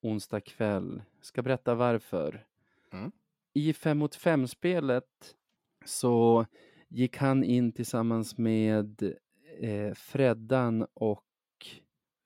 onsdag 0.00 0.40
kväll. 0.40 1.02
Ska 1.20 1.42
berätta 1.42 1.74
varför. 1.74 2.46
Mm. 2.92 3.12
I 3.52 3.72
5 3.72 3.98
mot 3.98 4.16
5-spelet 4.16 5.36
så 5.84 6.46
gick 6.88 7.16
han 7.16 7.44
in 7.44 7.72
tillsammans 7.72 8.38
med 8.38 9.14
eh, 9.60 9.94
Freddan 9.94 10.86
och 10.94 11.26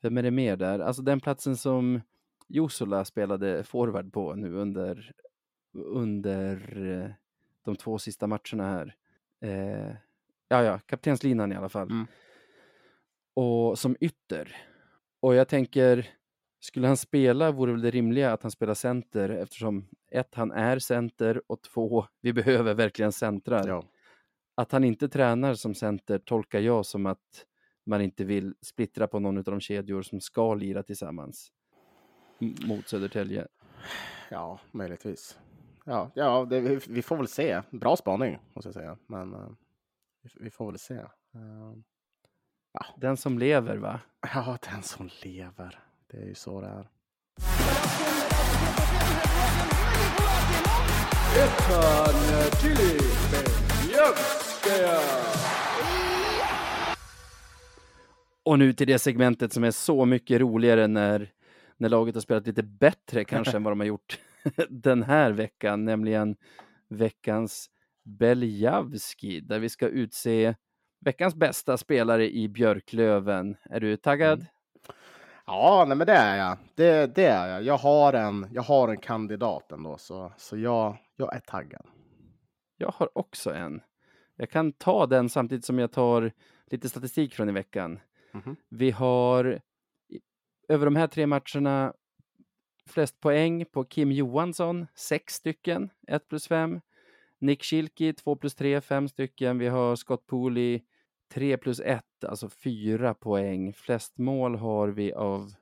vem 0.01 0.19
är 0.19 0.23
det 0.23 0.31
mer 0.31 0.57
där? 0.57 0.79
Alltså 0.79 1.03
den 1.03 1.21
platsen 1.21 1.57
som 1.57 2.01
Josola 2.49 3.05
spelade 3.05 3.64
forward 3.64 4.12
på 4.12 4.35
nu 4.35 4.53
under 4.55 5.12
under 5.73 6.83
eh, 6.87 7.11
de 7.64 7.77
två 7.77 7.99
sista 7.99 8.27
matcherna 8.27 8.64
här. 8.64 8.97
Eh, 9.40 9.97
ja, 10.49 10.63
ja, 10.63 10.79
kaptenslinan 10.79 11.53
i 11.53 11.57
alla 11.57 11.69
fall. 11.69 11.91
Mm. 11.91 12.07
Och 13.35 13.79
som 13.79 13.97
ytter. 14.01 14.57
Och 15.21 15.35
jag 15.35 15.49
tänker, 15.49 16.09
skulle 16.61 16.87
han 16.87 16.97
spela 16.97 17.51
vore 17.51 17.73
väl 17.73 17.81
det 17.81 17.91
rimliga 17.91 18.33
att 18.33 18.43
han 18.43 18.51
spelar 18.51 18.75
center 18.75 19.29
eftersom 19.29 19.89
ett, 20.11 20.35
han 20.35 20.53
är 20.53 20.79
center 20.79 21.43
och 21.47 21.62
två, 21.62 22.07
vi 22.20 22.33
behöver 22.33 22.75
verkligen 22.75 23.12
centrar. 23.12 23.68
Ja. 23.68 23.85
Att 24.55 24.73
han 24.73 24.85
inte 24.85 25.09
tränar 25.09 25.55
som 25.55 25.75
center 25.75 26.18
tolkar 26.18 26.61
jag 26.61 26.87
som 26.87 27.07
att 27.07 27.47
man 27.87 28.01
inte 28.01 28.25
vill 28.25 28.55
splittra 28.61 29.07
på 29.07 29.18
någon 29.18 29.39
av 29.39 29.45
de 29.45 29.61
kedjor 29.61 30.03
som 30.03 30.20
ska 30.20 30.55
lira 30.55 30.83
tillsammans 30.83 31.53
mot 32.66 32.89
Södertälje. 32.89 33.47
Ja, 34.31 34.61
möjligtvis. 34.73 35.39
Ja, 35.85 36.11
ja 36.14 36.47
det, 36.51 36.61
vi, 36.89 37.03
får 37.03 37.16
väl 37.16 37.29
se. 37.29 37.62
Bra 37.70 37.97
spaning 37.97 38.39
måste 38.55 38.68
jag 38.68 38.75
säga. 38.75 38.97
Men 39.07 39.35
uh, 39.35 39.51
vi, 40.35 40.51
får 40.51 40.66
väl 40.66 40.79
se. 40.79 40.95
Uh, 40.95 41.74
ja. 42.72 42.87
Den 42.97 43.16
som 43.16 43.39
lever 43.39 43.77
va? 43.77 44.01
Ja, 44.35 44.59
den 44.72 44.83
som 44.83 45.11
lever. 45.22 45.79
Det 46.07 46.16
är 46.16 46.27
ju 46.27 46.35
så 46.35 46.61
det 46.61 46.68
är. 46.68 46.87
Och 58.43 58.59
nu 58.59 58.72
till 58.72 58.87
det 58.87 58.99
segmentet 58.99 59.53
som 59.53 59.64
är 59.64 59.70
så 59.70 60.05
mycket 60.05 60.41
roligare 60.41 60.87
när 60.87 61.33
när 61.77 61.89
laget 61.89 62.14
har 62.14 62.22
spelat 62.22 62.47
lite 62.47 62.62
bättre 62.62 63.24
kanske 63.24 63.57
än 63.57 63.62
vad 63.62 63.72
de 63.72 63.81
har 63.81 63.87
gjort 63.87 64.18
den 64.68 65.03
här 65.03 65.33
veckan, 65.33 65.85
nämligen 65.85 66.37
veckans 66.89 67.70
Beljavski, 68.07 69.41
där 69.41 69.59
vi 69.59 69.69
ska 69.69 69.89
utse 69.89 70.55
veckans 71.01 71.35
bästa 71.35 71.77
spelare 71.77 72.31
i 72.31 72.49
Björklöven. 72.49 73.57
Är 73.71 73.81
du 73.81 73.97
taggad? 73.97 74.39
Mm. 74.39 74.47
Ja, 75.47 75.85
nej, 75.89 75.97
men 75.97 76.07
det 76.07 76.13
är 76.13 76.37
jag. 76.37 76.59
Det, 76.75 77.15
det 77.15 77.25
är 77.25 77.49
jag. 77.49 77.63
Jag 77.63 77.79
har 77.79 78.13
en, 78.13 78.49
jag 78.53 78.63
har 78.63 78.89
en 78.89 78.97
kandidat 78.97 79.73
ändå, 79.73 79.99
så, 79.99 80.33
så 80.37 80.57
jag, 80.57 80.97
jag 81.17 81.37
är 81.37 81.41
taggad. 81.41 81.87
Jag 82.77 82.89
har 82.89 83.19
också 83.19 83.55
en. 83.55 83.81
Jag 84.37 84.51
kan 84.51 84.73
ta 84.73 85.07
den 85.07 85.29
samtidigt 85.29 85.65
som 85.65 85.79
jag 85.79 85.93
tar 85.93 86.33
lite 86.67 86.89
statistik 86.89 87.35
från 87.35 87.49
i 87.49 87.53
veckan. 87.53 88.01
Mhm. 88.33 88.57
Vi 88.69 88.91
har 88.91 89.61
över 90.69 90.85
de 90.85 90.97
här 90.97 91.07
tre 91.07 91.27
matcherna 91.27 91.93
flest 92.87 93.21
poäng 93.21 93.65
på 93.73 93.85
Kim 93.85 94.13
Johansson, 94.13 94.87
sex 94.95 95.35
stycken, 95.35 95.91
1 96.09 96.29
plus 96.29 96.49
5. 96.49 96.81
Nick 97.39 97.62
Schilke, 97.62 98.12
2 98.12 98.37
plus 98.37 98.55
3, 98.55 98.80
5 98.80 99.09
stycken. 99.09 99.59
Vi 99.59 99.66
har 99.66 99.97
Scott 99.97 100.26
Pooley, 100.26 100.80
3 101.34 101.57
plus 101.57 101.80
1, 101.80 102.05
alltså 102.26 102.49
4 102.49 103.14
poäng. 103.14 103.72
Flest 103.72 104.18
mål 104.18 104.55
har 104.55 104.89
vi 104.89 105.12
av 105.12 105.53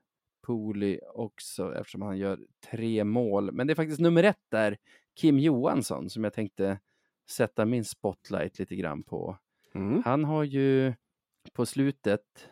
Pooley 0.46 1.00
också 1.14 1.74
eftersom 1.74 2.02
han 2.02 2.18
gör 2.18 2.46
tre 2.70 3.04
mål. 3.04 3.52
Men 3.52 3.66
det 3.66 3.72
är 3.72 3.74
faktiskt 3.74 4.00
nummer 4.00 4.22
ett 4.24 4.44
där, 4.50 4.76
Kim 5.16 5.38
Johansson, 5.38 6.10
som 6.10 6.24
jag 6.24 6.32
tänkte 6.32 6.80
sätta 7.30 7.64
min 7.64 7.84
spotlight 7.84 8.58
lite 8.58 8.76
grann 8.76 9.02
på. 9.02 9.38
Mm. 9.74 10.02
Han 10.04 10.24
har 10.24 10.44
ju 10.44 10.94
på 11.52 11.66
slutet, 11.66 12.48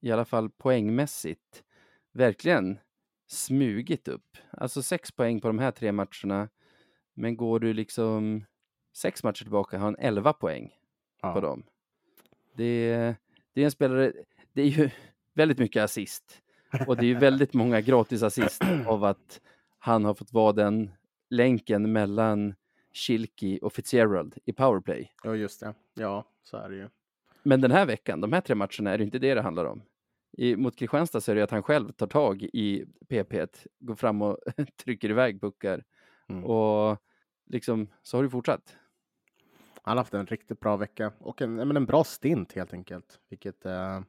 i 0.00 0.10
alla 0.10 0.24
fall 0.24 0.50
poängmässigt, 0.50 1.64
verkligen 2.12 2.78
smugit 3.26 4.08
upp. 4.08 4.36
Alltså 4.50 4.82
sex 4.82 5.12
poäng 5.12 5.40
på 5.40 5.48
de 5.48 5.58
här 5.58 5.70
tre 5.70 5.92
matcherna. 5.92 6.48
Men 7.14 7.36
går 7.36 7.60
du 7.60 7.72
liksom 7.72 8.44
sex 8.94 9.22
matcher 9.24 9.42
tillbaka 9.42 9.78
har 9.78 9.84
han 9.84 9.96
11 9.98 10.32
poäng 10.32 10.68
på 11.20 11.28
Ja. 11.28 11.40
dem. 11.40 11.62
Det, 12.56 13.14
det 13.52 13.60
är 13.60 13.64
en 13.64 13.70
spelare, 13.70 14.12
det 14.52 14.62
är 14.62 14.66
ju 14.66 14.90
väldigt 15.34 15.58
mycket 15.58 15.82
assist. 15.82 16.42
Och 16.86 16.96
det 16.96 17.02
är 17.02 17.08
ju 17.08 17.18
väldigt 17.18 17.54
många 17.54 17.80
gratis 17.80 18.22
assist 18.22 18.62
av 18.86 19.04
att 19.04 19.40
han 19.78 20.04
har 20.04 20.14
fått 20.14 20.32
vara 20.32 20.52
den 20.52 20.90
länken 21.30 21.92
mellan 21.92 22.54
Schilke 22.92 23.58
och 23.62 23.72
Fitzgerald 23.72 24.34
i 24.44 24.52
powerplay. 24.52 25.12
ja, 25.24 25.34
just 25.34 25.60
det. 25.60 25.74
Ja, 25.94 26.24
så 26.42 26.56
är 26.56 26.68
det 26.70 26.76
ju. 26.76 26.88
Men 27.42 27.60
den 27.60 27.70
här 27.70 27.86
veckan, 27.86 28.20
de 28.20 28.32
här 28.32 28.40
tre 28.40 28.54
matcherna, 28.54 28.90
är 28.90 28.98
det 28.98 29.04
inte 29.04 29.18
det 29.18 29.34
det 29.34 29.42
handlar 29.42 29.64
om. 29.64 29.82
I, 30.38 30.56
mot 30.56 30.76
Kristianstad 30.76 31.20
så 31.20 31.30
är 31.32 31.36
det 31.36 31.42
att 31.44 31.50
han 31.50 31.62
själv 31.62 31.92
tar 31.92 32.06
tag 32.06 32.42
i 32.42 32.84
PP, 33.08 33.46
går 33.80 33.94
fram 33.94 34.22
och 34.22 34.38
trycker 34.84 35.10
iväg 35.10 35.40
puckar. 35.40 35.84
Mm. 36.28 36.44
Och 36.44 36.98
liksom, 37.46 37.88
så 38.02 38.16
har 38.16 38.22
det 38.24 38.30
fortsatt. 38.30 38.76
Han 39.86 39.96
har 39.96 40.00
haft 40.00 40.14
en 40.14 40.26
riktigt 40.26 40.60
bra 40.60 40.76
vecka 40.76 41.12
och 41.18 41.42
en, 41.42 41.54
men 41.54 41.76
en 41.76 41.86
bra 41.86 42.04
stint 42.04 42.52
helt 42.52 42.72
enkelt. 42.72 43.20
Vilket 43.28 43.66
eh, 43.66 44.00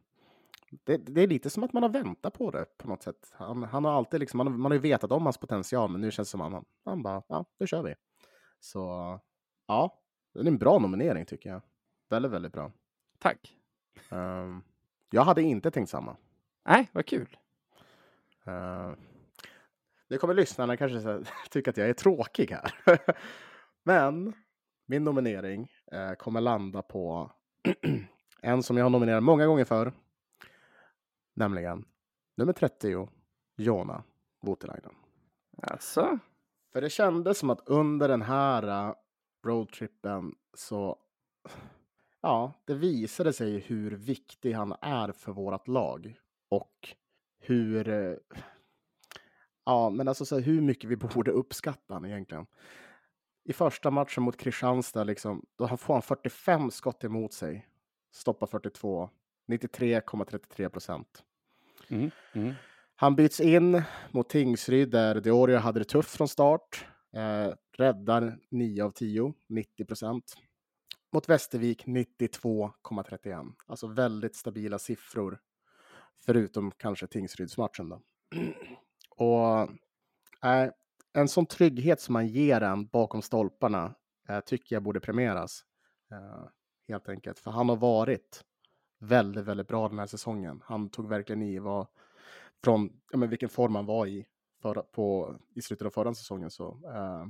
det, 0.84 0.98
det 0.98 1.22
är 1.22 1.28
lite 1.28 1.50
som 1.50 1.64
att 1.64 1.74
man 1.74 1.84
har 1.84 1.90
väntat 1.90 2.34
på 2.34 2.52
det 2.52 2.66
på 2.78 2.88
något 2.88 3.04
sätt. 3.04 3.32
Han, 3.34 3.64
han 3.64 3.86
har 3.86 3.92
alltid 3.94 4.20
liksom, 4.20 4.38
man, 4.38 4.48
har- 4.48 4.54
man 4.58 4.72
har 4.72 4.76
ju 4.76 4.82
vetat 4.82 5.12
om 5.12 5.24
hans 5.24 5.38
potential, 5.38 5.90
men 5.92 6.02
nu 6.02 6.12
känns 6.12 6.28
det 6.28 6.32
som 6.32 6.42
att 6.42 6.52
han, 6.52 6.66
han 6.86 7.04
bara, 7.04 7.24
ja, 7.28 7.46
nu 7.60 7.68
kör 7.68 7.84
vi. 7.84 7.96
Så 8.60 8.80
ja, 9.68 10.02
det 10.34 10.40
är 10.40 10.48
en 10.48 10.58
bra 10.58 10.80
nominering 10.80 11.26
tycker 11.26 11.50
jag. 11.50 11.62
Väldigt, 12.10 12.32
väldigt 12.32 12.54
bra. 12.54 12.72
Tack! 13.20 13.58
Ehm, 14.10 14.64
jag 15.12 15.24
hade 15.24 15.42
inte 15.42 15.72
tänkt 15.72 15.90
samma. 15.90 16.18
Nej, 16.68 16.90
vad 16.92 17.06
kul! 17.06 17.38
Uh, 18.48 18.94
nu 20.08 20.18
kommer 20.18 20.34
lyssnarna 20.34 20.78
kanske 20.78 21.24
tycka 21.50 21.70
att 21.70 21.78
jag 21.78 21.90
är 21.90 21.94
tråkig 21.94 22.52
här. 22.52 22.74
Men 23.84 24.34
min 24.86 25.04
nominering 25.04 25.72
eh, 25.92 26.14
kommer 26.14 26.42
landa 26.42 26.82
på 26.82 27.32
en 28.42 28.64
som 28.64 28.78
jag 28.78 28.86
har 28.86 28.90
nominerat 28.90 29.24
många 29.24 29.46
gånger 29.46 29.66
förr. 29.66 29.94
Nämligen 31.34 31.86
nummer 32.38 32.54
30, 32.54 33.10
Jona 33.58 34.04
Voutilainen. 34.42 34.96
Alltså, 35.58 36.20
För 36.74 36.82
det 36.82 36.90
kändes 36.90 37.38
som 37.38 37.50
att 37.50 37.70
under 37.70 38.08
den 38.08 38.22
här 38.22 38.88
uh, 38.90 38.96
roadtrippen 39.46 40.36
så 40.54 40.98
ja, 42.22 42.54
det 42.66 42.74
visade 42.74 43.34
sig 43.34 43.60
hur 43.60 43.92
viktig 43.92 44.54
han 44.54 44.76
är 44.82 45.12
för 45.12 45.32
vårt 45.32 45.68
lag 45.68 46.16
och 46.50 46.96
hur 47.40 47.90
eh, 47.90 48.16
ja, 49.66 49.90
men 49.90 50.08
alltså 50.08 50.26
så 50.26 50.40
hur 50.40 50.62
mycket 50.62 50.90
vi 50.90 50.96
borde 50.96 51.32
uppskatta 51.32 51.94
han 51.94 52.06
egentligen. 52.06 52.46
I 53.46 53.54
första 53.54 53.92
matchen 53.92 54.24
mot 54.24 54.38
Kristianstad, 54.38 55.04
liksom, 55.04 55.46
då 55.56 55.78
får 55.78 55.94
han 55.94 56.02
45 56.02 56.72
skott 56.72 57.04
emot 57.04 57.34
sig, 57.34 57.68
stoppar 58.12 58.48
42, 58.48 59.10
93,33 59.48 60.70
procent. 60.70 61.24
mm, 61.90 62.12
mm. 62.34 62.54
Han 62.96 63.16
byts 63.16 63.40
in 63.40 63.84
mot 64.12 64.30
Tingsryd 64.30 64.90
där 64.90 65.22
Deorio 65.22 65.58
hade 65.58 65.80
det 65.80 65.86
tufft 65.86 66.18
från 66.18 66.28
start. 66.28 66.86
Eh, 67.16 67.54
räddar 67.78 68.38
9 68.52 68.84
av 68.84 68.92
10, 68.92 69.34
90 69.50 69.86
procent. 69.86 70.36
Mot 71.14 71.30
Västervik 71.30 71.86
92,31. 71.86 73.54
Alltså 73.68 73.88
väldigt 73.88 74.36
stabila 74.36 74.80
siffror. 74.80 75.40
Förutom 76.26 76.72
kanske 76.72 77.08
Tingsrydsmatchen 77.08 77.90
då. 77.90 78.02
Och 79.10 79.62
eh, 80.50 80.72
en 81.16 81.28
sån 81.28 81.46
trygghet 81.46 82.02
som 82.02 82.14
man 82.14 82.28
ger 82.28 82.62
en 82.62 82.86
bakom 82.88 83.22
stolparna 83.22 83.96
eh, 84.30 84.40
tycker 84.40 84.76
jag 84.76 84.84
borde 84.84 85.00
premieras. 85.00 85.66
Eh, 86.12 86.44
helt 86.88 87.10
enkelt. 87.10 87.40
För 87.40 87.52
han 87.52 87.70
har 87.70 87.76
varit 87.76 88.44
väldigt, 89.00 89.46
väldigt 89.46 89.68
bra 89.68 89.90
den 89.90 90.00
här 90.00 90.08
säsongen. 90.08 90.62
Han 90.66 90.90
tog 90.90 91.10
verkligen 91.10 91.42
i 91.42 91.60
vad 91.60 91.88
från 92.64 92.90
ja, 93.12 93.18
men 93.18 93.30
vilken 93.30 93.50
form 93.50 93.76
han 93.76 93.86
var 93.86 94.08
i 94.08 94.26
förra, 94.62 94.82
på, 94.82 95.36
i 95.56 95.62
slutet 95.62 95.86
av 95.86 95.90
förra 95.92 96.14
säsongen. 96.14 96.52
Så 96.52 96.68
eh, 96.94 97.26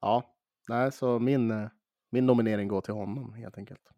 ja, 0.00 0.24
nej, 0.68 0.92
så 0.92 1.18
min, 1.18 1.68
min 2.10 2.26
nominering 2.26 2.68
går 2.68 2.80
till 2.80 2.94
honom 2.94 3.32
helt 3.34 3.58
enkelt. 3.58 3.90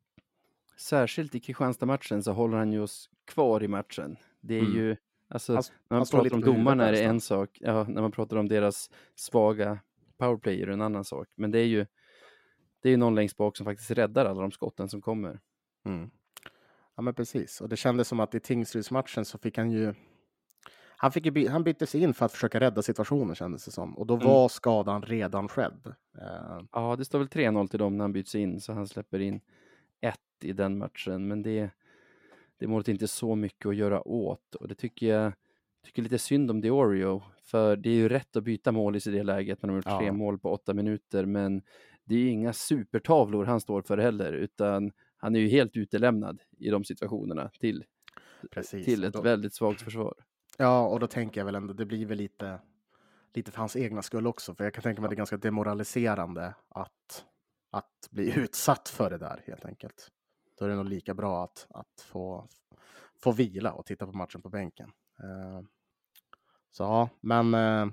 Särskilt 0.76 1.34
i 1.34 1.40
Kristianstad-matchen 1.40 2.22
så 2.22 2.32
håller 2.32 2.58
han 2.58 2.72
ju 2.72 2.80
oss 2.80 3.10
kvar 3.26 3.62
i 3.62 3.68
matchen. 3.68 4.16
Det 4.40 4.54
är 4.54 4.60
Mm. 4.60 4.72
ju, 4.74 4.96
alltså, 5.28 5.54
Han, 5.54 5.62
när 5.90 5.96
man 5.98 6.06
pratar 6.06 6.34
om 6.34 6.40
domarna 6.40 6.88
är 6.88 6.92
det 6.92 7.02
en 7.02 7.20
sak, 7.20 7.58
ja, 7.60 7.84
när 7.88 8.02
man 8.02 8.12
pratar 8.12 8.36
om 8.36 8.48
deras 8.48 8.90
svaga 9.14 9.78
powerplay 10.18 10.62
är 10.62 10.66
det 10.66 10.72
en 10.72 10.82
annan 10.82 11.04
sak. 11.04 11.28
Men 11.36 11.50
det 11.50 11.58
är 11.58 11.64
ju, 11.66 11.86
det 12.82 12.88
är 12.88 12.90
ju 12.90 12.96
någon 12.96 13.14
längst 13.14 13.36
bak 13.36 13.56
som 13.56 13.66
faktiskt 13.66 13.90
räddar 13.90 14.24
alla 14.24 14.40
de 14.40 14.50
skotten 14.50 14.88
som 14.88 15.00
kommer. 15.02 15.40
Mm. 15.86 16.10
Ja, 16.96 17.02
men 17.02 17.14
precis. 17.14 17.60
Och 17.60 17.68
det 17.68 17.76
kändes 17.76 18.08
som 18.08 18.20
att 18.20 18.34
i 18.34 18.40
Tingsrydsmatchen 18.40 19.24
så 19.24 19.38
fick 19.38 19.58
han 19.58 19.70
ju 19.70 19.94
han, 21.00 21.12
fick 21.12 21.26
ju 21.26 21.48
han 21.48 21.64
byttes 21.64 21.94
in 21.94 22.14
för 22.14 22.26
att 22.26 22.32
försöka 22.32 22.60
rädda 22.60 22.82
situationen 22.82 23.34
kändes 23.34 23.64
det 23.64 23.70
som. 23.70 23.98
Och 23.98 24.06
då 24.06 24.14
Mm. 24.14 24.26
var 24.26 24.48
skadan 24.48 25.02
redan 25.02 25.48
skedd. 25.48 25.94
Eh, 26.18 26.60
Ja, 26.72 26.96
det 26.96 27.04
står 27.04 27.18
väl 27.18 27.28
3-0 27.28 27.68
till 27.68 27.78
dem 27.78 27.96
när 27.96 28.04
han 28.04 28.12
byts 28.12 28.34
in, 28.34 28.60
så 28.60 28.72
han 28.72 28.88
släpper 28.88 29.18
in 29.18 29.40
ett 30.00 30.18
i 30.42 30.52
den 30.52 30.78
matchen. 30.78 31.28
Men 31.28 31.42
det, 31.42 31.70
det 32.58 32.66
målet 32.66 32.88
är 32.88 32.92
inte 32.92 33.08
så 33.08 33.34
mycket 33.34 33.66
att 33.66 33.76
göra 33.76 34.08
åt 34.08 34.54
och 34.54 34.68
det 34.68 34.74
tycker 34.74 35.06
jag 35.06 35.32
tycker 35.84 36.02
lite 36.02 36.18
synd 36.18 36.50
om 36.50 36.60
Diorio, 36.60 37.22
för 37.42 37.76
det 37.76 37.90
är 37.90 37.94
ju 37.94 38.08
rätt 38.08 38.36
att 38.36 38.44
byta 38.44 38.72
mål 38.72 38.96
i 38.96 38.98
det 38.98 39.22
läget 39.22 39.62
när 39.62 39.68
de 39.68 39.72
har 39.72 39.78
gjort 39.78 39.86
Ja. 39.86 39.98
tre 39.98 40.12
mål 40.12 40.38
på 40.38 40.52
åtta 40.52 40.74
minuter, 40.74 41.26
men 41.26 41.62
det 42.04 42.14
är 42.14 42.18
ju 42.18 42.28
inga 42.28 42.52
supertavlor 42.52 43.44
han 43.44 43.60
står 43.60 43.82
för 43.82 43.98
heller, 43.98 44.32
utan 44.32 44.92
han 45.16 45.36
är 45.36 45.40
ju 45.40 45.48
helt 45.48 45.76
utelämnad 45.76 46.42
i 46.58 46.70
de 46.70 46.84
situationerna 46.84 47.50
till, 47.60 47.84
precis. 48.50 48.84
till 48.84 49.04
ett 49.04 49.12
då, 49.12 49.22
väldigt 49.22 49.54
svagt 49.54 49.82
försvar. 49.82 50.14
Ja, 50.60 50.86
och 50.86 51.00
då 51.00 51.06
tänker 51.06 51.40
jag 51.40 51.44
väl 51.44 51.54
ändå, 51.54 51.74
det 51.74 51.86
blir 51.86 52.06
väl 52.06 52.18
lite, 52.18 52.60
lite 53.34 53.50
för 53.50 53.58
hans 53.58 53.76
egna 53.76 54.02
skull 54.02 54.26
också. 54.26 54.54
För 54.54 54.64
jag 54.64 54.74
kan 54.74 54.82
tänka 54.82 55.00
mig 55.02 55.06
att 55.06 55.10
det 55.10 55.14
är 55.14 55.16
ganska 55.16 55.36
demoraliserande 55.36 56.54
att, 56.68 57.24
att 57.70 58.08
bli 58.10 58.32
utsatt 58.38 58.88
för 58.88 59.10
det 59.10 59.18
där 59.18 59.42
helt 59.46 59.64
enkelt. 59.64 60.08
Då 60.58 60.64
är 60.64 60.68
det 60.68 60.76
nog 60.76 60.88
lika 60.88 61.14
bra 61.14 61.44
att, 61.44 61.66
att 61.70 62.00
få, 62.00 62.48
få 63.16 63.32
vila 63.32 63.72
och 63.72 63.86
titta 63.86 64.06
på 64.06 64.12
matchen 64.12 64.42
på 64.42 64.48
bänken. 64.48 64.92
Eh, 65.18 65.60
så 66.70 66.82
ja, 66.82 67.08
men 67.20 67.54
eh, 67.54 67.86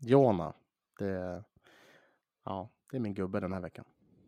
Jona, 0.00 0.54
det, 0.98 1.44
ja, 2.44 2.70
det 2.90 2.96
är 2.96 3.00
min 3.00 3.14
gubbe 3.14 3.40
den 3.40 3.52
här 3.52 3.60
veckan. 3.60 3.84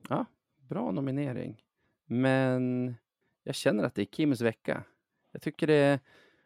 Ja, 0.09 0.25
bra 0.69 0.91
nominering. 0.91 1.63
Men 2.07 2.95
jag 3.43 3.55
känner 3.55 3.85
att 3.85 3.95
det 3.95 4.03
är 4.03 4.07
Kims 4.07 4.41
vecka. 4.41 4.85
Jag 5.33 5.43
tycker 5.43 5.67
det 5.67 5.75
är 5.75 6.01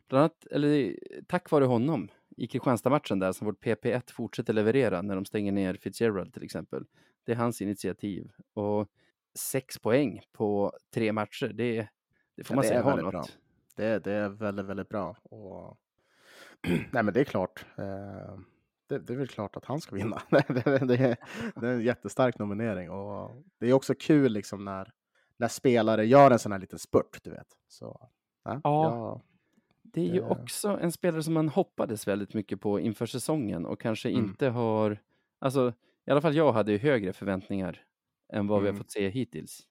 bland 0.08 0.20
annat, 0.20 0.46
eller 0.50 0.98
tack 1.26 1.50
vare 1.50 1.64
honom 1.64 2.08
i 2.36 2.46
Kristianstad-matchen 2.46 3.18
där 3.18 3.32
som 3.32 3.46
vårt 3.46 3.64
PP1 3.64 4.12
fortsätter 4.12 4.52
leverera 4.52 5.02
när 5.02 5.14
de 5.14 5.24
stänger 5.24 5.52
ner 5.52 5.74
Fitzgerald 5.74 6.34
till 6.34 6.42
exempel. 6.42 6.84
Det 7.24 7.32
är 7.32 7.36
hans 7.36 7.62
initiativ 7.62 8.30
och 8.54 8.88
sex 9.34 9.78
poäng 9.78 10.20
på 10.32 10.72
tre 10.94 11.12
matcher, 11.12 11.48
det, 11.48 11.88
det 12.36 12.44
får 12.44 12.54
Ja, 12.54 12.56
man 12.56 12.62
det 12.62 12.68
säga 12.68 12.80
är 12.80 12.84
har 12.84 12.90
väldigt 12.90 13.04
något. 13.04 13.12
bra. 13.12 13.24
Det, 13.76 14.04
det 14.04 14.12
är 14.12 14.28
väldigt, 14.28 14.66
väldigt 14.66 14.88
bra. 14.88 15.16
Och 15.22 15.78
nej, 16.90 17.02
men 17.02 17.14
det 17.14 17.20
är 17.20 17.24
klart. 17.24 17.66
Eh, 17.78 18.38
det, 18.88 18.98
det, 18.98 19.12
är 19.12 19.16
väl 19.16 19.28
klart 19.28 19.56
att 19.56 19.64
han 19.64 19.80
ska 19.80 19.96
vinna. 19.96 20.22
det, 20.30 20.64
det, 20.64 20.96
är, 20.96 21.16
det 21.60 21.68
är 21.68 21.72
en 21.72 21.82
jättestark 21.82 22.38
nominering 22.38 22.90
och 22.90 23.44
det 23.58 23.66
är 23.66 23.72
också 23.72 23.94
kul 23.94 24.32
liksom 24.32 24.64
när, 24.64 24.92
när 25.36 25.48
spelare 25.48 26.06
gör 26.06 26.30
en 26.30 26.38
sån 26.38 26.52
här 26.52 26.58
liten 26.58 26.78
spurt, 26.78 27.20
du 27.22 27.30
vet. 27.30 27.48
Så, 27.68 28.08
ja, 28.44 28.60
ja. 28.64 29.20
Det 29.82 30.00
är 30.00 30.14
ju 30.14 30.22
också 30.22 30.68
en 30.68 30.92
spelare 30.92 31.22
som 31.22 31.34
man 31.34 31.48
hoppades 31.48 32.08
väldigt 32.08 32.34
mycket 32.34 32.60
på 32.60 32.80
inför 32.80 33.06
säsongen 33.06 33.66
och 33.66 33.80
kanske 33.80 34.08
mm. 34.08 34.24
inte 34.24 34.48
har, 34.48 34.98
alltså 35.38 35.72
i 36.06 36.10
alla 36.10 36.20
fall 36.20 36.34
jag 36.34 36.52
hade 36.52 36.72
ju 36.72 36.78
högre 36.78 37.12
förväntningar 37.12 37.82
än 38.34 38.46
vad 38.46 38.58
mm. 38.58 38.62
vi 38.62 38.68
har 38.68 38.72
mm. 38.72 38.76
fått 38.76 38.90
se 38.90 39.08
hittills. 39.08 39.62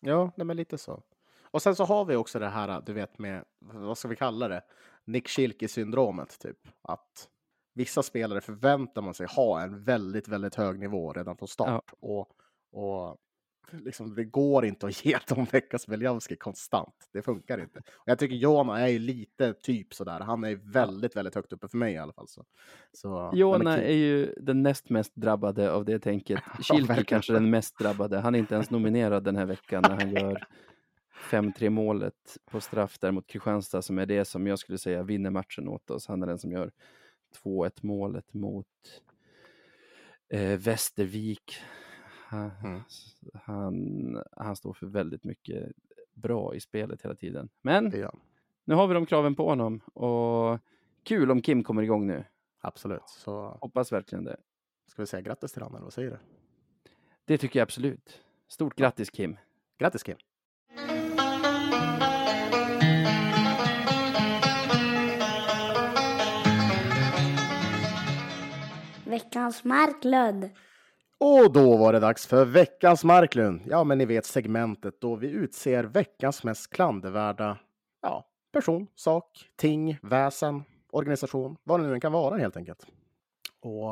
Ja, 0.00 0.32
nej, 0.36 0.44
men 0.44 0.56
lite 0.56 0.78
så. 0.78 1.02
Och 1.42 1.62
sen 1.62 1.76
så 1.76 1.84
har 1.84 2.04
vi 2.04 2.16
också 2.16 2.38
det 2.38 2.48
här, 2.48 2.82
du 2.86 2.92
vet 2.92 3.18
med, 3.18 3.44
vad 3.58 3.98
ska 3.98 4.08
vi 4.08 4.16
kalla 4.16 4.48
det? 4.48 4.62
Nick 5.04 5.28
Schilke-syndromet, 5.28 6.38
typ. 6.38 6.58
Att 6.82 7.28
vissa 7.74 8.02
spelare 8.02 8.40
förväntar 8.40 9.02
man 9.02 9.14
sig 9.14 9.26
ha 9.26 9.62
en 9.62 9.84
väldigt, 9.84 10.28
väldigt 10.28 10.54
hög 10.54 10.78
nivå 10.78 11.12
redan 11.12 11.36
från 11.36 11.48
start. 11.48 11.84
Ja. 12.00 12.08
Och, 12.08 12.32
och 12.72 13.18
liksom, 13.72 14.14
det 14.14 14.24
går 14.24 14.64
inte 14.64 14.86
att 14.86 15.04
ge 15.04 15.18
Tom 15.18 15.44
Vekas 15.44 15.86
Beljavski 15.86 16.36
konstant. 16.36 17.08
Det 17.12 17.22
funkar 17.22 17.60
inte. 17.60 17.78
Och 17.78 18.08
jag 18.08 18.18
tycker 18.18 18.36
Jona 18.36 18.80
är 18.80 18.88
ju 18.88 18.98
lite 18.98 19.54
typ 19.54 19.94
sådär. 19.94 20.20
Han 20.20 20.44
är 20.44 20.54
väldigt, 20.54 21.16
väldigt 21.16 21.34
högt 21.34 21.52
uppe 21.52 21.68
för 21.68 21.76
mig 21.76 21.94
i 21.94 21.98
alla 21.98 22.12
fall. 22.12 22.28
Så, 22.28 22.44
så 22.92 23.30
Jona 23.34 23.78
är, 23.78 23.82
är, 23.82 23.96
ju 23.96 24.34
den 24.36 24.62
näst 24.62 24.90
mest 24.90 25.14
drabbade 25.14 25.72
av 25.72 25.84
det 25.84 25.98
tänket. 25.98 26.40
Kilke 26.62 26.94
ja, 26.96 27.04
kanske 27.06 27.32
den 27.32 27.50
mest 27.50 27.78
drabbade. 27.78 28.18
Han 28.18 28.34
är 28.34 28.38
inte 28.38 28.54
ens 28.54 28.70
nominerad 28.70 29.24
den 29.24 29.36
här 29.36 29.46
veckan 29.46 29.82
när 29.82 29.96
han 29.96 30.10
gör 30.10 30.46
5-3 31.30 31.70
målet 31.70 32.38
på 32.50 32.60
straff 32.60 32.98
där 32.98 33.10
mot 33.10 33.26
Kristianstad 33.26 33.82
som 33.82 33.98
är 33.98 34.06
det 34.06 34.24
som 34.24 34.46
jag 34.46 34.58
skulle 34.58 34.78
säga 34.78 35.02
vinner 35.02 35.30
matchen 35.30 35.68
åt 35.68 35.90
oss. 35.90 36.06
Han 36.06 36.22
är 36.22 36.26
den 36.26 36.38
som 36.38 36.52
gör 36.52 36.70
2-1 37.44 37.70
målet 37.80 38.34
mot 38.34 38.66
eh, 40.28 40.58
Västervik. 40.58 41.60
Han, 42.30 42.50
mm. 42.64 42.80
han, 43.34 44.22
han, 44.36 44.56
står 44.56 44.72
för 44.72 44.86
väldigt 44.86 45.24
mycket 45.24 45.72
bra 46.14 46.54
i 46.54 46.60
spelet 46.60 47.02
hela 47.02 47.14
tiden. 47.14 47.48
Men 47.62 47.92
nu 48.64 48.74
har 48.74 48.86
vi 48.86 48.94
de 48.94 49.06
kraven 49.06 49.34
på 49.34 49.48
honom 49.48 49.80
och 49.94 50.58
kul 51.02 51.30
om 51.30 51.42
Kim 51.42 51.62
kommer 51.62 51.82
igång 51.82 52.06
nu. 52.06 52.24
Absolut. 52.60 53.08
Så 53.08 53.58
hoppas 53.60 53.92
verkligen 53.92 54.24
det. 54.24 54.36
Ska 54.86 55.02
vi 55.02 55.06
säga 55.06 55.20
grattis 55.20 55.52
till 55.52 55.62
honom? 55.62 55.82
Vad 55.82 55.92
säger 55.92 56.10
du? 56.10 56.18
Det 57.24 57.38
tycker 57.38 57.58
jag 57.58 57.64
absolut. 57.64 58.20
Stort 58.48 58.76
grattis 58.76 59.10
Kim. 59.10 59.36
Grattis 59.78 60.02
Kim. 60.02 60.16
Veckans 69.04 69.64
Marklund. 69.64 70.50
Och 71.20 71.52
då 71.52 71.76
var 71.76 71.92
det 71.92 72.00
dags 72.00 72.26
för 72.26 72.44
veckans 72.44 73.04
Marklund. 73.04 73.62
Ja, 73.66 73.84
men 73.84 73.98
ni 73.98 74.04
vet 74.04 74.26
segmentet 74.26 75.00
då 75.00 75.16
vi 75.16 75.30
utser 75.30 75.84
veckans 75.84 76.44
mest 76.44 76.70
klandervärda 76.70 77.58
ja, 78.02 78.28
person, 78.52 78.86
sak, 78.94 79.50
ting, 79.56 79.98
väsen, 80.02 80.62
organisation, 80.90 81.56
vad 81.64 81.80
det 81.80 81.86
nu 81.86 81.94
än 81.94 82.00
kan 82.00 82.12
vara 82.12 82.36
helt 82.36 82.56
enkelt. 82.56 82.86
Och 83.60 83.90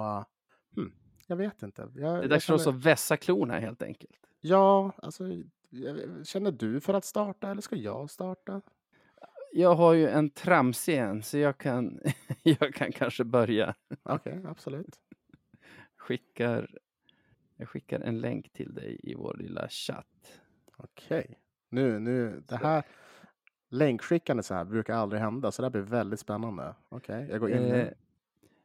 hmm, 0.77 0.93
jag 1.27 1.37
vet 1.37 1.63
inte. 1.63 1.89
Jag, 1.95 2.19
det 2.19 2.25
är 2.25 2.29
dags 2.29 2.47
för 2.47 2.55
oss 2.55 2.67
att 2.67 2.75
vässa 2.85 3.17
klorna 3.17 3.59
helt 3.59 3.83
enkelt. 3.83 4.17
Ja, 4.41 4.93
alltså 4.97 5.25
känner 6.25 6.53
du 6.53 6.81
för 6.81 6.95
att 6.95 7.05
starta 7.05 7.51
eller 7.51 7.63
ska 7.63 7.77
jag 7.77 8.11
starta? 8.11 8.61
Jag 9.53 9.75
har 9.75 9.93
ju 9.93 10.09
en 10.09 10.31
tramsig 10.31 10.99
en, 10.99 11.23
så 11.23 11.39
jag 11.39 11.59
kan, 11.59 12.01
jag 12.43 12.75
kan 12.75 12.93
kanske 12.93 13.25
börja. 13.25 13.75
Okej, 14.03 14.33
okay, 14.33 14.51
absolut. 14.51 14.97
Skickar 15.97 16.79
jag 17.59 17.69
skickar 17.69 18.01
en 18.01 18.21
länk 18.21 18.53
till 18.53 18.75
dig 18.75 19.01
i 19.03 19.15
vår 19.15 19.37
lilla 19.39 19.69
chatt. 19.69 20.41
Okej. 20.77 21.21
Okay. 21.21 21.35
Nu, 21.71 21.99
nu, 21.99 22.43
det 22.49 22.57
här 22.57 22.85
länkskickande 23.69 24.43
så 24.43 24.55
här 24.55 24.65
brukar 24.65 24.95
aldrig 24.95 25.23
hända, 25.23 25.53
så 25.53 25.63
det 25.63 25.67
här 25.67 25.71
blir 25.71 25.83
väldigt 25.83 26.21
spännande. 26.21 26.75
Okej, 26.89 27.17
okay, 27.17 27.31
jag 27.31 27.41
går 27.41 27.51
in 27.51 27.65
eh, 27.65 27.89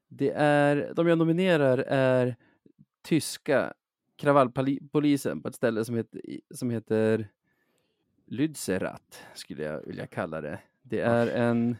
Det 0.08 0.32
är, 0.36 0.94
de 0.96 1.08
jag 1.08 1.18
nominerar 1.18 1.78
är 1.88 2.36
tyska 3.02 3.74
kravallpolisen 4.16 5.42
på 5.42 5.48
ett 5.48 5.56
ställe 5.56 5.86
som 5.86 5.96
heter, 5.96 6.22
som 6.54 6.70
heter 6.70 7.30
Lützerath, 8.26 9.18
skulle 9.34 9.64
jag 9.64 9.82
vilja 9.82 10.08
kalla 10.08 10.42
det. 10.42 10.60
Det 10.82 11.00
är 11.00 11.28
en 11.28 11.78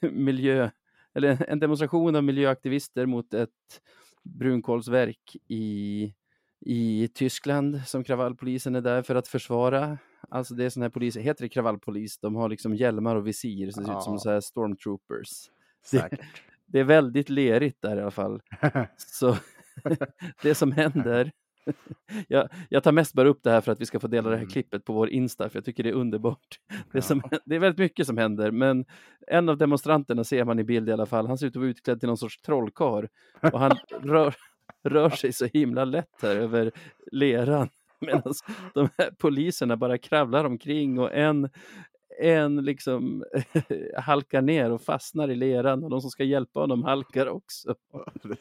miljö, 0.00 0.70
eller 1.14 1.44
en 1.48 1.60
demonstration 1.60 2.16
av 2.16 2.24
miljöaktivister 2.24 3.06
mot 3.06 3.34
ett 3.34 3.82
brunkolsverk 4.22 5.36
i 5.48 6.14
i 6.60 7.08
Tyskland 7.14 7.80
som 7.86 8.04
kravallpolisen 8.04 8.74
är 8.74 8.80
där 8.80 9.02
för 9.02 9.14
att 9.14 9.28
försvara. 9.28 9.98
Alltså 10.28 10.54
det 10.54 10.64
är 10.64 10.70
sådana 10.70 10.84
här 10.84 10.90
poliser, 10.90 11.20
heter 11.20 11.44
det 11.44 11.48
kravallpolis? 11.48 12.18
De 12.18 12.34
har 12.34 12.48
liksom 12.48 12.74
hjälmar 12.74 13.16
och 13.16 13.26
visir, 13.26 13.70
så 13.70 13.80
det 13.80 13.86
ser 13.86 13.98
ut 13.98 14.02
som 14.02 14.18
så 14.18 14.30
här 14.30 14.40
stormtroopers. 14.40 15.50
Det, 15.92 16.18
det, 16.66 16.80
är 16.80 16.84
väldigt 16.84 17.28
lerigt 17.28 17.82
där 17.82 17.96
i 17.96 18.00
alla 18.00 18.10
fall. 18.10 18.42
så 18.96 19.36
det 20.42 20.54
som 20.54 20.72
händer 20.72 21.32
jag, 22.28 22.48
jag, 22.68 22.82
tar 22.82 22.92
mest 22.92 23.14
bara 23.14 23.28
upp 23.28 23.42
det 23.42 23.50
här 23.50 23.60
för 23.60 23.72
att 23.72 23.80
vi 23.80 23.86
ska 23.86 24.00
få 24.00 24.06
dela 24.06 24.30
det 24.30 24.36
här 24.36 24.42
mm. 24.42 24.50
klippet 24.50 24.84
på 24.84 24.92
vår 24.92 25.08
Insta, 25.10 25.48
för 25.48 25.56
jag 25.56 25.64
tycker 25.64 25.82
det 25.82 25.88
är 25.88 25.94
underbart. 25.94 26.60
Det 26.92 26.98
är, 26.98 27.02
som, 27.02 27.22
det 27.44 27.54
är 27.56 27.58
väldigt 27.58 27.78
mycket 27.78 28.06
som 28.06 28.18
händer, 28.18 28.50
men 28.50 28.84
en 29.26 29.48
av 29.48 29.58
demonstranterna 29.58 30.24
ser 30.24 30.44
man 30.44 30.58
i 30.58 30.64
bild 30.64 30.88
i 30.88 30.92
alla 30.92 31.06
fall. 31.06 31.26
Han 31.26 31.38
ser 31.38 31.46
ut 31.46 31.56
att 31.56 31.60
vara 31.60 31.70
utklädd 31.70 32.00
till 32.00 32.06
någon 32.06 32.18
sorts 32.18 32.42
trollkar 32.42 33.08
och 33.52 33.60
han 33.60 33.76
rör, 34.02 34.34
rör 34.82 35.10
sig 35.10 35.32
så 35.32 35.46
himla 35.46 35.84
lätt 35.84 36.22
här 36.22 36.36
över 36.36 36.72
leran. 37.12 37.68
Medan 38.00 38.34
de 38.74 38.88
här 38.98 39.10
poliserna 39.10 39.76
bara 39.76 39.98
kravlar 39.98 40.44
omkring 40.44 40.98
och 40.98 41.14
en, 41.14 41.50
en 42.20 42.56
liksom 42.64 43.24
halkar 43.96 44.42
ner 44.42 44.70
och 44.70 44.82
fastnar 44.82 45.30
i 45.30 45.34
leran 45.34 45.84
och 45.84 45.90
de 45.90 46.00
som 46.00 46.10
ska 46.10 46.24
hjälpa 46.24 46.60
honom 46.60 46.84
halkar 46.84 47.26
också. 47.26 47.74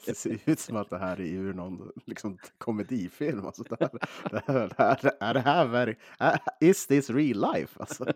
Det 0.05 0.17
ser 0.17 0.37
ut 0.45 0.59
som 0.59 0.75
att 0.75 0.89
det 0.89 0.97
här 0.97 1.21
är 1.21 1.25
ur 1.25 1.53
någon 1.53 1.91
liksom, 2.05 2.37
komedifilm. 2.57 3.45
Alltså, 3.45 3.63
det 3.63 3.77
här, 3.79 3.89
det 4.31 4.43
här, 4.47 4.69
det 4.69 4.75
här, 4.77 5.13
är 5.19 5.33
det 5.33 5.39
här 5.39 5.67
very, 5.67 5.95
is 6.61 6.87
this 6.87 7.09
real 7.09 7.53
life? 7.53 7.79
Alltså. 7.79 8.05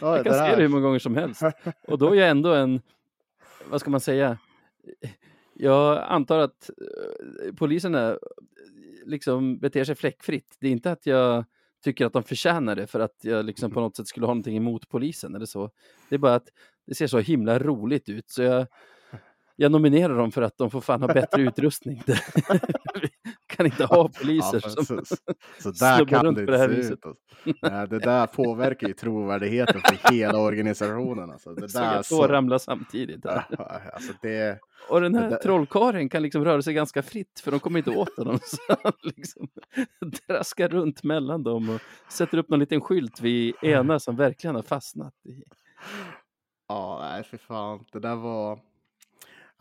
Jag 0.00 0.24
kan 0.24 0.34
se 0.34 0.56
det 0.56 0.62
hur 0.62 0.68
många 0.68 0.82
gånger 0.82 0.98
som 0.98 1.16
helst. 1.16 1.42
Och 1.88 1.98
då 1.98 2.10
är 2.10 2.14
jag 2.14 2.28
ändå 2.28 2.54
en, 2.54 2.80
vad 3.70 3.80
ska 3.80 3.90
man 3.90 4.00
säga, 4.00 4.38
jag 5.54 6.04
antar 6.08 6.38
att 6.38 6.70
eh, 6.70 7.54
poliserna 7.54 8.18
liksom 9.04 9.58
beter 9.58 9.84
sig 9.84 9.94
fläckfritt. 9.94 10.56
Det 10.60 10.68
är 10.68 10.72
inte 10.72 10.92
att 10.92 11.06
jag 11.06 11.44
tycker 11.84 12.06
att 12.06 12.12
de 12.12 12.22
förtjänar 12.22 12.76
det 12.76 12.86
för 12.86 13.00
att 13.00 13.16
jag 13.22 13.44
liksom 13.44 13.70
på 13.70 13.80
något 13.80 13.96
sätt 13.96 14.06
skulle 14.06 14.26
ha 14.26 14.34
någonting 14.34 14.56
emot 14.56 14.88
polisen 14.88 15.34
eller 15.34 15.46
så. 15.46 15.70
Det 16.08 16.14
är 16.14 16.18
bara 16.18 16.34
att 16.34 16.48
det 16.86 16.94
ser 16.94 17.06
så 17.06 17.18
himla 17.18 17.58
roligt 17.58 18.08
ut 18.08 18.30
så 18.30 18.42
jag, 18.42 18.66
jag 19.56 19.72
nominerar 19.72 20.18
dem 20.18 20.32
för 20.32 20.42
att 20.42 20.58
de 20.58 20.70
får 20.70 20.80
fan 20.80 21.02
ha 21.02 21.14
bättre 21.14 21.42
utrustning. 21.42 22.02
Kan 23.62 23.72
inte 23.72 23.84
ha 23.84 24.08
poliser 24.08 24.60
ja, 24.62 24.70
som 24.70 24.84
så, 24.84 25.16
så 25.58 25.70
där 25.84 26.04
kan 26.04 26.34
det 26.34 26.46
på 26.46 26.50
det 26.50 26.58
här 26.58 26.68
viset. 26.68 27.06
Alltså. 27.06 27.22
Nej, 27.62 27.88
det 27.88 27.98
där 27.98 28.26
påverkar 28.26 28.88
ju 28.88 28.94
trovärdigheten 28.94 29.80
för 29.80 30.12
hela 30.12 30.38
organisationen. 30.38 31.30
Alltså. 31.30 31.54
Det 31.54 31.60
där 31.72 32.02
så... 32.02 32.16
så... 32.16 32.28
ramla 32.28 32.58
samtidigt. 32.58 33.26
Alltså, 33.26 34.12
det... 34.22 34.58
Och 34.88 35.00
den 35.00 35.14
här 35.14 35.30
där... 35.30 35.36
trollkaren 35.36 36.08
kan 36.08 36.22
liksom 36.22 36.44
röra 36.44 36.62
sig 36.62 36.74
ganska 36.74 37.02
fritt 37.02 37.40
för 37.44 37.50
de 37.50 37.60
kommer 37.60 37.78
inte 37.78 37.90
åt 37.90 38.16
honom. 38.16 38.38
Så 38.44 38.76
han 38.82 38.92
liksom 39.02 39.48
traskar 40.26 40.68
runt 40.68 41.02
mellan 41.02 41.42
dem 41.42 41.70
och 41.70 41.80
sätter 42.12 42.38
upp 42.38 42.48
någon 42.48 42.60
liten 42.60 42.80
skylt 42.80 43.20
vid 43.20 43.54
ena 43.62 43.98
som 43.98 44.16
verkligen 44.16 44.56
har 44.56 44.62
fastnat. 44.62 45.14
I... 45.24 45.42
Ja, 46.68 46.98
nej 47.02 47.24
för 47.24 47.36
fan. 47.36 47.84
Det 47.92 48.00
där 48.00 48.16
var 48.16 48.58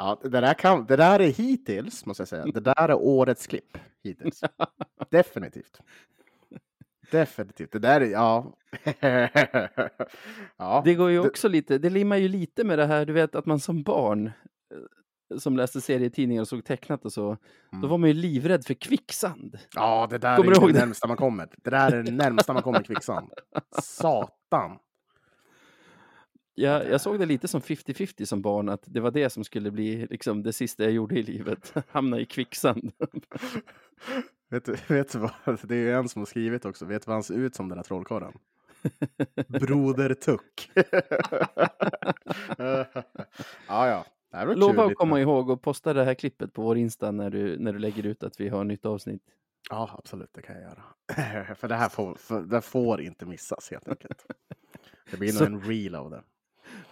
Ja, 0.02 0.20
det 0.22 0.30
där, 0.30 0.54
kan, 0.54 0.86
det 0.86 0.96
där 0.96 1.20
är 1.20 1.28
hittills, 1.28 2.06
måste 2.06 2.22
jag 2.22 2.28
säga. 2.28 2.46
Det 2.46 2.60
där 2.60 2.90
är 2.90 2.94
årets 2.94 3.48
klipp 3.48 3.78
hittills. 4.04 4.42
Definitivt. 5.12 5.80
Definitivt. 7.12 7.72
Det 7.72 7.80
där 7.80 8.02
är, 8.02 8.06
ja. 8.06 8.58
ja. 10.58 10.82
Det 10.86 10.96
går 10.96 11.10
ju 11.10 11.20
också 11.20 11.48
lite, 11.48 11.78
det 11.78 11.90
limmar 11.90 12.18
ju 12.18 12.28
lite 12.28 12.64
med 12.64 12.80
det 12.80 12.86
här, 12.86 13.06
du 13.06 13.14
vet 13.14 13.36
att 13.36 13.46
man 13.46 13.60
som 13.60 13.84
barn 13.84 14.28
eh, 14.28 15.38
som 15.38 15.58
läste 15.58 15.82
serietidningar 15.82 16.42
och 16.42 16.48
såg 16.48 16.66
tecknat 16.66 17.06
och 17.06 17.14
så, 17.14 17.26
mm. 17.28 17.82
då 17.82 17.88
var 17.88 17.98
man 17.98 18.10
ju 18.10 18.14
livrädd 18.14 18.66
för 18.66 18.74
kvicksand. 18.74 19.60
Ja, 19.76 20.08
det 20.10 20.18
där 20.18 20.38
kommer 20.38 20.52
är 20.52 20.74
det 20.74 20.80
närmsta 20.80 21.08
man 21.08 21.18
kommer. 21.18 21.50
Det 21.58 21.70
där 21.70 21.92
är 21.92 22.04
det 22.04 22.12
närmsta 22.12 22.54
man 22.54 22.64
kommer 22.64 22.84
kvicksand. 22.84 23.32
Satan. 23.82 24.80
Jag, 26.56 26.90
jag 26.90 27.02
såg 27.02 27.20
det 27.20 27.26
lite 27.26 27.48
som 27.48 27.62
50-50 27.62 28.26
som 28.26 28.42
barn, 28.42 28.70
att 28.70 28.84
det 28.86 29.00
var 29.00 29.12
det 29.12 29.30
som 29.30 29.44
skulle 29.44 29.72
bli 29.72 30.08
liksom, 30.10 30.44
det 30.44 30.54
sista 30.54 30.84
jag 30.84 30.92
gjorde 30.92 31.16
i 31.16 31.24
livet. 31.24 31.74
Hamna 31.90 32.20
i 32.20 32.26
kvicksand. 32.26 32.92
vet, 34.50 34.66
du, 34.66 34.76
vet 34.88 35.12
du 35.12 35.20
vad, 35.20 35.32
det 35.64 35.76
är 35.76 35.80
ju 35.80 35.94
en 35.94 36.10
som 36.10 36.22
har 36.22 36.26
skrivit 36.26 36.66
också, 36.66 36.86
vet 36.86 37.06
du 37.06 37.08
vad 37.08 37.16
han 37.16 37.24
ser 37.24 37.36
ut 37.36 37.56
som 37.56 37.70
den 37.70 37.78
där 37.78 37.84
trollkarlen? 37.84 38.34
Broder 39.48 40.14
Tuck. 40.14 40.72
ja, 43.68 43.88
ja. 43.88 44.06
Här 44.32 44.46
var 44.46 44.56
Lova 44.56 44.86
att 44.86 44.96
komma 44.96 45.20
ihåg 45.20 45.50
och 45.50 45.62
posta 45.62 45.94
det 45.94 46.04
här 46.04 46.14
klippet 46.14 46.54
på 46.54 46.62
vår 46.62 46.78
Insta 46.78 47.12
när 47.12 47.30
du, 47.30 47.60
när 47.60 47.74
du 47.74 47.80
lägger 47.80 48.06
ut 48.06 48.24
att 48.24 48.40
vi 48.40 48.50
har 48.50 48.64
nytt 48.64 48.86
avsnitt. 48.86 49.24
Ja, 49.70 49.90
absolut, 49.98 50.30
det 50.34 50.42
kan 50.42 50.56
jag 50.56 50.64
göra. 50.64 51.56
för 51.56 51.68
det 51.68 51.76
här 51.76 51.90
får, 51.90 52.42
det 52.50 52.62
får 52.62 53.02
inte 53.02 53.26
missas 53.26 53.72
helt 53.72 53.88
enkelt. 53.88 54.26
Det 55.12 55.18
blir 55.18 55.34
nog 55.34 55.48
en 55.48 55.62
reel 55.62 55.96
av 55.96 56.10
det. 56.10 56.24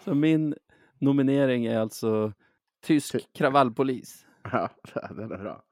Så 0.03 0.13
min 0.15 0.55
nominering 0.97 1.65
är 1.65 1.79
alltså 1.79 2.33
tysk 2.81 3.11
Ty- 3.11 3.19
kravallpolis. 3.33 4.25
Ja, 4.51 4.69
den 5.09 5.31
är 5.31 5.37
bra. 5.37 5.63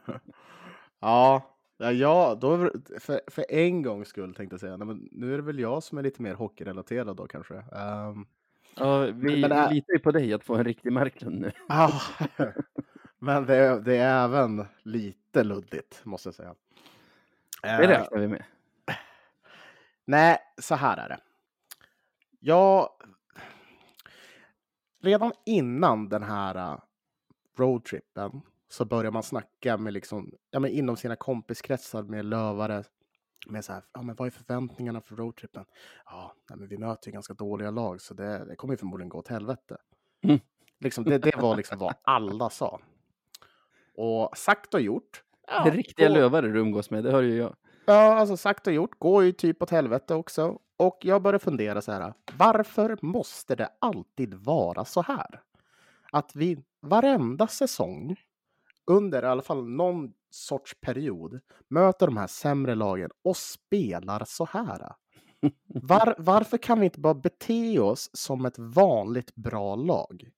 ja, 1.00 1.42
ja, 1.78 1.92
ja 1.92 2.38
då 2.40 2.70
för, 3.00 3.20
för 3.30 3.44
en 3.48 3.82
gångs 3.82 4.08
skull 4.08 4.34
tänkte 4.34 4.54
jag 4.54 4.60
säga. 4.60 4.76
Nej, 4.76 4.86
men 4.86 5.08
nu 5.12 5.32
är 5.32 5.36
det 5.36 5.42
väl 5.42 5.58
jag 5.58 5.82
som 5.82 5.98
är 5.98 6.02
lite 6.02 6.22
mer 6.22 6.34
hockeyrelaterad 6.34 7.16
då 7.16 7.26
kanske. 7.26 7.54
Ehm, 7.54 8.26
Ja, 8.76 8.98
vi 9.00 9.40
Men 9.40 9.52
är- 9.52 9.70
litar 9.70 9.92
ju 9.92 9.98
på 9.98 10.10
dig 10.10 10.32
att 10.32 10.44
få 10.44 10.54
en 10.54 10.64
riktig 10.64 10.92
Marklund 10.92 11.40
nu. 11.40 11.50
ah, 11.68 12.00
men 13.18 13.46
det, 13.46 13.54
är- 13.56 13.80
det 13.80 13.96
är 13.96 14.24
även 14.24 14.64
lite 14.82 15.44
luddigt 15.44 16.04
måste 16.04 16.26
jag 16.28 16.34
säga. 16.34 16.54
Det 17.62 17.68
Eh, 17.68 17.78
räknar 17.78 18.18
vi 18.18 18.28
med. 18.28 18.44
Nej, 20.04 20.38
så 20.58 20.74
här 20.74 20.96
är 20.96 21.08
det. 21.08 21.18
Jag... 22.40 22.88
Redan 25.00 25.32
innan 25.46 26.08
den 26.08 26.22
här 26.22 26.72
uh, 26.72 26.80
roadtrippen 27.58 28.40
så 28.68 28.84
börjar 28.84 29.10
man 29.10 29.22
snacka 29.22 29.76
med 29.76 29.92
liksom, 29.92 30.32
ja, 30.50 30.60
men 30.60 30.70
inom 30.70 30.96
sina 30.96 31.16
kompiskretsar 31.16 32.02
med 32.02 32.24
lövare. 32.24 32.84
Med 33.46 33.64
så 33.64 33.72
här, 33.72 33.82
ja, 33.92 34.02
men 34.02 34.16
vad 34.16 34.26
är 34.26 34.30
förväntningarna 34.30 35.00
för 35.00 35.16
roadtrippen? 35.16 35.64
Ja, 36.04 36.34
nej, 36.50 36.58
men 36.58 36.68
vi 36.68 36.78
möter 36.78 37.08
ju 37.08 37.12
ganska 37.12 37.34
dåliga 37.34 37.70
lag 37.70 38.00
så 38.00 38.14
det, 38.14 38.44
det 38.44 38.56
kommer 38.56 38.74
ju 38.74 38.78
förmodligen 38.78 39.08
gå 39.08 39.18
åt 39.18 39.28
helvete. 39.28 39.76
Mm. 40.22 40.40
Liksom, 40.80 41.04
det, 41.04 41.18
det 41.18 41.36
var 41.36 41.56
liksom 41.56 41.78
vad 41.78 41.94
alla 42.02 42.50
sa. 42.50 42.80
Och 43.94 44.36
sagt 44.36 44.74
och 44.74 44.80
gjort. 44.80 45.22
ja, 45.46 45.64
det 45.64 45.70
är 45.70 45.74
riktiga 45.74 46.08
då- 46.08 46.14
lövare 46.14 46.48
du 46.48 46.58
umgås 46.58 46.90
med, 46.90 47.04
det 47.04 47.10
hör 47.10 47.22
ju 47.22 47.36
jag. 47.36 47.56
Ja, 47.88 48.14
alltså 48.14 48.36
sagt 48.36 48.66
och 48.66 48.72
gjort 48.72 48.98
går 48.98 49.24
ju 49.24 49.32
typ 49.32 49.62
åt 49.62 49.70
helvete 49.70 50.14
också. 50.14 50.58
Och 50.76 50.98
jag 51.02 51.22
börjar 51.22 51.38
fundera 51.38 51.82
så 51.82 51.92
här. 51.92 52.14
Varför 52.38 52.98
måste 53.02 53.56
det 53.56 53.68
alltid 53.78 54.34
vara 54.34 54.84
så 54.84 55.02
här? 55.02 55.42
Att 56.12 56.36
vi 56.36 56.58
varenda 56.80 57.46
säsong 57.46 58.16
under 58.86 59.22
i 59.22 59.26
alla 59.26 59.42
fall 59.42 59.68
någon 59.68 60.12
sorts 60.30 60.80
period 60.80 61.40
möter 61.68 62.06
de 62.06 62.16
här 62.16 62.26
sämre 62.26 62.74
lagen 62.74 63.10
och 63.24 63.36
spelar 63.36 64.24
så 64.26 64.44
här. 64.44 64.92
Var, 65.66 66.14
varför 66.18 66.58
kan 66.58 66.80
vi 66.80 66.84
inte 66.84 67.00
bara 67.00 67.14
bete 67.14 67.78
oss 67.80 68.10
som 68.12 68.46
ett 68.46 68.58
vanligt 68.58 69.34
bra 69.34 69.76
lag? 69.76 70.30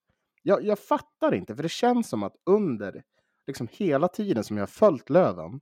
Jag, 0.43 0.65
jag 0.65 0.79
fattar 0.79 1.35
inte, 1.35 1.57
för 1.57 1.63
det 1.63 1.69
känns 1.69 2.09
som 2.09 2.23
att 2.23 2.37
under 2.47 3.03
liksom 3.47 3.69
hela 3.73 4.09
tiden 4.09 4.45
som 4.45 4.57
jag 4.57 4.63
har 4.63 4.67
följt 4.67 5.11
Löven 5.11 5.61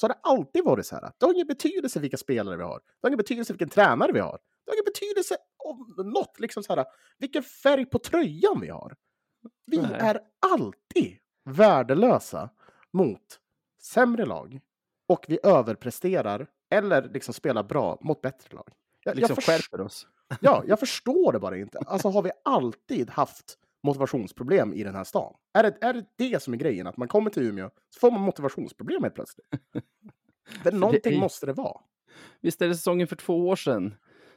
så 0.00 0.06
har 0.06 0.08
det 0.14 0.20
alltid 0.22 0.64
varit 0.64 0.86
så 0.86 0.94
här. 0.94 1.12
Det 1.18 1.26
har 1.26 1.34
ingen 1.34 1.46
betydelse 1.46 2.00
vilka 2.00 2.16
spelare 2.16 2.56
vi 2.56 2.62
har. 2.62 2.78
Det 2.78 2.98
har 3.02 3.08
ingen 3.08 3.16
betydelse 3.16 3.52
vilken 3.52 3.68
tränare 3.68 4.12
vi 4.12 4.20
har. 4.20 4.38
Det 4.64 4.70
har 4.70 4.74
ingen 4.74 4.84
betydelse 4.84 5.36
om 5.64 5.94
något, 6.12 6.40
liksom 6.40 6.62
så 6.62 6.74
här, 6.74 6.84
vilken 7.18 7.42
färg 7.42 7.86
på 7.86 7.98
tröjan 7.98 8.60
vi 8.60 8.68
har. 8.68 8.96
Vi 9.66 9.76
Nej. 9.76 9.90
är 10.00 10.20
alltid 10.52 11.16
värdelösa 11.44 12.50
mot 12.92 13.38
sämre 13.82 14.26
lag 14.26 14.60
och 15.08 15.24
vi 15.28 15.38
överpresterar 15.42 16.46
eller 16.70 17.02
liksom 17.08 17.34
spelar 17.34 17.62
bra 17.62 17.98
mot 18.00 18.20
bättre 18.22 18.56
lag. 18.56 18.68
Jag, 19.04 19.16
Liksom 19.16 19.34
jag, 19.36 19.44
förs- 19.44 19.46
skärper 19.70 19.80
oss. 19.84 20.06
ja, 20.40 20.64
jag 20.66 20.80
förstår 20.80 21.32
det 21.32 21.38
bara 21.38 21.56
inte. 21.58 21.78
Alltså 21.78 22.08
har 22.08 22.22
vi 22.22 22.30
alltid 22.44 23.10
haft 23.10 23.58
motivationsproblem 23.82 24.74
i 24.74 24.84
den 24.84 24.94
här 24.94 25.04
stan? 25.04 25.34
Är 25.54 25.62
det, 25.62 25.78
är 25.80 25.92
det 25.92 26.04
det 26.16 26.42
som 26.42 26.52
är 26.54 26.58
grejen? 26.58 26.86
Att 26.86 26.96
man 26.96 27.08
kommer 27.08 27.30
till 27.30 27.42
Umeå 27.42 27.70
så 27.90 28.00
får 28.00 28.10
man 28.10 28.20
motivationsproblem 28.20 29.02
helt 29.02 29.14
plötsligt? 29.14 29.46
För 30.62 30.72
någonting 30.72 31.14
är- 31.14 31.20
måste 31.20 31.46
det 31.46 31.52
vara. 31.52 31.80
Visst 32.40 32.62
är 32.62 32.68
det 32.68 32.74
säsongen 32.74 33.06
för 33.06 33.16
två 33.16 33.48
år 33.48 33.56
sedan 33.56 33.94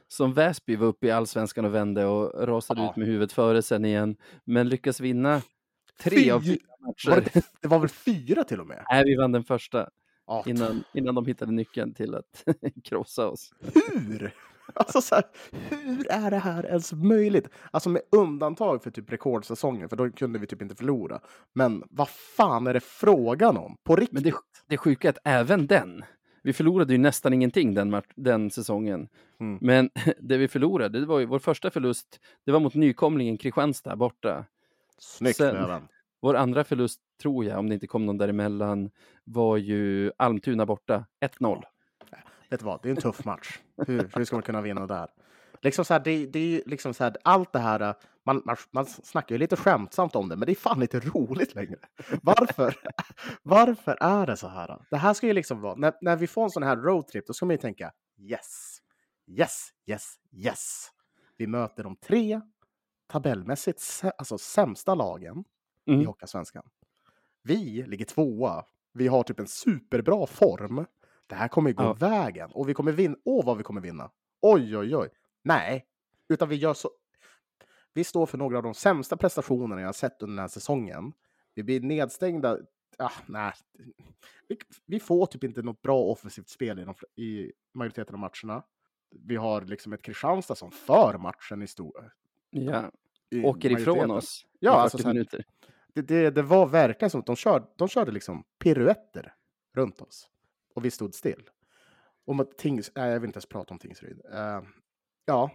som 0.08 0.32
Väsby 0.34 0.76
var 0.76 0.86
uppe 0.86 1.06
i 1.06 1.10
allsvenskan 1.10 1.64
och 1.64 1.74
vände 1.74 2.04
och 2.06 2.48
rasade 2.48 2.80
Ja. 2.82 2.90
ut 2.90 2.96
med 2.96 3.06
huvudet 3.06 3.32
före 3.32 3.62
sen 3.62 3.84
igen, 3.84 4.16
men 4.44 4.68
lyckas 4.68 5.00
vinna 5.00 5.42
tre 6.00 6.30
av 6.30 6.40
Fy- 6.40 6.46
fyra 6.46 6.58
Var 6.80 6.86
matcher. 7.16 7.30
det, 7.34 7.44
det 7.60 7.68
var 7.68 7.78
väl 7.78 7.88
fyra 7.88 8.44
till 8.44 8.60
och 8.60 8.66
med? 8.66 8.84
Nej, 8.90 9.04
vi 9.04 9.16
vann 9.16 9.32
den 9.32 9.44
första 9.44 9.88
Ja, 10.26 10.44
innan, 10.46 10.84
innan 10.94 11.14
de 11.14 11.26
hittade 11.26 11.52
nyckeln 11.52 11.94
till 11.94 12.14
att 12.14 12.44
krossa 12.84 13.28
oss. 13.28 13.50
hur? 14.08 14.34
Alltså 14.74 15.00
så 15.00 15.14
här, 15.14 15.24
hur 15.52 16.12
är 16.12 16.30
det 16.30 16.38
här 16.38 16.66
ens 16.66 16.92
möjligt? 16.92 17.48
Alltså 17.70 17.88
med 17.88 18.02
undantag 18.16 18.82
för 18.82 18.90
typ 18.90 19.12
rekordsäsongen, 19.12 19.88
för 19.88 19.96
då 19.96 20.10
kunde 20.10 20.38
vi 20.38 20.46
typ 20.46 20.62
inte 20.62 20.74
förlora. 20.74 21.20
Men 21.52 21.84
vad 21.90 22.08
fan 22.08 22.66
är 22.66 22.74
det 22.74 22.80
frågan 22.80 23.56
om? 23.56 23.76
På 23.84 23.96
riktigt? 23.96 24.12
Men 24.14 24.22
det, 24.22 24.32
det 24.68 24.76
sjuka 24.76 25.08
är 25.08 25.10
att 25.10 25.18
även 25.24 25.66
den, 25.66 26.04
vi 26.42 26.52
förlorade 26.52 26.92
ju 26.92 26.98
nästan 26.98 27.32
ingenting 27.32 27.74
den, 27.74 28.02
den 28.16 28.50
säsongen. 28.50 29.08
Mm. 29.40 29.58
Men 29.60 29.90
det 30.20 30.36
vi 30.36 30.48
förlorade, 30.48 31.00
det 31.00 31.06
var 31.06 31.18
ju 31.18 31.26
vår 31.26 31.38
första 31.38 31.70
förlust, 31.70 32.20
det 32.46 32.52
var 32.52 32.60
mot 32.60 32.74
nykomlingen 32.74 33.38
Kristianstad 33.38 33.96
borta. 33.96 34.44
Snyggt 34.98 35.36
sen-. 35.36 35.88
Vår 36.22 36.34
andra 36.34 36.64
förlust, 36.64 37.00
tror 37.22 37.44
jag, 37.44 37.58
om 37.58 37.68
det 37.68 37.74
inte 37.74 37.86
kom 37.86 38.06
någon 38.06 38.18
däremellan, 38.18 38.90
var 39.24 39.56
ju 39.56 40.12
Almtuna 40.16 40.66
borta, 40.66 41.04
1-0. 41.40 41.62
Vet 42.50 42.60
du 42.60 42.66
vad, 42.66 42.82
det 42.82 42.88
är 42.88 42.90
en 42.90 42.96
tuff 42.96 43.24
match. 43.24 43.58
Hur, 43.86 44.10
hur 44.16 44.24
ska 44.24 44.36
man 44.36 44.42
kunna 44.42 44.60
vinna 44.60 44.86
där? 44.86 45.08
Liksom 45.62 45.84
så 45.84 45.94
här, 45.94 46.00
det, 46.00 46.26
det 46.26 46.38
är 46.38 46.46
ju 46.46 46.62
liksom 46.66 46.94
så 46.94 47.04
här, 47.04 47.16
allt 47.24 47.52
det 47.52 47.58
här, 47.58 47.94
man, 48.26 48.42
man, 48.44 48.56
man 48.70 48.86
snackar 48.86 49.34
ju 49.34 49.38
lite 49.38 49.56
skämtsamt 49.56 50.16
om 50.16 50.28
det, 50.28 50.36
men 50.36 50.46
det 50.46 50.52
är 50.52 50.56
fan 50.56 50.82
inte 50.82 51.00
roligt 51.00 51.54
längre. 51.54 51.78
Varför? 52.22 52.76
Varför 53.42 53.96
är 54.00 54.26
det 54.26 54.36
så 54.36 54.48
här? 54.48 54.78
Det 54.90 54.96
här 54.96 55.14
ska 55.14 55.26
ju 55.26 55.32
liksom 55.32 55.60
vara, 55.60 55.74
när, 55.74 55.94
när 56.00 56.16
vi 56.16 56.26
får 56.26 56.44
en 56.44 56.50
sån 56.50 56.62
här 56.62 56.76
roadtrip, 56.76 57.26
då 57.26 57.32
ska 57.32 57.46
man 57.46 57.54
ju 57.54 57.58
tänka 57.58 57.92
yes, 58.18 58.78
yes, 59.26 59.68
yes, 59.86 60.14
yes. 60.32 60.88
Vi 61.36 61.46
möter 61.46 61.84
de 61.84 61.96
tre 61.96 62.40
tabellmässigt 63.06 64.02
alltså, 64.18 64.38
sämsta 64.38 64.94
lagen 64.94 65.44
i 65.86 65.92
Mm. 65.92 66.06
Hockeyallsvenskan. 66.06 66.62
Vi 67.42 67.82
ligger 67.86 68.04
tvåa. 68.04 68.64
Vi 68.92 69.06
har 69.08 69.22
typ 69.22 69.40
en 69.40 69.46
superbra 69.46 70.26
form. 70.26 70.86
Det 71.26 71.34
här 71.34 71.48
kommer 71.48 71.70
ju 71.70 71.74
gå 71.76 71.82
Ja. 71.82 71.92
vägen 71.92 72.50
och 72.52 72.68
vi 72.68 72.74
kommer 72.74 72.92
vinna. 72.92 73.16
Åh, 73.24 73.44
vad 73.46 73.56
vi 73.56 73.62
kommer 73.62 73.80
vinna! 73.80 74.10
Oj, 74.40 74.76
oj, 74.78 74.96
oj. 74.96 75.08
Nej, 75.42 75.86
utan 76.28 76.48
vi 76.48 76.56
gör 76.56 76.74
så. 76.74 76.90
Vi 77.92 78.04
står 78.04 78.26
för 78.26 78.38
några 78.38 78.56
av 78.56 78.62
de 78.62 78.74
sämsta 78.74 79.16
prestationerna 79.16 79.80
jag 79.80 79.88
har 79.88 79.92
sett 79.92 80.22
under 80.22 80.34
den 80.34 80.40
här 80.42 80.48
säsongen. 80.48 81.12
Vi 81.54 81.62
blir 81.62 81.80
nedstängda. 81.80 82.58
Ah, 82.98 83.10
nej. 83.26 83.52
Vi, 84.48 84.58
vi 84.86 85.00
får 85.00 85.26
typ 85.26 85.44
inte 85.44 85.62
något 85.62 85.82
bra 85.82 85.98
offensivt 86.02 86.48
spel 86.48 86.78
i, 86.78 86.84
de, 86.84 86.94
i 87.22 87.52
majoriteten 87.72 88.14
av 88.14 88.18
matcherna. 88.18 88.62
Vi 89.10 89.36
har 89.36 89.62
liksom 89.62 89.92
ett 89.92 90.02
Kristianstad 90.02 90.54
som 90.54 90.70
för 90.70 91.18
matchen 91.18 91.62
i 91.62 91.66
stor. 91.66 92.12
Ja, 92.50 92.90
i 93.30 93.44
åker 93.44 93.70
ifrån 93.72 94.10
oss 94.10 94.46
Ja, 94.58 94.70
i 94.70 94.74
40 94.74 94.80
alltså 94.82 94.98
så 94.98 95.08
här-. 95.08 95.44
Det, 95.94 96.02
det, 96.02 96.30
det 96.30 96.42
var 96.42 96.66
verkligen 96.66 97.10
som 97.10 97.20
att 97.20 97.26
de 97.26 97.36
körde, 97.36 97.66
de 97.76 97.88
körde 97.88 98.12
liksom 98.12 98.44
piruetter 98.58 99.34
runt 99.74 100.00
oss. 100.00 100.28
Och 100.74 100.84
vi 100.84 100.90
stod 100.90 101.14
still. 101.14 101.50
Att 102.40 102.58
Tings, 102.58 102.92
nej, 102.94 103.12
jag 103.12 103.20
vill 103.20 103.28
inte 103.28 103.36
ens 103.36 103.46
prata 103.46 103.74
om 103.74 103.78
Tingsryd. 103.78 104.20
Eh, 104.32 104.62
ja. 105.24 105.50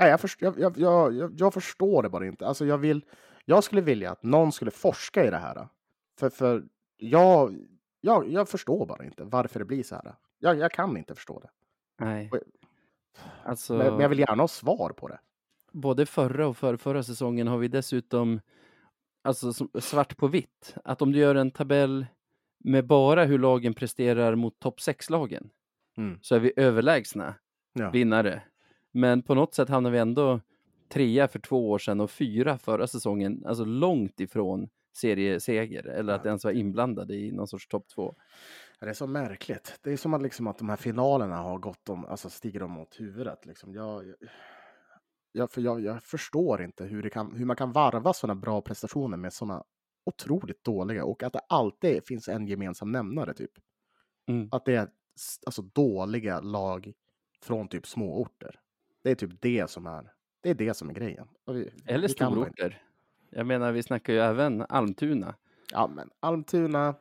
Nej, 0.00 0.10
jag, 0.10 0.20
först, 0.20 0.42
jag, 0.42 0.58
jag, 0.58 0.78
jag, 0.78 1.34
jag, 1.40 1.54
förstår 1.54 2.02
det 2.02 2.08
bara 2.08 2.26
inte. 2.26 2.46
Alltså 2.46 2.66
jag, 2.66 2.78
vill, 2.78 3.04
jag 3.44 3.64
skulle 3.64 3.80
vilja 3.80 4.10
att 4.10 4.22
någon 4.22 4.52
skulle 4.52 4.70
forska 4.70 5.24
i 5.26 5.30
det 5.30 5.38
här. 5.38 5.68
För, 6.18 6.30
för 6.30 6.64
jag, 6.96 7.66
jag, 8.00 8.28
jag 8.28 8.48
förstår 8.48 8.86
bara 8.86 9.04
inte 9.04 9.24
varför 9.24 9.58
det 9.58 9.64
blir 9.64 9.82
så 9.82 9.94
här. 9.94 10.14
Jag, 10.38 10.58
jag 10.58 10.72
kan 10.72 10.96
inte 10.96 11.14
förstå 11.14 11.40
det. 11.40 11.50
Nej. 12.04 12.30
Alltså, 13.44 13.74
Men, 13.74 13.86
men 13.86 14.00
jag 14.00 14.08
vill 14.08 14.18
gärna 14.18 14.42
ha 14.42 14.48
svar 14.48 14.90
på 14.90 15.08
det. 15.08 15.18
både 15.72 16.06
förra 16.06 16.46
och 16.48 16.56
för, 16.56 16.76
förra 16.76 17.02
säsongen 17.02 17.48
har 17.48 17.58
vi 17.58 17.68
dessutom 17.68 18.40
alltså, 19.22 19.52
svart 19.80 20.16
på 20.16 20.26
vitt. 20.26 20.74
Att 20.84 21.02
om 21.02 21.12
du 21.12 21.18
gör 21.18 21.34
en 21.34 21.50
tabell 21.50 22.06
med 22.64 22.86
bara 22.86 23.24
hur 23.24 23.38
lagen 23.38 23.74
presterar 23.74 24.34
mot 24.34 24.58
topp 24.58 24.78
6-lagen 24.80 25.50
Mm. 25.96 26.18
så 26.22 26.34
är 26.34 26.38
vi 26.40 26.52
överlägsna 26.56 27.34
Ja. 27.72 27.90
vinnare. 27.90 28.42
Men 28.92 29.22
på 29.22 29.34
något 29.34 29.54
sätt 29.54 29.68
hamnar 29.68 29.90
vi 29.90 29.98
ändå 29.98 30.40
trea 30.88 31.28
för 31.28 31.38
två 31.38 31.70
år 31.70 31.78
sedan 31.78 32.00
och 32.00 32.10
fyra 32.10 32.58
förra 32.58 32.86
säsongen, 32.86 33.42
alltså 33.46 33.64
långt 33.64 34.20
ifrån 34.20 34.68
serieseger 34.96 35.86
eller 35.86 36.12
att 36.12 36.24
Ja. 36.24 36.28
ens 36.28 36.44
vara 36.44 36.54
inblandade 36.54 37.14
i 37.14 37.32
någon 37.32 37.46
sorts 37.48 37.68
topp 37.68 37.88
två. 37.94 38.14
Det 38.80 38.86
är 38.88 38.92
så 38.92 39.06
märkligt. 39.06 39.78
Det 39.82 39.92
är 39.92 39.96
som 39.96 40.14
att, 40.14 40.22
liksom 40.22 40.46
att 40.46 40.58
de 40.58 40.68
här 40.68 40.76
finalerna 40.76 41.36
har 41.36 41.58
gått 41.58 41.84
dem, 41.84 42.04
alltså 42.04 42.30
stiger 42.30 42.60
dem 42.60 42.70
mot 42.70 43.00
huvudet. 43.00 43.46
Liksom. 43.46 43.74
Jag, 43.74 44.14
jag, 45.32 45.50
för 45.50 45.60
jag, 45.60 45.80
jag 45.80 46.02
förstår 46.02 46.62
inte 46.62 46.84
hur, 46.84 47.08
kan, 47.08 47.36
hur 47.36 47.44
man 47.44 47.56
kan 47.56 47.72
varva 47.72 48.12
sådana 48.12 48.40
bra 48.40 48.60
prestationer 48.60 49.16
med 49.16 49.32
sådana 49.32 49.64
otroligt 50.08 50.64
dåliga 50.64 51.04
och 51.04 51.22
att 51.22 51.32
det 51.32 51.40
alltid 51.48 52.06
finns 52.06 52.28
en 52.28 52.46
gemensam 52.46 52.92
nämnare 52.92 53.34
typ. 53.34 53.50
Mm. 54.28 54.48
Att 54.52 54.64
det 54.64 54.74
är 54.74 54.88
alltså, 55.46 55.62
dåliga 55.62 56.40
lag 56.40 56.92
från 57.42 57.68
typ 57.68 57.86
småorter. 57.86 58.60
Det 59.02 59.10
är 59.10 59.14
typ 59.14 59.30
det 59.42 59.70
som 59.70 59.86
är, 59.86 60.12
det 60.42 60.50
är 60.50 60.54
det 60.54 60.74
som 60.74 60.90
är 60.90 60.94
grejen. 60.94 61.28
Vi- 61.46 61.70
Eller 61.86 62.08
vi 62.08 62.14
stororter. 62.14 62.82
Jag 63.30 63.46
menar, 63.46 63.72
vi 63.72 63.82
snackar 63.82 64.12
ju 64.12 64.18
även 64.18 64.64
Almtuna. 64.68 65.34
Ja, 65.72 65.90
men 65.94 66.10
Almtuna. 66.20 66.94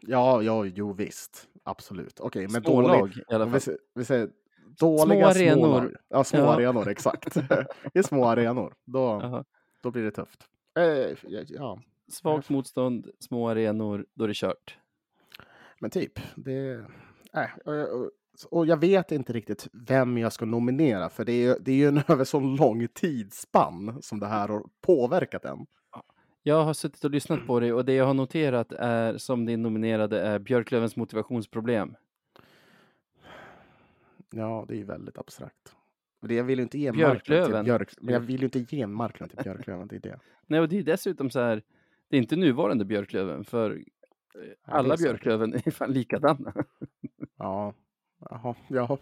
Ja, 0.00 0.42
ja, 0.42 0.64
jo 0.64 0.92
visst. 0.92 1.48
Absolut. 1.62 2.20
Okej, 2.20 2.48
men 2.48 2.62
dålig, 2.62 2.88
Smålag 2.88 3.16
i 3.30 3.34
alla 3.34 3.44
vi, 3.44 3.50
fall. 3.50 3.60
sä- 3.60 3.76
vi 3.94 4.04
säger 4.04 4.30
dåliga 4.78 5.34
små 5.34 5.42
arenor. 5.44 5.68
lag. 5.82 5.94
Ja, 6.08 6.24
små 6.24 6.38
Ja. 6.38 6.54
arenor, 6.54 6.88
exakt. 6.88 7.36
I 7.94 8.02
små 8.02 8.24
arenor, 8.24 8.74
då, 8.84 9.44
då 9.82 9.90
blir 9.90 10.02
det 10.04 10.10
tufft. 10.10 10.44
Eh, 10.78 11.16
ja, 11.48 11.80
Svagt 12.08 12.48
motstånd, 12.50 13.10
små 13.18 13.48
arenor, 13.48 14.06
då 14.14 14.24
är 14.24 14.28
det 14.28 14.34
kört. 14.36 14.78
men 15.80 15.90
typ. 15.90 16.12
Det, 16.36 16.70
äh, 17.34 17.44
och, 17.64 17.74
jag- 17.74 18.10
och, 18.50 18.66
jag 18.66 18.76
vet 18.80 19.12
inte 19.12 19.32
riktigt 19.32 19.68
vem 19.72 20.18
jag 20.18 20.32
ska 20.32 20.44
nominera, 20.44 21.08
för 21.08 21.24
det 21.24 21.32
är, 21.32 21.56
det 21.60 21.72
är 21.72 21.76
ju 21.76 21.88
en 21.88 21.98
över 22.08 22.24
så 22.24 22.40
lång 22.40 22.88
tidsspann 22.88 24.02
som 24.02 24.20
det 24.20 24.26
här 24.26 24.48
har 24.48 24.64
påverkat 24.80 25.44
en. 25.44 25.66
Jag 26.42 26.64
har 26.64 26.74
suttit 26.74 27.04
och 27.04 27.10
lyssnat 27.10 27.46
på 27.46 27.60
det 27.60 27.72
och 27.72 27.84
det 27.84 27.92
jag 27.94 28.04
har 28.04 28.14
noterat 28.14 28.72
är 28.72 29.18
som 29.18 29.46
din 29.46 29.62
nominerade 29.62 30.20
är 30.20 30.38
Björklövens 30.38 30.96
motivationsproblem. 30.96 31.94
Ja, 34.30 34.64
det 34.68 34.74
är 34.74 34.78
ju 34.78 34.84
väldigt 34.84 35.18
abstrakt. 35.18 35.74
Jag 36.20 36.44
vill 36.44 36.58
ju 36.58 36.62
inte 36.62 36.78
ge 36.78 36.92
Marklund 36.92 37.24
till 37.24 37.32
Björklöven. 37.32 37.64
Björk, 37.64 37.94
men 38.00 38.14
jag 38.14 38.20
vill 38.20 38.40
ju 38.40 38.44
inte 38.44 38.76
ge 38.76 38.86
Marklund 38.86 39.30
till 39.30 39.44
Björklöven, 39.44 39.88
det 39.88 39.96
är 39.96 40.00
det. 40.00 40.18
Nej, 40.46 40.60
och 40.60 40.68
det 40.68 40.78
är 40.78 40.82
dessutom 40.82 41.30
så 41.30 41.40
här, 41.40 41.62
det 42.10 42.16
är 42.16 42.20
inte 42.20 42.36
nuvarande 42.36 42.84
Björklöven, 42.84 43.44
för 43.44 43.70
eh, 43.70 43.82
alla 44.62 44.94
är 44.94 44.96
säkert. 44.96 45.10
Björklöven 45.10 45.54
är 45.54 45.70
fan 45.70 45.92
likadana. 45.92 46.52
Ja, 47.40 47.74
jaha, 48.30 48.54
ja. 48.68 48.98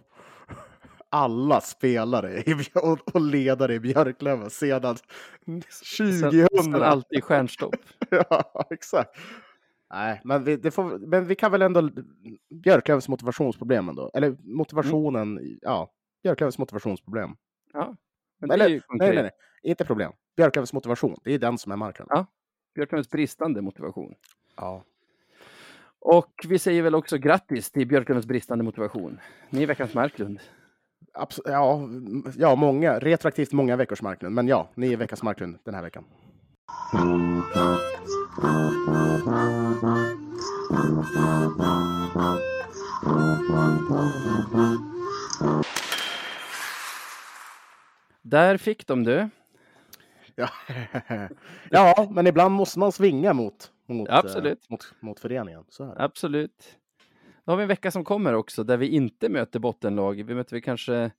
Alla 1.08 1.60
spelare 1.60 2.42
och, 2.74 3.14
och 3.14 3.20
ledare 3.20 3.74
i 3.74 3.80
Björklöven 3.80 4.50
sedan 4.50 4.96
2000. 5.44 6.30
Sen, 6.30 6.48
sen 6.64 6.74
alltid 6.74 7.24
stjärnstopp. 7.24 7.76
ja, 8.10 8.66
exakt. 8.70 9.10
Nej, 9.90 10.20
men 10.24 10.44
vi, 10.44 10.70
får, 10.70 10.98
men 10.98 11.26
vi 11.26 11.34
kan 11.34 11.52
väl 11.52 11.62
ändå 11.62 11.90
Björklövens 12.50 13.08
motivationsproblem 13.08 13.88
ändå. 13.88 14.10
Eller 14.14 14.36
motivationen, 14.42 15.58
ja, 15.60 15.92
Björklövens 16.26 16.58
motivationsproblem. 16.58 17.36
Ja, 17.72 17.96
Eller, 18.42 18.68
Nej, 18.68 18.82
nej, 18.88 19.22
nej, 19.22 19.30
inte 19.62 19.84
problem. 19.84 20.12
Björklövens 20.36 20.72
motivation, 20.72 21.16
det 21.24 21.34
är 21.34 21.38
den 21.38 21.58
som 21.58 21.72
är 21.72 21.76
Marklund. 21.76 22.08
Ja. 22.12 22.26
Björklövens 22.74 23.10
bristande 23.10 23.62
motivation. 23.62 24.14
Ja. 24.56 24.84
Och 25.98 26.32
vi 26.48 26.58
säger 26.58 26.82
väl 26.82 26.94
också 26.94 27.18
grattis 27.18 27.70
till 27.70 27.86
Björklövens 27.86 28.26
bristande 28.26 28.64
motivation. 28.64 29.20
Ni 29.50 29.62
är 29.62 29.66
veckans 29.66 29.94
Marklund. 29.94 30.40
Abs- 31.14 31.40
ja, 31.44 31.88
ja, 32.36 32.54
många, 32.56 32.98
retroaktivt 32.98 33.52
många 33.52 33.76
veckors 33.76 34.02
Marklund. 34.02 34.34
Men 34.34 34.48
ja, 34.48 34.68
ni 34.74 34.92
är 34.92 34.96
veckans 34.96 35.22
Marklund 35.22 35.58
den 35.64 35.74
här 35.74 35.82
veckan. 35.82 36.04
Där 48.30 48.56
fick 48.56 48.86
de 48.86 49.04
du. 49.04 49.28
Ja, 50.34 50.48
ja 51.70 52.08
men 52.10 52.26
ibland 52.26 52.54
måste 52.54 52.78
man 52.78 52.92
svinga 52.92 53.32
mot, 53.32 53.72
mot, 53.86 54.08
Absolut. 54.08 54.58
eh, 54.64 54.70
mot, 54.70 54.94
mot 55.00 55.20
föreningen. 55.20 55.64
Absolut. 55.96 56.76
Då 57.44 57.52
har 57.52 57.56
vi 57.56 57.62
en 57.62 57.68
vecka 57.68 57.90
som 57.90 58.04
kommer 58.04 58.32
också 58.34 58.64
där 58.64 58.76
vi 58.76 58.88
inte 58.88 59.28
möter 59.28 59.58
bottenlag. 59.58 60.14
Vi 60.24 60.34
möter 60.34 60.52
väl 60.56 60.62
kanske 60.62 61.10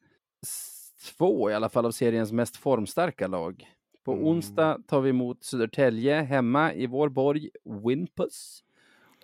två 1.17 1.49
i 1.51 1.53
alla 1.53 1.69
fall 1.69 1.85
av 1.85 1.91
seriens 1.91 2.31
mest 2.31 2.57
formstarka 2.57 3.27
lag. 3.27 3.67
På 4.03 4.13
Mm. 4.13 4.25
onsdag 4.25 4.77
tar 4.87 5.01
vi 5.01 5.09
emot 5.09 5.43
Södertälje 5.43 6.21
hemma 6.21 6.73
i 6.73 6.87
vår 6.87 7.09
borg 7.09 7.49
Wimpus. 7.83 8.63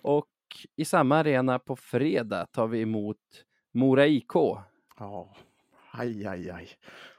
Och 0.02 0.28
i 0.76 0.84
samma 0.84 1.16
arena 1.16 1.58
på 1.58 1.76
fredag 1.76 2.46
tar 2.46 2.66
vi 2.66 2.80
emot 2.80 3.18
Mora 3.72 4.06
IK. 4.06 4.32
Ja. 4.98 5.36
Aj, 5.90 6.26
aj, 6.26 6.50
aj. 6.50 6.68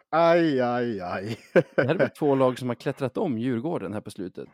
Aj, 0.10 0.62
aj, 0.62 1.02
aj. 1.02 1.38
Det 1.54 1.66
här 1.78 1.96
är 1.96 1.98
väl 1.98 2.10
två 2.20 2.36
lag 2.36 2.60
som 2.60 2.68
har 2.68 2.76
klättrat 2.76 3.18
om 3.18 3.38
Djurgården 3.38 3.94
här 3.94 4.02
på 4.02 4.12
slutet. 4.12 4.50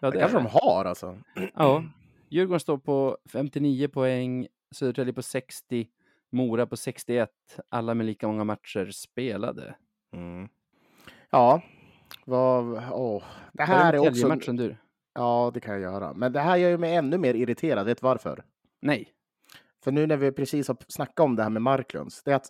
Ja, 0.00 0.10
det 0.10 0.16
är 0.16 0.20
kanske 0.20 0.38
de 0.38 0.44
det. 0.44 0.50
har 0.50 0.84
alltså. 0.84 1.18
Ja, 1.54 1.84
Djurgården 2.28 2.60
står 2.60 2.78
på 2.78 3.18
59 3.32 3.88
poäng, 3.88 4.46
Södertälje 4.70 5.12
på 5.12 5.22
60, 5.22 5.88
Mora 6.30 6.66
på 6.66 6.76
61, 6.76 7.30
alla 7.68 7.94
med 7.94 8.06
lika 8.06 8.28
många 8.28 8.44
matcher 8.44 8.90
spelade. 8.90 9.74
Mm. 10.12 10.48
Ja, 11.30 11.62
vad, 12.24 12.82
åh. 12.92 13.22
Det 13.52 13.62
här 13.62 13.92
är 13.92 14.08
också... 14.08 14.28
matchen 14.28 14.56
du? 14.56 14.76
Ja, 15.14 15.50
det 15.54 15.60
kan 15.60 15.72
jag 15.74 15.82
göra. 15.82 16.14
Men 16.14 16.32
det 16.32 16.40
här 16.40 16.56
gör 16.56 16.70
ju 16.70 16.78
mig 16.78 16.94
ännu 16.94 17.18
mer 17.18 17.34
irriterad. 17.34 17.86
Vet 17.86 18.00
du 18.00 18.04
varför? 18.04 18.44
Nej. 18.80 19.12
För 19.84 19.92
nu 19.92 20.06
när 20.06 20.16
vi 20.16 20.32
precis 20.32 20.68
har 20.68 20.76
snackat 20.88 21.20
om 21.20 21.36
det 21.36 21.42
här 21.42 21.50
med 21.50 21.62
Marklunds, 21.62 22.22
det 22.22 22.30
är 22.30 22.34
att 22.34 22.46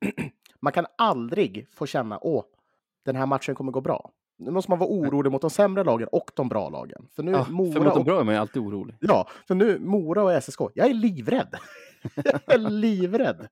man 0.62 0.72
kan 0.72 0.86
aldrig 0.98 1.66
få 1.72 1.86
känna 1.86 2.18
åh, 2.22 2.44
den 3.04 3.16
här 3.16 3.26
matchen 3.26 3.54
kommer 3.54 3.72
gå 3.72 3.80
bra. 3.80 4.10
Nu 4.38 4.50
måste 4.50 4.70
man 4.70 4.78
vara 4.78 4.90
orolig 4.90 5.32
mot 5.32 5.40
de 5.40 5.50
sämre 5.50 5.84
lagen 5.84 6.08
och 6.12 6.30
de 6.34 6.48
bra 6.48 6.68
lagen. 6.68 7.08
För 7.16 7.22
nu 7.22 7.32
Ja, 7.32 7.44
för 7.44 7.52
Mora 7.52 7.84
mot 7.84 7.94
de 7.94 8.04
bra 8.04 8.20
är 8.20 8.24
man 8.24 8.34
alltid 8.34 8.62
orolig. 8.62 8.96
ja, 9.00 9.28
för 9.48 9.54
nu 9.54 9.78
Mora 9.78 10.22
och 10.22 10.42
SSK, 10.42 10.60
jag 10.74 10.90
är 10.90 10.94
livrädd. 10.94 11.54
jag 12.14 12.40
är 12.54 12.58
livrädd. 12.58 13.48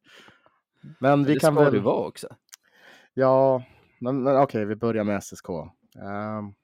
Men 0.98 1.24
vi 1.24 1.34
det 1.34 1.40
kan 1.40 1.54
ska 1.54 1.64
väl... 1.64 1.72
du 1.72 1.78
vara 1.78 2.06
också. 2.06 2.28
Ja, 3.14 3.62
men, 3.98 4.22
men 4.22 4.36
okej, 4.36 4.64
vi 4.64 4.76
börjar 4.76 5.04
med 5.04 5.24
SSK. 5.24 5.48
Ehm, 5.48 6.54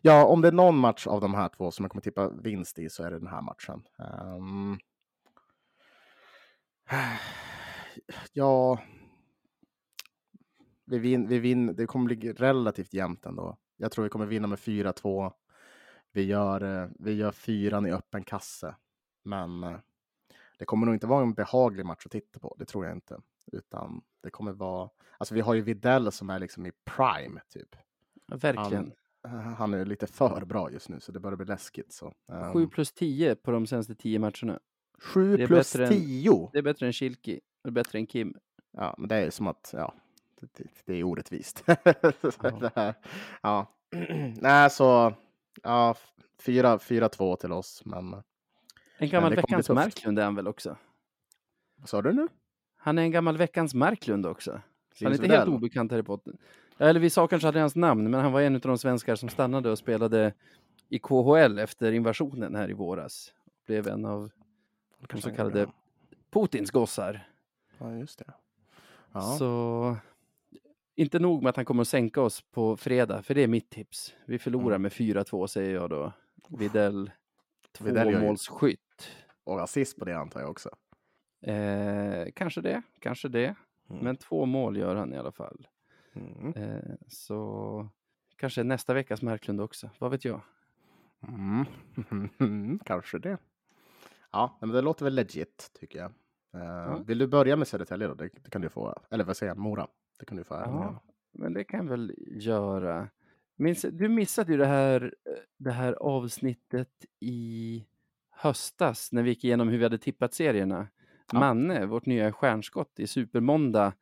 ja, 0.00 0.24
om 0.24 0.40
det 0.40 0.48
är 0.48 0.52
någon 0.52 0.78
match 0.78 1.06
av 1.06 1.20
de 1.20 1.34
här 1.34 1.48
två 1.48 1.70
som 1.70 1.84
jag 1.84 1.90
kommer 1.90 2.02
tippa 2.02 2.30
vinst 2.30 2.78
i 2.78 2.90
så 2.90 3.02
är 3.02 3.10
det 3.10 3.18
den 3.18 3.28
här 3.28 3.42
matchen. 3.42 3.82
Ehm, 3.98 4.78
ja, 8.32 8.78
vi 10.88 10.98
vin, 10.98 11.28
vi 11.28 11.38
vin, 11.38 11.74
det 11.76 11.86
kommer 11.86 12.04
bli 12.14 12.32
relativt 12.32 12.94
jämnt 12.94 13.26
ändå. 13.26 13.56
Jag 13.76 13.92
tror 13.92 14.02
vi 14.02 14.08
kommer 14.08 14.26
vinna 14.26 14.46
med 14.46 14.58
4-2. 14.58 15.32
Vi 16.12 16.22
gör, 16.22 16.82
eh, 16.82 16.88
vi 16.98 17.12
gör 17.14 17.32
fyran 17.32 17.86
i 17.86 17.92
öppen 17.92 18.24
kasse. 18.24 18.74
Men 19.24 19.64
eh, 19.64 19.76
det 20.58 20.64
kommer 20.64 20.86
nog 20.86 20.94
inte 20.94 21.06
vara 21.06 21.22
en 21.22 21.34
behaglig 21.34 21.86
match 21.86 22.06
att 22.06 22.12
titta 22.12 22.40
på. 22.40 22.56
Det 22.58 22.64
tror 22.64 22.84
jag 22.86 22.94
inte. 22.96 23.20
Utan 23.52 24.02
det 24.22 24.30
kommer 24.30 24.52
vara... 24.52 24.90
Alltså 25.18 25.34
vi 25.34 25.40
har 25.40 25.54
ju 25.54 25.60
Videll 25.60 26.12
som 26.12 26.30
är 26.30 26.38
liksom 26.38 26.66
i 26.66 26.72
prime, 26.84 27.40
typ. 27.48 27.76
Verkligen. 28.32 28.92
Eh, 29.24 29.30
Han 29.30 29.74
är 29.74 29.84
lite 29.84 30.06
för 30.06 30.44
bra 30.44 30.70
just 30.72 30.88
nu, 30.88 31.00
så 31.00 31.12
det 31.12 31.20
börjar 31.20 31.36
bli 31.36 31.46
läskigt. 31.46 31.92
Så. 31.92 32.14
Um, 32.26 32.52
7 32.52 32.66
plus 32.66 32.92
10 32.92 33.34
på 33.34 33.50
de 33.50 33.66
senaste 33.66 33.94
10 33.94 34.18
matcherna. 34.18 34.60
sju 34.98 35.36
det 35.36 35.42
är 35.42 35.46
plus 35.46 35.72
bättre 35.72 35.86
än- 35.86 35.92
10! 35.92 36.50
Det 36.52 36.58
är 36.58 36.62
bättre 36.62 36.86
än 36.86 36.92
Kilki. 36.92 37.40
Det 37.62 37.68
är 37.68 37.72
bättre 37.72 37.98
än 37.98 38.06
Kim. 38.06 38.34
Ja, 38.70 38.94
men 38.98 39.08
det 39.08 39.16
är 39.16 39.30
som 39.30 39.46
att, 39.46 39.70
ja, 39.76 39.94
det, 40.84 40.94
är 40.94 41.04
orättvist. 41.04 41.64
här, 42.74 42.94
ja. 43.42 43.66
Nej, 44.40 44.70
så, 44.70 45.14
ja, 45.62 45.94
4-2 46.42 47.36
till 47.36 47.52
oss, 47.52 47.82
men 47.84 48.22
En 48.98 49.08
gammal 49.08 49.34
veckans. 49.34 49.68
Marklund 49.68 50.18
är 50.18 50.24
han 50.24 50.34
väl 50.34 50.48
också? 50.48 50.76
vad 51.78 51.88
sa 51.88 52.02
du 52.02 52.12
nu? 52.12 52.28
Han 52.76 52.98
är 52.98 53.02
en 53.02 53.10
gammal 53.10 53.36
veckans 53.36 53.74
Marklund 53.74 54.26
också. 54.26 54.60
Så 54.94 55.04
han 55.04 55.12
är 55.12 55.16
inte 55.16 55.28
helt 55.28 55.46
Widell. 55.46 55.54
obekant 55.54 55.92
här 55.92 55.98
i 55.98 56.02
potten. 56.02 56.38
Eller 56.78 57.00
vi 57.00 57.10
sa 57.10 57.26
kanske 57.26 57.48
aldrig 57.48 57.62
hans 57.62 57.76
namn, 57.76 58.10
men 58.10 58.20
han 58.20 58.32
var 58.32 58.40
en 58.40 58.54
av 58.54 58.60
de 58.60 58.78
svenskar 58.78 59.16
som 59.16 59.28
stannade 59.28 59.70
och 59.70 59.78
spelade 59.78 60.34
i 60.88 60.98
KHL 60.98 61.58
efter 61.58 61.92
invasionen 61.92 62.54
här 62.54 62.70
i 62.70 62.72
våras. 62.72 63.32
Blev 63.66 63.88
en 63.88 64.04
av 64.04 64.30
de 65.08 65.20
så 65.20 65.30
kallade. 65.30 65.66
Putins 66.30 66.70
gossar. 66.70 67.28
Ja, 67.78 67.92
just 67.92 68.18
det. 68.18 68.32
Ja. 69.12 69.20
Så 69.20 69.96
inte 70.98 71.18
nog 71.18 71.42
med 71.42 71.50
att 71.50 71.56
han 71.56 71.64
kommer 71.64 71.80
att 71.80 71.88
sänka 71.88 72.22
oss 72.22 72.42
på 72.42 72.76
fredag, 72.76 73.22
för 73.22 73.34
det 73.34 73.42
är 73.42 73.48
mitt 73.48 73.70
tips. 73.70 74.14
Vi 74.26 74.38
förlorar 74.38 74.66
Mm. 74.76 74.82
med 74.82 74.92
4-2 74.92 75.46
säger 75.46 75.74
jag 75.74 75.90
då. 75.90 76.12
Videll 76.48 77.10
tvåmålsskytt. 77.72 79.08
Och 79.44 79.62
assist 79.62 79.98
på 79.98 80.04
det 80.04 80.18
antar 80.18 80.40
jag 80.40 80.50
också. 80.50 80.70
Eh, 81.42 82.26
kanske 82.34 82.60
det, 82.60 82.82
kanske 82.98 83.28
det. 83.28 83.54
Mm. 83.90 84.04
Men 84.04 84.16
två 84.16 84.46
mål 84.46 84.76
gör 84.76 84.96
han 84.96 85.12
i 85.12 85.16
alla 85.18 85.32
fall. 85.32 85.66
Mm. 86.14 86.52
Eh, 86.56 86.94
så 87.08 87.88
kanske 88.36 88.62
nästa 88.62 88.94
veckas 88.94 89.22
Marklund 89.22 89.60
också. 89.60 89.90
Vad 89.98 90.10
vet 90.10 90.24
jag? 90.24 90.40
Mm. 91.28 92.78
Kanske 92.84 93.18
det. 93.18 93.38
Ja, 94.32 94.58
men 94.60 94.70
det 94.70 94.82
låter 94.82 95.04
väl 95.04 95.14
legit 95.14 95.70
tycker 95.80 95.98
jag. 95.98 96.12
Eh. 96.62 96.98
Vill 97.06 97.18
du 97.18 97.26
börja 97.26 97.56
med 97.56 97.68
Södertälje 97.68 98.06
då? 98.08 98.14
Det, 98.14 98.28
det 98.44 98.50
kan 98.50 98.60
du 98.60 98.68
få. 98.68 98.94
Eller 99.10 99.24
vad 99.24 99.36
säger 99.36 99.50
jag? 99.50 99.58
Mora? 99.58 99.86
Det 100.18 100.26
kan 100.26 100.36
du 100.36 100.44
få 100.44 100.54
äran 100.54 100.74
Ja, 100.74 101.02
men 101.32 101.52
det 101.52 101.64
kan 101.64 101.80
jag 101.80 101.90
väl 101.90 102.14
göra. 102.26 103.08
Minns, 103.56 103.82
du 103.82 104.08
missade 104.08 104.52
ju 104.52 104.58
det 104.58 104.66
här, 104.66 105.02
eh, 105.02 105.32
det 105.56 105.70
här 105.70 105.92
avsnittet 105.92 107.04
i 107.20 107.84
höstas 108.30 109.12
när 109.12 109.22
vi 109.22 109.28
gick 109.28 109.44
igenom 109.44 109.68
hur 109.68 109.78
vi 109.78 109.84
hade 109.84 109.98
tippat 109.98 110.34
serierna. 110.34 110.88
Ja. 111.32 111.38
Manne, 111.38 111.86
vårt 111.86 112.06
nya 112.06 112.32
stjärnskott 112.32 113.00
i 113.00 113.06
Supermåndag, 113.06 113.92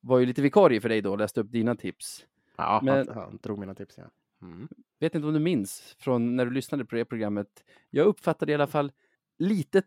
var 0.00 0.18
ju 0.18 0.26
lite 0.26 0.42
vikarie 0.42 0.80
för 0.80 0.88
dig 0.88 1.00
då 1.00 1.10
och 1.10 1.18
läste 1.18 1.40
upp 1.40 1.52
dina 1.52 1.76
tips. 1.76 2.26
Ja, 2.56 2.80
Men- 2.82 3.08
han, 3.08 3.16
han 3.16 3.38
drog 3.42 3.58
mina 3.58 3.74
tips. 3.74 3.98
Ja. 3.98 4.10
Mm. 4.42 4.68
Vet 5.00 5.14
inte 5.14 5.26
om 5.26 5.34
du 5.34 5.40
minns 5.40 5.96
från 5.98 6.36
när 6.36 6.44
du 6.44 6.50
lyssnade 6.50 6.84
på 6.84 6.94
det 6.94 7.04
programmet. 7.04 7.64
Jag 7.90 8.06
uppfattade 8.06 8.52
i 8.52 8.54
alla 8.54 8.66
fall 8.66 8.92
lite, 9.38 9.82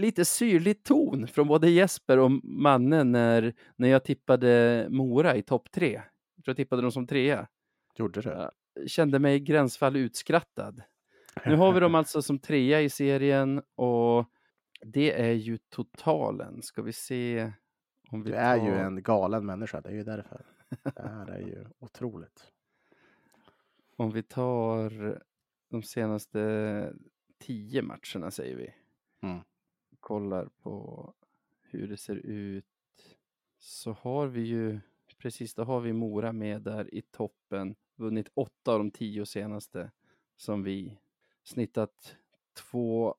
lite 0.00 0.24
syrlig 0.24 0.82
ton 0.82 1.26
från 1.28 1.48
både 1.48 1.70
Jesper 1.70 2.18
och 2.18 2.30
Manne 2.44 3.04
när, 3.04 3.54
när 3.76 3.88
jag 3.88 4.04
tippade 4.04 4.86
Mora 4.90 5.36
i 5.36 5.42
topp 5.42 5.70
tre. 5.70 5.92
Jag 6.36 6.44
tror 6.44 6.52
jag 6.52 6.56
tippade 6.56 6.82
dem 6.82 6.92
som 6.92 7.06
trea. 7.06 7.48
Gjorde 7.96 8.20
du? 8.20 8.50
Kände 8.88 9.18
mig 9.18 9.40
gränsfall 9.40 9.96
utskrattad. 9.96 10.82
Nu 11.46 11.56
har 11.56 11.72
vi 11.72 11.80
dem 11.80 11.94
alltså 11.94 12.22
som 12.22 12.38
trea 12.38 12.80
i 12.80 12.90
serien 12.90 13.62
och 13.74 14.24
det 14.86 15.20
är 15.20 15.32
ju 15.32 15.58
totalen. 15.58 16.62
Ska 16.62 16.82
vi 16.82 16.92
se 16.92 17.52
om 18.10 18.22
vi 18.22 18.30
Du 18.30 18.36
är 18.36 18.58
tar... 18.58 18.66
ju 18.66 18.72
en 18.74 19.02
galen 19.02 19.46
människa, 19.46 19.80
det 19.80 19.88
är 19.88 19.94
ju 19.94 20.04
därför. 20.04 20.46
Det 20.82 21.08
här 21.08 21.26
är 21.30 21.38
ju 21.38 21.66
otroligt. 21.78 22.52
Om 23.96 24.10
vi 24.10 24.22
tar 24.22 25.18
de 25.70 25.82
senaste 25.82 26.92
tio 27.38 27.82
matcherna 27.82 28.30
säger 28.30 28.56
vi. 28.56 28.74
Mm. 29.22 29.40
Kollar 30.00 30.48
på 30.62 31.12
hur 31.62 31.88
det 31.88 31.96
ser 31.96 32.16
ut. 32.16 32.64
Så 33.58 33.92
har 33.92 34.26
vi 34.26 34.40
ju, 34.40 34.80
precis 35.18 35.54
då 35.54 35.64
har 35.64 35.80
vi 35.80 35.92
Mora 35.92 36.32
med 36.32 36.62
där 36.62 36.94
i 36.94 37.02
toppen. 37.02 37.74
Vunnit 37.96 38.28
åtta 38.34 38.72
av 38.72 38.78
de 38.78 38.90
tio 38.90 39.26
senaste 39.26 39.90
som 40.36 40.62
vi. 40.62 40.98
Snittat 41.42 42.16
två- 42.54 43.14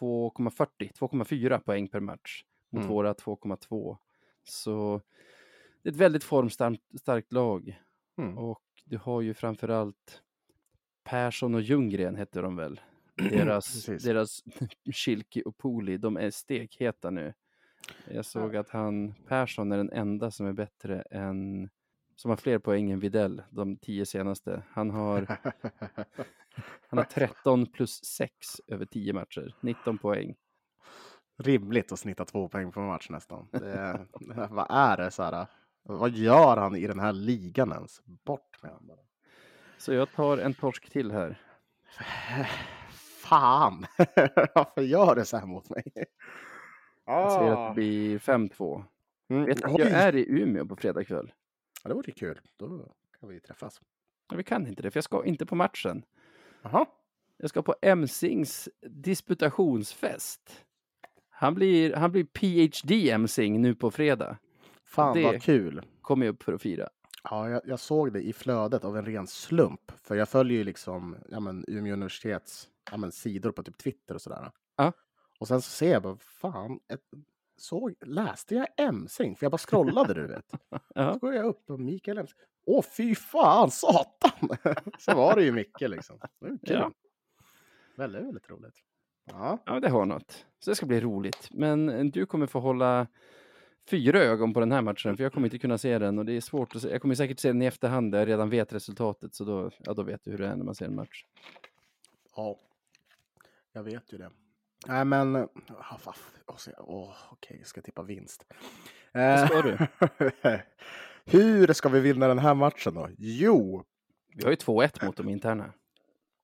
2,40, 0.00 0.92
2,4 0.94 1.58
poäng 1.58 1.88
per 1.88 2.00
match. 2.00 2.44
Mot 2.70 2.80
Mm. 2.82 2.94
våra 2.94 3.14
2,2. 3.14 3.98
Så 4.42 5.00
det 5.82 5.88
är 5.88 5.92
ett 5.92 5.98
väldigt 5.98 6.24
formstarkt 6.24 6.82
starkt 7.00 7.32
lag. 7.32 7.80
Mm. 8.16 8.38
Och 8.38 8.62
du 8.84 8.98
har 8.98 9.20
ju 9.20 9.34
framförallt 9.34 10.22
Persson 11.04 11.54
och 11.54 11.60
Ljunggren 11.62 12.16
hette 12.16 12.40
de 12.40 12.56
väl? 12.56 12.80
Deras, 13.30 13.72
Precis. 13.72 14.02
deras 14.02 14.42
Schilke 14.92 15.42
och 15.42 15.58
Poli, 15.58 15.96
de 15.96 16.16
är 16.16 16.30
stekheta 16.30 17.10
nu. 17.10 17.34
Jag 18.10 18.24
såg 18.24 18.56
att 18.56 18.70
han, 18.70 19.14
Persson 19.28 19.72
är 19.72 19.76
den 19.76 19.92
enda 19.92 20.30
som 20.30 20.46
är 20.46 20.52
bättre 20.52 21.02
än, 21.10 21.70
som 22.16 22.28
har 22.28 22.36
fler 22.36 22.58
poäng 22.58 22.90
än 22.90 23.00
Videll, 23.00 23.42
de 23.50 23.76
tio 23.76 24.06
senaste. 24.06 24.62
Han 24.70 24.90
har, 24.90 25.26
han 26.88 26.98
har 26.98 27.04
13 27.04 27.66
plus 27.66 28.04
6 28.04 28.30
över 28.66 28.84
10 28.84 29.12
matcher, 29.12 29.54
19 29.60 29.98
poäng. 29.98 30.34
Rimligt 31.38 31.92
att 31.92 31.98
snitta 31.98 32.24
två 32.24 32.48
poäng 32.48 32.72
på 32.72 32.80
en 32.80 32.86
match 32.86 33.10
nästan. 33.10 33.48
Det 33.52 34.06
vad 34.50 34.66
är 34.70 34.96
det 34.96 35.10
så 35.10 35.22
här? 35.22 35.46
Vad 35.82 36.10
gör 36.10 36.56
han 36.56 36.76
i 36.76 36.86
den 36.86 37.00
här 37.00 37.12
ligan 37.12 37.72
ens? 37.72 38.00
Bort 38.04 38.62
med 38.62 38.70
honom 38.70 38.86
bara. 38.86 38.98
Så 39.78 39.92
jag 39.92 40.12
tar 40.12 40.38
en 40.38 40.54
torsk 40.54 40.90
till 40.90 41.10
här. 41.10 41.40
Fan! 43.32 43.86
Varför 44.54 44.82
gör 44.82 45.14
det 45.14 45.24
så 45.24 45.36
här 45.36 45.46
mot 45.46 45.70
mig? 45.70 45.84
Jag 47.06 47.32
säger 47.32 47.52
att 47.52 47.58
Ah. 47.58 47.68
det 47.68 47.74
blir 47.74 48.18
5-2. 48.18 48.84
Mm, 49.30 49.44
Vet 49.44 49.56
du, 49.62 49.68
jag 49.68 49.80
är 49.80 50.16
i 50.16 50.26
Umeå 50.42 50.66
på 50.66 50.76
fredag 50.76 51.04
kväll. 51.04 51.32
Ja, 51.84 51.88
det 51.88 51.94
vore 51.94 52.12
kul. 52.12 52.40
Då 52.56 52.94
kan 53.20 53.28
vi 53.28 53.40
träffas. 53.40 53.80
Ja, 54.30 54.36
vi 54.36 54.42
kan 54.44 54.66
inte 54.66 54.82
det, 54.82 54.90
för 54.90 54.96
jag 54.96 55.04
ska 55.04 55.24
inte 55.24 55.46
på 55.46 55.54
matchen. 55.54 56.02
Jaha. 56.62 56.86
Jag 57.36 57.50
ska 57.50 57.62
på 57.62 57.74
Emsings 57.82 58.68
disputationsfest. 58.86 60.64
Han 61.30 61.54
blir, 61.54 61.94
han 61.94 62.12
blir 62.12 62.24
PhD 62.24 63.10
Emsing 63.10 63.62
nu 63.62 63.74
på 63.74 63.90
fredag. 63.90 64.36
Fan 64.84 65.16
Det- 65.16 65.22
vad 65.24 65.42
kul. 65.42 65.82
Kommer 66.00 66.26
jag 66.26 66.32
upp 66.32 66.42
för 66.42 66.52
att 66.52 66.62
fira. 66.62 66.88
Ja, 67.24 67.48
jag, 67.50 67.60
jag 67.64 67.80
såg 67.80 68.12
det 68.12 68.20
i 68.22 68.32
flödet 68.32 68.84
av 68.84 68.96
en 68.96 69.04
ren 69.04 69.26
slump. 69.26 69.92
För 70.02 70.14
jag 70.14 70.28
följer 70.28 70.58
ju 70.58 70.64
liksom 70.64 71.16
ja, 71.28 71.40
men, 71.40 71.64
Umeå 71.68 71.92
universitets 71.92 72.68
ja, 72.90 72.96
men, 72.96 73.12
sidor 73.12 73.52
på 73.52 73.62
typ 73.62 73.78
Twitter 73.78 74.14
och 74.14 74.22
sådär. 74.22 74.50
Ja. 74.76 74.92
Och 75.38 75.48
sen 75.48 75.62
så 75.62 75.70
ser 75.70 75.92
jag 75.92 76.02
bara, 76.02 76.16
fan, 76.18 76.80
ett, 76.88 77.00
såg, 77.56 77.94
läste 78.00 78.54
jag 78.54 78.66
Emsing? 78.76 79.36
För 79.36 79.44
jag 79.44 79.52
bara 79.52 79.58
scrollade, 79.58 80.14
du 80.14 80.26
vet. 80.26 80.50
Ja. 80.94 81.12
Så 81.12 81.18
går 81.18 81.34
jag 81.34 81.44
upp 81.44 81.70
och 81.70 81.80
Mikael 81.80 82.18
Emsing. 82.18 82.38
Åh, 82.66 82.84
fy 82.96 83.14
fan, 83.14 83.70
satan! 83.70 84.48
så 84.98 85.14
var 85.14 85.36
det 85.36 85.44
ju 85.44 85.52
Micke 85.52 85.80
liksom. 85.80 86.18
Det 86.18 86.48
var 86.48 86.48
kul. 86.48 86.58
Ja. 86.66 86.92
Väldigt, 87.96 88.22
väldigt 88.22 88.50
roligt. 88.50 88.74
Ja. 89.24 89.58
ja, 89.66 89.80
det 89.80 89.88
har 89.88 90.06
något. 90.06 90.46
Så 90.58 90.70
det 90.70 90.74
ska 90.74 90.86
bli 90.86 91.00
roligt. 91.00 91.48
Men 91.50 92.10
du 92.10 92.26
kommer 92.26 92.46
få 92.46 92.60
hålla 92.60 93.06
fyra 93.90 94.18
ögon 94.18 94.54
på 94.54 94.60
den 94.60 94.72
här 94.72 94.82
matchen, 94.82 95.16
för 95.16 95.24
jag 95.24 95.32
kommer 95.32 95.46
inte 95.46 95.58
kunna 95.58 95.78
se 95.78 95.98
den 95.98 96.18
och 96.18 96.24
det 96.24 96.32
är 96.32 96.40
svårt 96.40 96.76
att 96.76 96.82
se. 96.82 96.90
Jag 96.90 97.02
kommer 97.02 97.14
säkert 97.14 97.38
se 97.38 97.48
den 97.48 97.62
i 97.62 97.66
efterhand 97.66 98.12
där 98.12 98.18
jag 98.18 98.28
redan 98.28 98.50
vet 98.50 98.72
resultatet, 98.72 99.34
så 99.34 99.44
då, 99.44 99.70
ja, 99.78 99.94
då 99.94 100.02
vet 100.02 100.24
du 100.24 100.30
hur 100.30 100.38
det 100.38 100.46
är 100.46 100.56
när 100.56 100.64
man 100.64 100.74
ser 100.74 100.86
en 100.86 100.94
match. 100.94 101.24
Ja, 102.36 102.58
jag 103.72 103.82
vet 103.82 104.12
ju 104.12 104.18
det. 104.18 104.30
Nej, 104.86 105.04
men... 105.04 105.48
så- 106.56 106.70
åh, 106.78 107.14
okej, 107.30 107.56
jag 107.58 107.66
ska 107.66 107.80
tippa 107.82 108.02
vinst. 108.02 108.44
Vad 109.12 109.46
ska 109.48 109.62
du? 109.62 109.78
Hur 111.24 111.72
ska 111.72 111.88
vi 111.88 112.00
vinna 112.00 112.28
den 112.28 112.38
här 112.38 112.54
matchen 112.54 112.94
då? 112.94 113.08
Jo, 113.18 113.84
Vi 114.36 114.44
har 114.44 114.50
ju 114.50 114.56
2-1 114.56 115.04
mot 115.06 115.16
de 115.16 115.28
interna. 115.28 115.72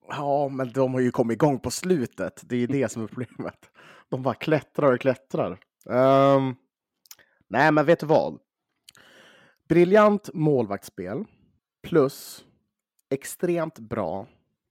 ja, 0.09 0.49
men 0.49 0.73
de 0.73 0.95
har 0.95 1.01
ju 1.01 1.11
kommit 1.11 1.35
igång 1.35 1.59
på 1.61 1.71
slutet. 1.71 2.41
Det 2.45 2.57
är 2.57 2.61
ju 2.61 2.67
det 2.67 2.89
som 2.89 3.03
är 3.03 3.07
problemet. 3.07 3.71
De 4.09 4.23
bara 4.23 4.35
klättrar 4.35 4.93
och 4.93 5.01
klättrar. 5.01 5.59
Ehm, 5.91 6.55
nej, 7.49 7.73
men 7.73 7.87
vet 7.87 8.01
du 8.01 8.07
vad? 8.07 8.39
Briljant 9.69 10.31
målvaktsspel 10.35 11.25
plus 11.83 12.45
extremt 13.11 13.79
bra 13.79 14.27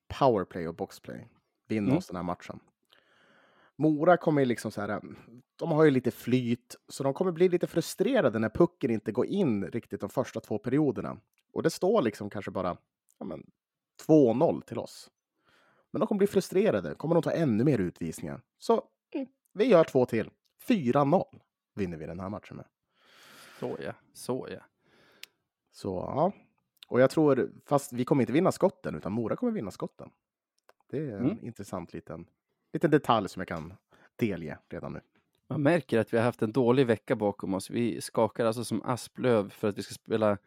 powerplay 0.08 0.68
och 0.68 0.76
boxplay 0.76 1.28
vinner 1.68 1.88
Mm. 1.88 1.98
oss 1.98 2.08
den 2.08 2.16
här 2.16 2.24
matchen. 2.24 2.60
Mora 3.76 4.18
kommer 4.18 4.42
ju 4.42 4.46
liksom 4.46 4.72
så 4.72 4.82
här, 4.82 5.02
de 5.56 5.72
har 5.72 5.84
ju 5.84 5.92
lite 5.92 6.12
flyt, 6.12 6.76
så 6.88 7.04
de 7.04 7.14
kommer 7.14 7.32
bli 7.32 7.50
lite 7.50 7.68
frustrerade 7.68 8.40
när 8.40 8.50
pucken 8.50 8.92
inte 8.92 9.12
går 9.12 9.26
in 9.26 9.66
riktigt 9.68 10.02
de 10.02 10.10
första 10.10 10.40
två 10.40 10.58
perioderna. 10.58 11.18
Och 11.54 11.64
det 11.64 11.70
står 11.70 12.02
liksom 12.02 12.30
kanske 12.30 12.52
bara 12.52 12.78
ja, 13.20 13.26
men, 13.26 13.44
2-0 14.08 14.62
till 14.62 14.78
oss. 14.78 15.10
Men 15.92 16.00
de 16.00 16.08
kommer 16.08 16.18
bli 16.18 16.28
frustrerade, 16.28 16.96
kommer 16.96 17.16
de 17.16 17.22
ta 17.24 17.32
ännu 17.32 17.64
mer 17.64 17.80
utvisningar. 17.80 18.42
Så 18.58 18.84
mm, 19.14 19.28
vi 19.54 19.66
gör 19.66 19.84
två 19.84 20.06
till. 20.06 20.30
4-0 20.68 21.24
vinner 21.76 21.98
vi 21.98 22.06
den 22.06 22.20
här 22.20 22.30
matchen 22.30 22.58
med. 22.58 22.66
Så 23.60 23.78
ja, 23.84 23.94
så 24.14 24.48
ja. 24.52 24.62
Så 25.72 25.88
ja, 25.88 26.32
och 26.88 27.02
jag 27.02 27.10
tror, 27.10 27.52
fast 27.66 27.94
vi 27.94 28.06
kommer 28.06 28.22
inte 28.24 28.34
vinna 28.34 28.52
skotten, 28.52 28.96
utan 28.96 29.12
Mora 29.12 29.36
kommer 29.36 29.52
vinna 29.54 29.72
skotten. 29.72 30.10
Det 30.90 30.98
är 30.98 31.18
en 31.18 31.26
Mm. 31.26 31.38
intressant 31.46 31.94
liten, 31.94 32.26
liten 32.74 32.92
detalj 32.92 33.30
som 33.30 33.40
jag 33.40 33.48
kan 33.48 33.74
delge 34.16 34.58
redan 34.70 34.94
nu. 34.94 35.02
Man 35.50 35.62
märker 35.62 36.00
att 36.00 36.14
vi 36.14 36.18
har 36.18 36.24
haft 36.26 36.42
en 36.42 36.52
dålig 36.52 36.88
vecka 36.88 37.16
bakom 37.16 37.54
oss. 37.54 37.70
Vi 37.70 38.02
skakar 38.02 38.46
alltså 38.46 38.64
som 38.64 38.82
asplöv 38.82 39.50
för 39.50 39.68
att 39.68 39.78
vi 39.78 39.84
ska 39.84 39.94
spela 39.94 40.38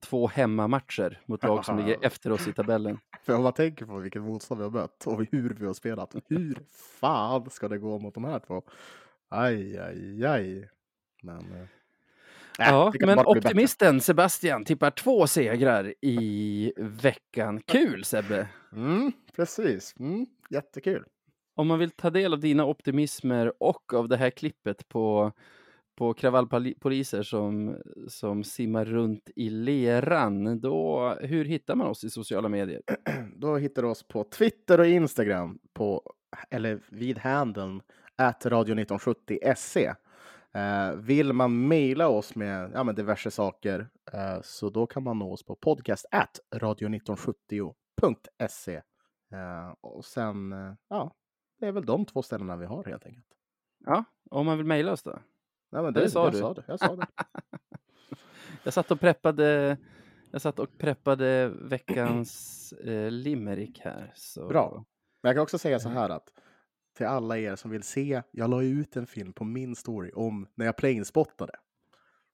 två 0.00 0.26
hemmamatcher 0.26 1.20
mot 1.26 1.42
lag 1.42 1.64
som 1.64 1.78
ligger 1.78 1.96
efter 2.06 2.32
oss 2.32 2.48
i 2.48 2.52
tabellen. 2.52 2.98
För 3.22 3.36
om 3.36 3.42
man 3.42 3.52
tänker 3.52 3.86
på 3.86 3.98
vilket 3.98 4.22
motstånd 4.22 4.58
vi 4.60 4.64
har 4.64 4.70
mött 4.70 5.06
och 5.06 5.26
hur 5.30 5.54
vi 5.54 5.66
har 5.66 5.74
spelat, 5.74 6.14
hur 6.26 6.58
fan 6.70 7.50
ska 7.50 7.68
det 7.68 7.78
gå 7.78 7.98
mot 7.98 8.14
de 8.14 8.24
här 8.24 8.38
två? 8.38 8.62
Aj, 9.28 9.78
aj, 9.78 10.24
aj. 10.26 10.70
Men... 11.22 11.68
äh, 12.58 12.68
Ja, 12.68 12.92
men 13.00 13.18
optimisten 13.18 14.00
Sebastian 14.00 14.64
tippar 14.64 14.90
två 14.90 15.26
segrar 15.26 15.94
i 16.00 16.72
veckan. 16.76 17.60
Kul 17.60 18.04
Sebbe! 18.04 18.48
Mm, 18.72 19.12
precis. 19.36 19.94
Mm, 19.98 20.26
jättekul. 20.50 21.04
Om 21.56 21.66
man 21.66 21.78
vill 21.78 21.90
ta 21.90 22.10
del 22.10 22.32
av 22.32 22.40
dina 22.40 22.64
optimismer 22.64 23.52
och 23.62 23.94
av 23.94 24.08
det 24.08 24.16
här 24.16 24.30
klippet 24.30 24.88
på, 24.88 25.32
på 25.98 26.14
kravallpoliser 26.14 27.22
som, 27.22 27.76
som 28.08 28.44
simmar 28.44 28.84
runt 28.84 29.30
i 29.36 29.50
leran, 29.50 30.60
då, 30.60 31.16
hur 31.20 31.44
hittar 31.44 31.74
man 31.74 31.86
oss 31.86 32.04
i 32.04 32.10
sociala 32.10 32.48
medier? 32.48 32.82
Då 33.36 33.56
hittar 33.56 33.82
du 33.82 33.88
oss 33.88 34.08
på 34.08 34.24
Twitter 34.24 34.80
och 34.80 34.86
Instagram 34.86 35.58
på, 35.72 36.02
eller 36.50 36.80
vid 36.88 37.18
handeln 37.18 37.80
at 38.16 38.44
radio1970se. 38.44 39.94
Eh, 40.54 40.92
vill 40.92 41.32
man 41.32 41.68
mejla 41.68 42.08
oss 42.08 42.34
med 42.34 42.70
ja, 42.74 42.84
men 42.84 42.94
diverse 42.94 43.30
saker 43.30 43.88
eh, 44.12 44.40
så 44.42 44.70
då 44.70 44.86
kan 44.86 45.02
man 45.02 45.18
nå 45.18 45.32
oss 45.32 45.44
på 45.44 45.56
podcast 45.56 46.06
at 46.10 46.40
radio1970.se. 46.54 48.74
Eh, 49.32 49.68
och 49.80 50.04
sen, 50.04 50.52
eh, 50.52 50.72
ja, 50.88 51.14
det 51.60 51.66
är 51.66 51.72
väl 51.72 51.86
de 51.86 52.04
två 52.04 52.22
ställena 52.22 52.56
vi 52.56 52.66
har 52.66 52.84
helt 52.84 53.06
enkelt. 53.06 53.26
Ja, 53.84 54.04
om 54.30 54.46
man 54.46 54.56
vill 54.56 54.66
mejla 54.66 54.92
oss 54.92 55.02
då? 55.02 55.18
Nej, 55.70 55.82
men 55.82 55.92
Det 55.92 56.00
det, 56.00 56.10
sa 56.10 56.24
jag 56.24 56.32
du. 56.32 56.38
Sa 56.38 56.54
det, 56.54 56.62
jag 56.66 56.78
sa 56.78 56.96
det. 56.96 57.06
Jag 58.62 58.74
satt 58.74 58.90
och 58.90 59.00
preppade, 59.00 59.76
jag 60.30 60.42
satt 60.42 60.58
och 60.58 60.78
preppade 60.78 61.48
veckans 61.48 62.72
eh, 62.72 63.10
limerick 63.10 63.80
här. 63.80 64.12
Så. 64.14 64.48
Bra. 64.48 64.84
Men 65.22 65.28
jag 65.28 65.36
kan 65.36 65.42
också 65.42 65.58
säga 65.58 65.80
så 65.80 65.88
här 65.88 66.10
att 66.10 66.32
till 66.98 67.06
alla 67.06 67.38
er 67.38 67.56
som 67.56 67.70
vill 67.70 67.82
se. 67.82 68.22
Jag 68.30 68.50
la 68.50 68.62
ut 68.62 68.96
en 68.96 69.06
film 69.06 69.32
på 69.32 69.44
min 69.44 69.76
story 69.76 70.10
om 70.14 70.46
när 70.54 70.66
jag 70.66 70.76
planespottade. 70.76 71.52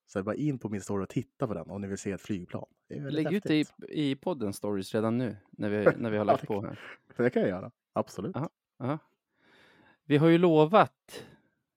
Så 0.07 0.23
bara 0.23 0.35
in 0.35 0.59
på 0.59 0.69
min 0.69 0.81
story 0.81 1.05
och 1.05 1.09
titta 1.09 1.47
på 1.47 1.55
den 1.55 1.71
om 1.71 1.81
ni 1.81 1.89
vill 1.89 1.99
se 1.99 2.13
ett 2.13 2.21
flygplan. 2.21 2.67
Lägg 2.89 3.33
ut 3.33 3.43
det 3.43 3.55
i, 3.55 3.67
i 3.89 4.17
podden 4.17 4.53
stories 4.53 4.95
redan 4.95 5.19
nu 5.19 5.37
när 5.51 5.69
vi, 5.69 5.85
när 5.97 6.11
vi 6.11 6.19
har 6.19 6.25
lagt 6.25 6.47
på 6.47 6.63
här. 6.63 6.81
Det 7.17 7.31
kan 7.31 7.43
jag 7.43 7.49
göra. 7.49 7.71
Absolut. 7.93 8.33
Ja. 8.35 8.51
Ja. 8.79 8.99
Vi 10.05 10.17
har 10.17 10.29
ju 10.29 10.39
lovat, 10.39 11.25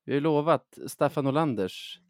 vi 0.04 0.12
har 0.12 0.16
ju 0.16 0.22
lovat 0.22 0.80
Staffan 0.88 1.28
Olanders 1.28 2.02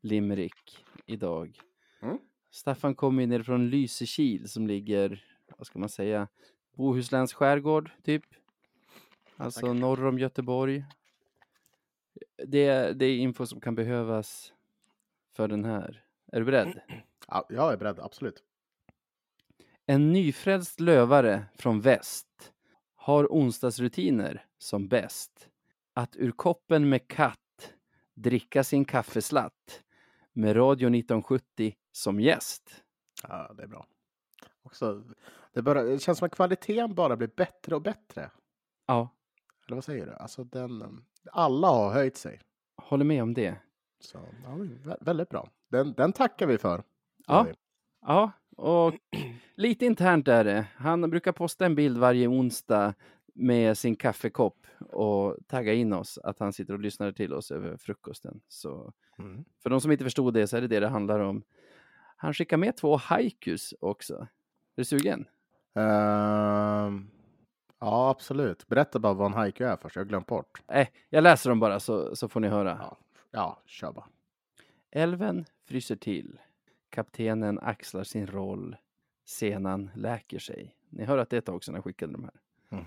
limerick 0.00 0.86
idag. 1.06 1.60
Mm. 2.02 2.18
Staffan 2.50 2.94
kommer 2.94 3.26
ner 3.26 3.42
från 3.42 3.70
Lysekil 3.70 4.48
som 4.48 4.66
ligger, 4.66 5.24
vad 5.56 5.66
ska 5.66 5.78
man 5.78 5.88
säga, 5.88 6.28
Bohusläns 6.76 7.34
skärgård 7.34 7.90
typ. 8.02 8.24
Alltså 9.40 9.60
Tackar. 9.60 9.74
norr 9.74 10.06
om 10.06 10.18
Göteborg. 10.18 10.84
Det, 12.46 12.92
det 12.92 13.04
är 13.06 13.18
info 13.18 13.46
som 13.46 13.60
kan 13.60 13.74
behövas 13.74 14.52
för 15.32 15.48
den 15.48 15.64
här. 15.64 16.04
Är 16.32 16.38
du 16.38 16.44
beredd? 16.44 16.80
Ja, 17.30 17.46
jag 17.48 17.72
är 17.72 17.76
beredd, 17.76 17.98
absolut. 17.98 18.42
En 19.86 20.12
nyfrälst 20.12 20.80
lövare 20.80 21.44
från 21.54 21.80
väst 21.80 22.52
har 22.94 23.26
onsdagsrutiner 23.26 24.46
som 24.58 24.88
bäst. 24.88 25.48
Att 25.92 26.16
ur 26.16 26.30
koppen 26.30 26.88
med 26.88 27.08
katt 27.08 27.74
dricka 28.14 28.64
sin 28.64 28.84
kaffeslatt 28.84 29.82
med 30.32 30.56
Radio 30.56 30.86
1970 30.86 31.74
som 31.92 32.20
gäst. 32.20 32.84
Ja, 33.22 33.54
det 33.56 33.62
är 33.62 33.66
bra. 33.66 33.86
Också, 34.62 35.04
det, 35.52 35.62
bara, 35.62 35.82
det 35.82 35.98
känns 35.98 36.18
som 36.18 36.26
att 36.26 36.34
kvaliteten 36.34 36.94
bara 36.94 37.16
blir 37.16 37.30
bättre 37.36 37.74
och 37.74 37.82
bättre. 37.82 38.30
Ja, 38.86 39.08
Eller 39.68 39.74
vad 39.76 39.84
säger 39.84 40.06
du? 40.06 40.12
Alltså 40.12 40.44
den, 40.44 40.82
um, 40.82 41.04
alla 41.32 41.68
har 41.68 41.90
höjt 41.92 42.16
sig. 42.16 42.40
håller 42.76 43.04
med 43.04 43.22
om 43.22 43.34
det. 43.34 43.56
Så 44.00 44.18
ja, 44.44 44.48
vä- 44.50 44.96
väldigt 45.04 45.28
bra. 45.28 45.48
Den, 45.68 45.92
den 45.92 46.12
tackar 46.12 46.46
vi 46.46 46.58
för. 46.58 46.82
Ja. 47.26 47.42
vi. 47.48 47.54
Ja, 48.00 48.30
och 48.56 48.94
lite 49.54 49.86
internt 49.86 50.28
är 50.28 50.44
det. 50.44 50.66
Han 50.76 51.10
brukar 51.10 51.32
posta 51.32 51.66
en 51.66 51.74
bild 51.74 51.98
varje 51.98 52.28
onsdag 52.28 52.94
med 53.34 53.78
sin 53.78 53.96
kaffekopp 53.96 54.66
och 54.90 55.36
tagga 55.46 55.72
in 55.74 55.92
oss 55.92 56.18
att 56.18 56.38
han 56.38 56.52
sitter 56.52 56.72
och 56.74 56.80
lyssnar 56.80 57.12
till 57.12 57.32
oss 57.34 57.50
över 57.50 57.76
frukosten. 57.76 58.40
Så 58.48 58.92
Mm. 59.18 59.44
för 59.62 59.70
de 59.70 59.80
som 59.80 59.92
inte 59.92 60.04
förstod 60.04 60.34
det 60.34 60.46
så 60.46 60.56
är 60.56 60.60
det 60.60 60.66
det 60.68 60.80
det 60.80 60.88
handlar 60.88 61.20
om. 61.20 61.42
Han 62.16 62.34
skickar 62.34 62.56
med 62.56 62.76
två 62.76 62.96
haikus 62.96 63.74
också. 63.80 64.14
Är 64.16 64.28
du 64.76 64.84
sugen? 64.84 65.24
Ehm, 65.74 67.10
ja, 67.78 68.10
absolut. 68.10 68.68
Berätta 68.68 68.98
bara 68.98 69.14
vad 69.14 69.26
en 69.26 69.34
haiku 69.34 69.64
är 69.64 69.76
först. 69.76 69.96
Jag 69.96 70.02
har 70.02 70.08
glömt 70.08 70.26
bort. 70.26 70.62
Nej, 70.66 70.92
jag 71.08 71.22
läser 71.22 71.50
dem 71.50 71.60
bara 71.60 71.80
så, 71.80 72.16
så 72.16 72.28
får 72.28 72.40
ni 72.40 72.48
höra. 72.48 72.78
Ja, 72.80 72.96
ja 73.30 73.62
kör 73.66 73.92
bara. 73.92 74.08
Älven 74.90 75.44
fryser 75.64 75.96
till. 75.96 76.40
Kaptenen 76.90 77.58
axlar 77.58 78.04
sin 78.04 78.26
roll. 78.26 78.76
Senan 79.24 79.90
läker 79.94 80.38
sig. 80.38 80.76
Ni 80.88 81.04
hör 81.04 81.18
att 81.18 81.30
det 81.30 81.36
är 81.36 81.38
ett 81.38 81.46
tag 81.46 81.64
sedan 81.64 81.74
jag 81.74 81.84
skickade 81.84 82.12
de 82.12 82.24
här. 82.24 82.86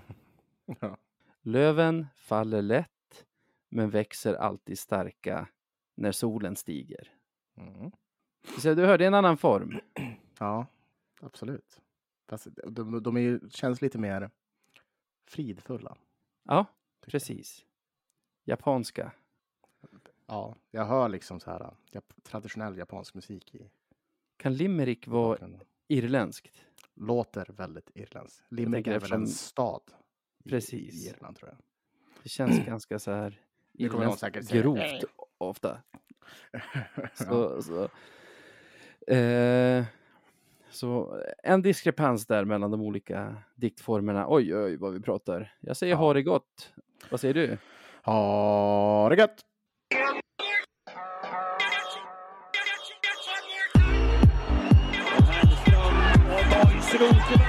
Ja. 0.80 0.96
Löven 1.42 2.06
faller 2.16 2.62
lätt, 2.62 3.26
men 3.68 3.90
växer 3.90 4.34
alltid 4.34 4.78
starka 4.78 5.48
när 5.94 6.12
solen 6.12 6.56
stiger. 6.56 7.12
Mm. 7.56 7.90
Så 8.58 8.74
du 8.74 8.86
hörde 8.86 9.06
en 9.06 9.14
annan 9.14 9.36
form. 9.36 9.80
ja, 10.38 10.66
absolut. 11.20 11.80
Fast 12.28 12.48
de, 12.66 13.02
de 13.02 13.16
är 13.16 13.20
ju, 13.20 13.40
känns 13.50 13.82
lite 13.82 13.98
mer 13.98 14.30
fridfulla. 15.26 15.96
Ja, 16.42 16.66
precis. 17.00 17.64
Japanska. 18.44 19.12
Ja, 20.26 20.56
jag 20.70 20.84
hör 20.84 21.08
liksom 21.08 21.40
så 21.40 21.50
här 21.50 21.74
jap- 21.92 22.22
traditionell 22.22 22.78
japansk 22.78 23.14
musik 23.14 23.54
i 23.54 23.70
Kan 24.36 24.54
limerick 24.54 25.06
vara 25.08 25.50
irländskt? 25.88 26.66
Låter 26.94 27.46
väldigt 27.52 27.90
irländskt. 27.94 28.44
Limerick 28.50 28.86
är 28.86 29.00
väl 29.00 29.12
en 29.12 29.26
stad 29.26 29.82
i, 30.44 30.48
Precis. 30.48 31.06
i 31.06 31.08
Irland 31.08 31.36
tror 31.36 31.48
jag. 31.50 31.58
Det 32.22 32.28
känns 32.28 32.58
ganska 32.66 32.98
så 32.98 33.10
här 33.10 33.40
irländskt 33.72 34.50
grovt 34.50 35.04
ofta. 35.38 35.82
Så, 37.14 37.62
så, 37.62 37.84
eh, 39.14 39.84
så 40.72 41.20
en 41.42 41.62
diskrepans 41.62 42.26
där 42.26 42.44
mellan 42.44 42.70
de 42.70 42.80
olika 42.80 43.36
diktformerna. 43.54 44.26
Oj, 44.28 44.56
oj, 44.56 44.76
vad 44.76 44.92
vi 44.92 45.00
pratar. 45.00 45.54
Jag 45.60 45.76
säger 45.76 45.92
Ja. 45.92 45.98
ha 45.98 46.14
det 46.14 46.22
gott. 46.22 46.72
Vad 47.10 47.20
säger 47.20 47.34
du? 47.34 47.58
Ha 48.04 49.08
det 49.08 49.16
gött! 49.16 49.40
Borgsroth 56.50 57.41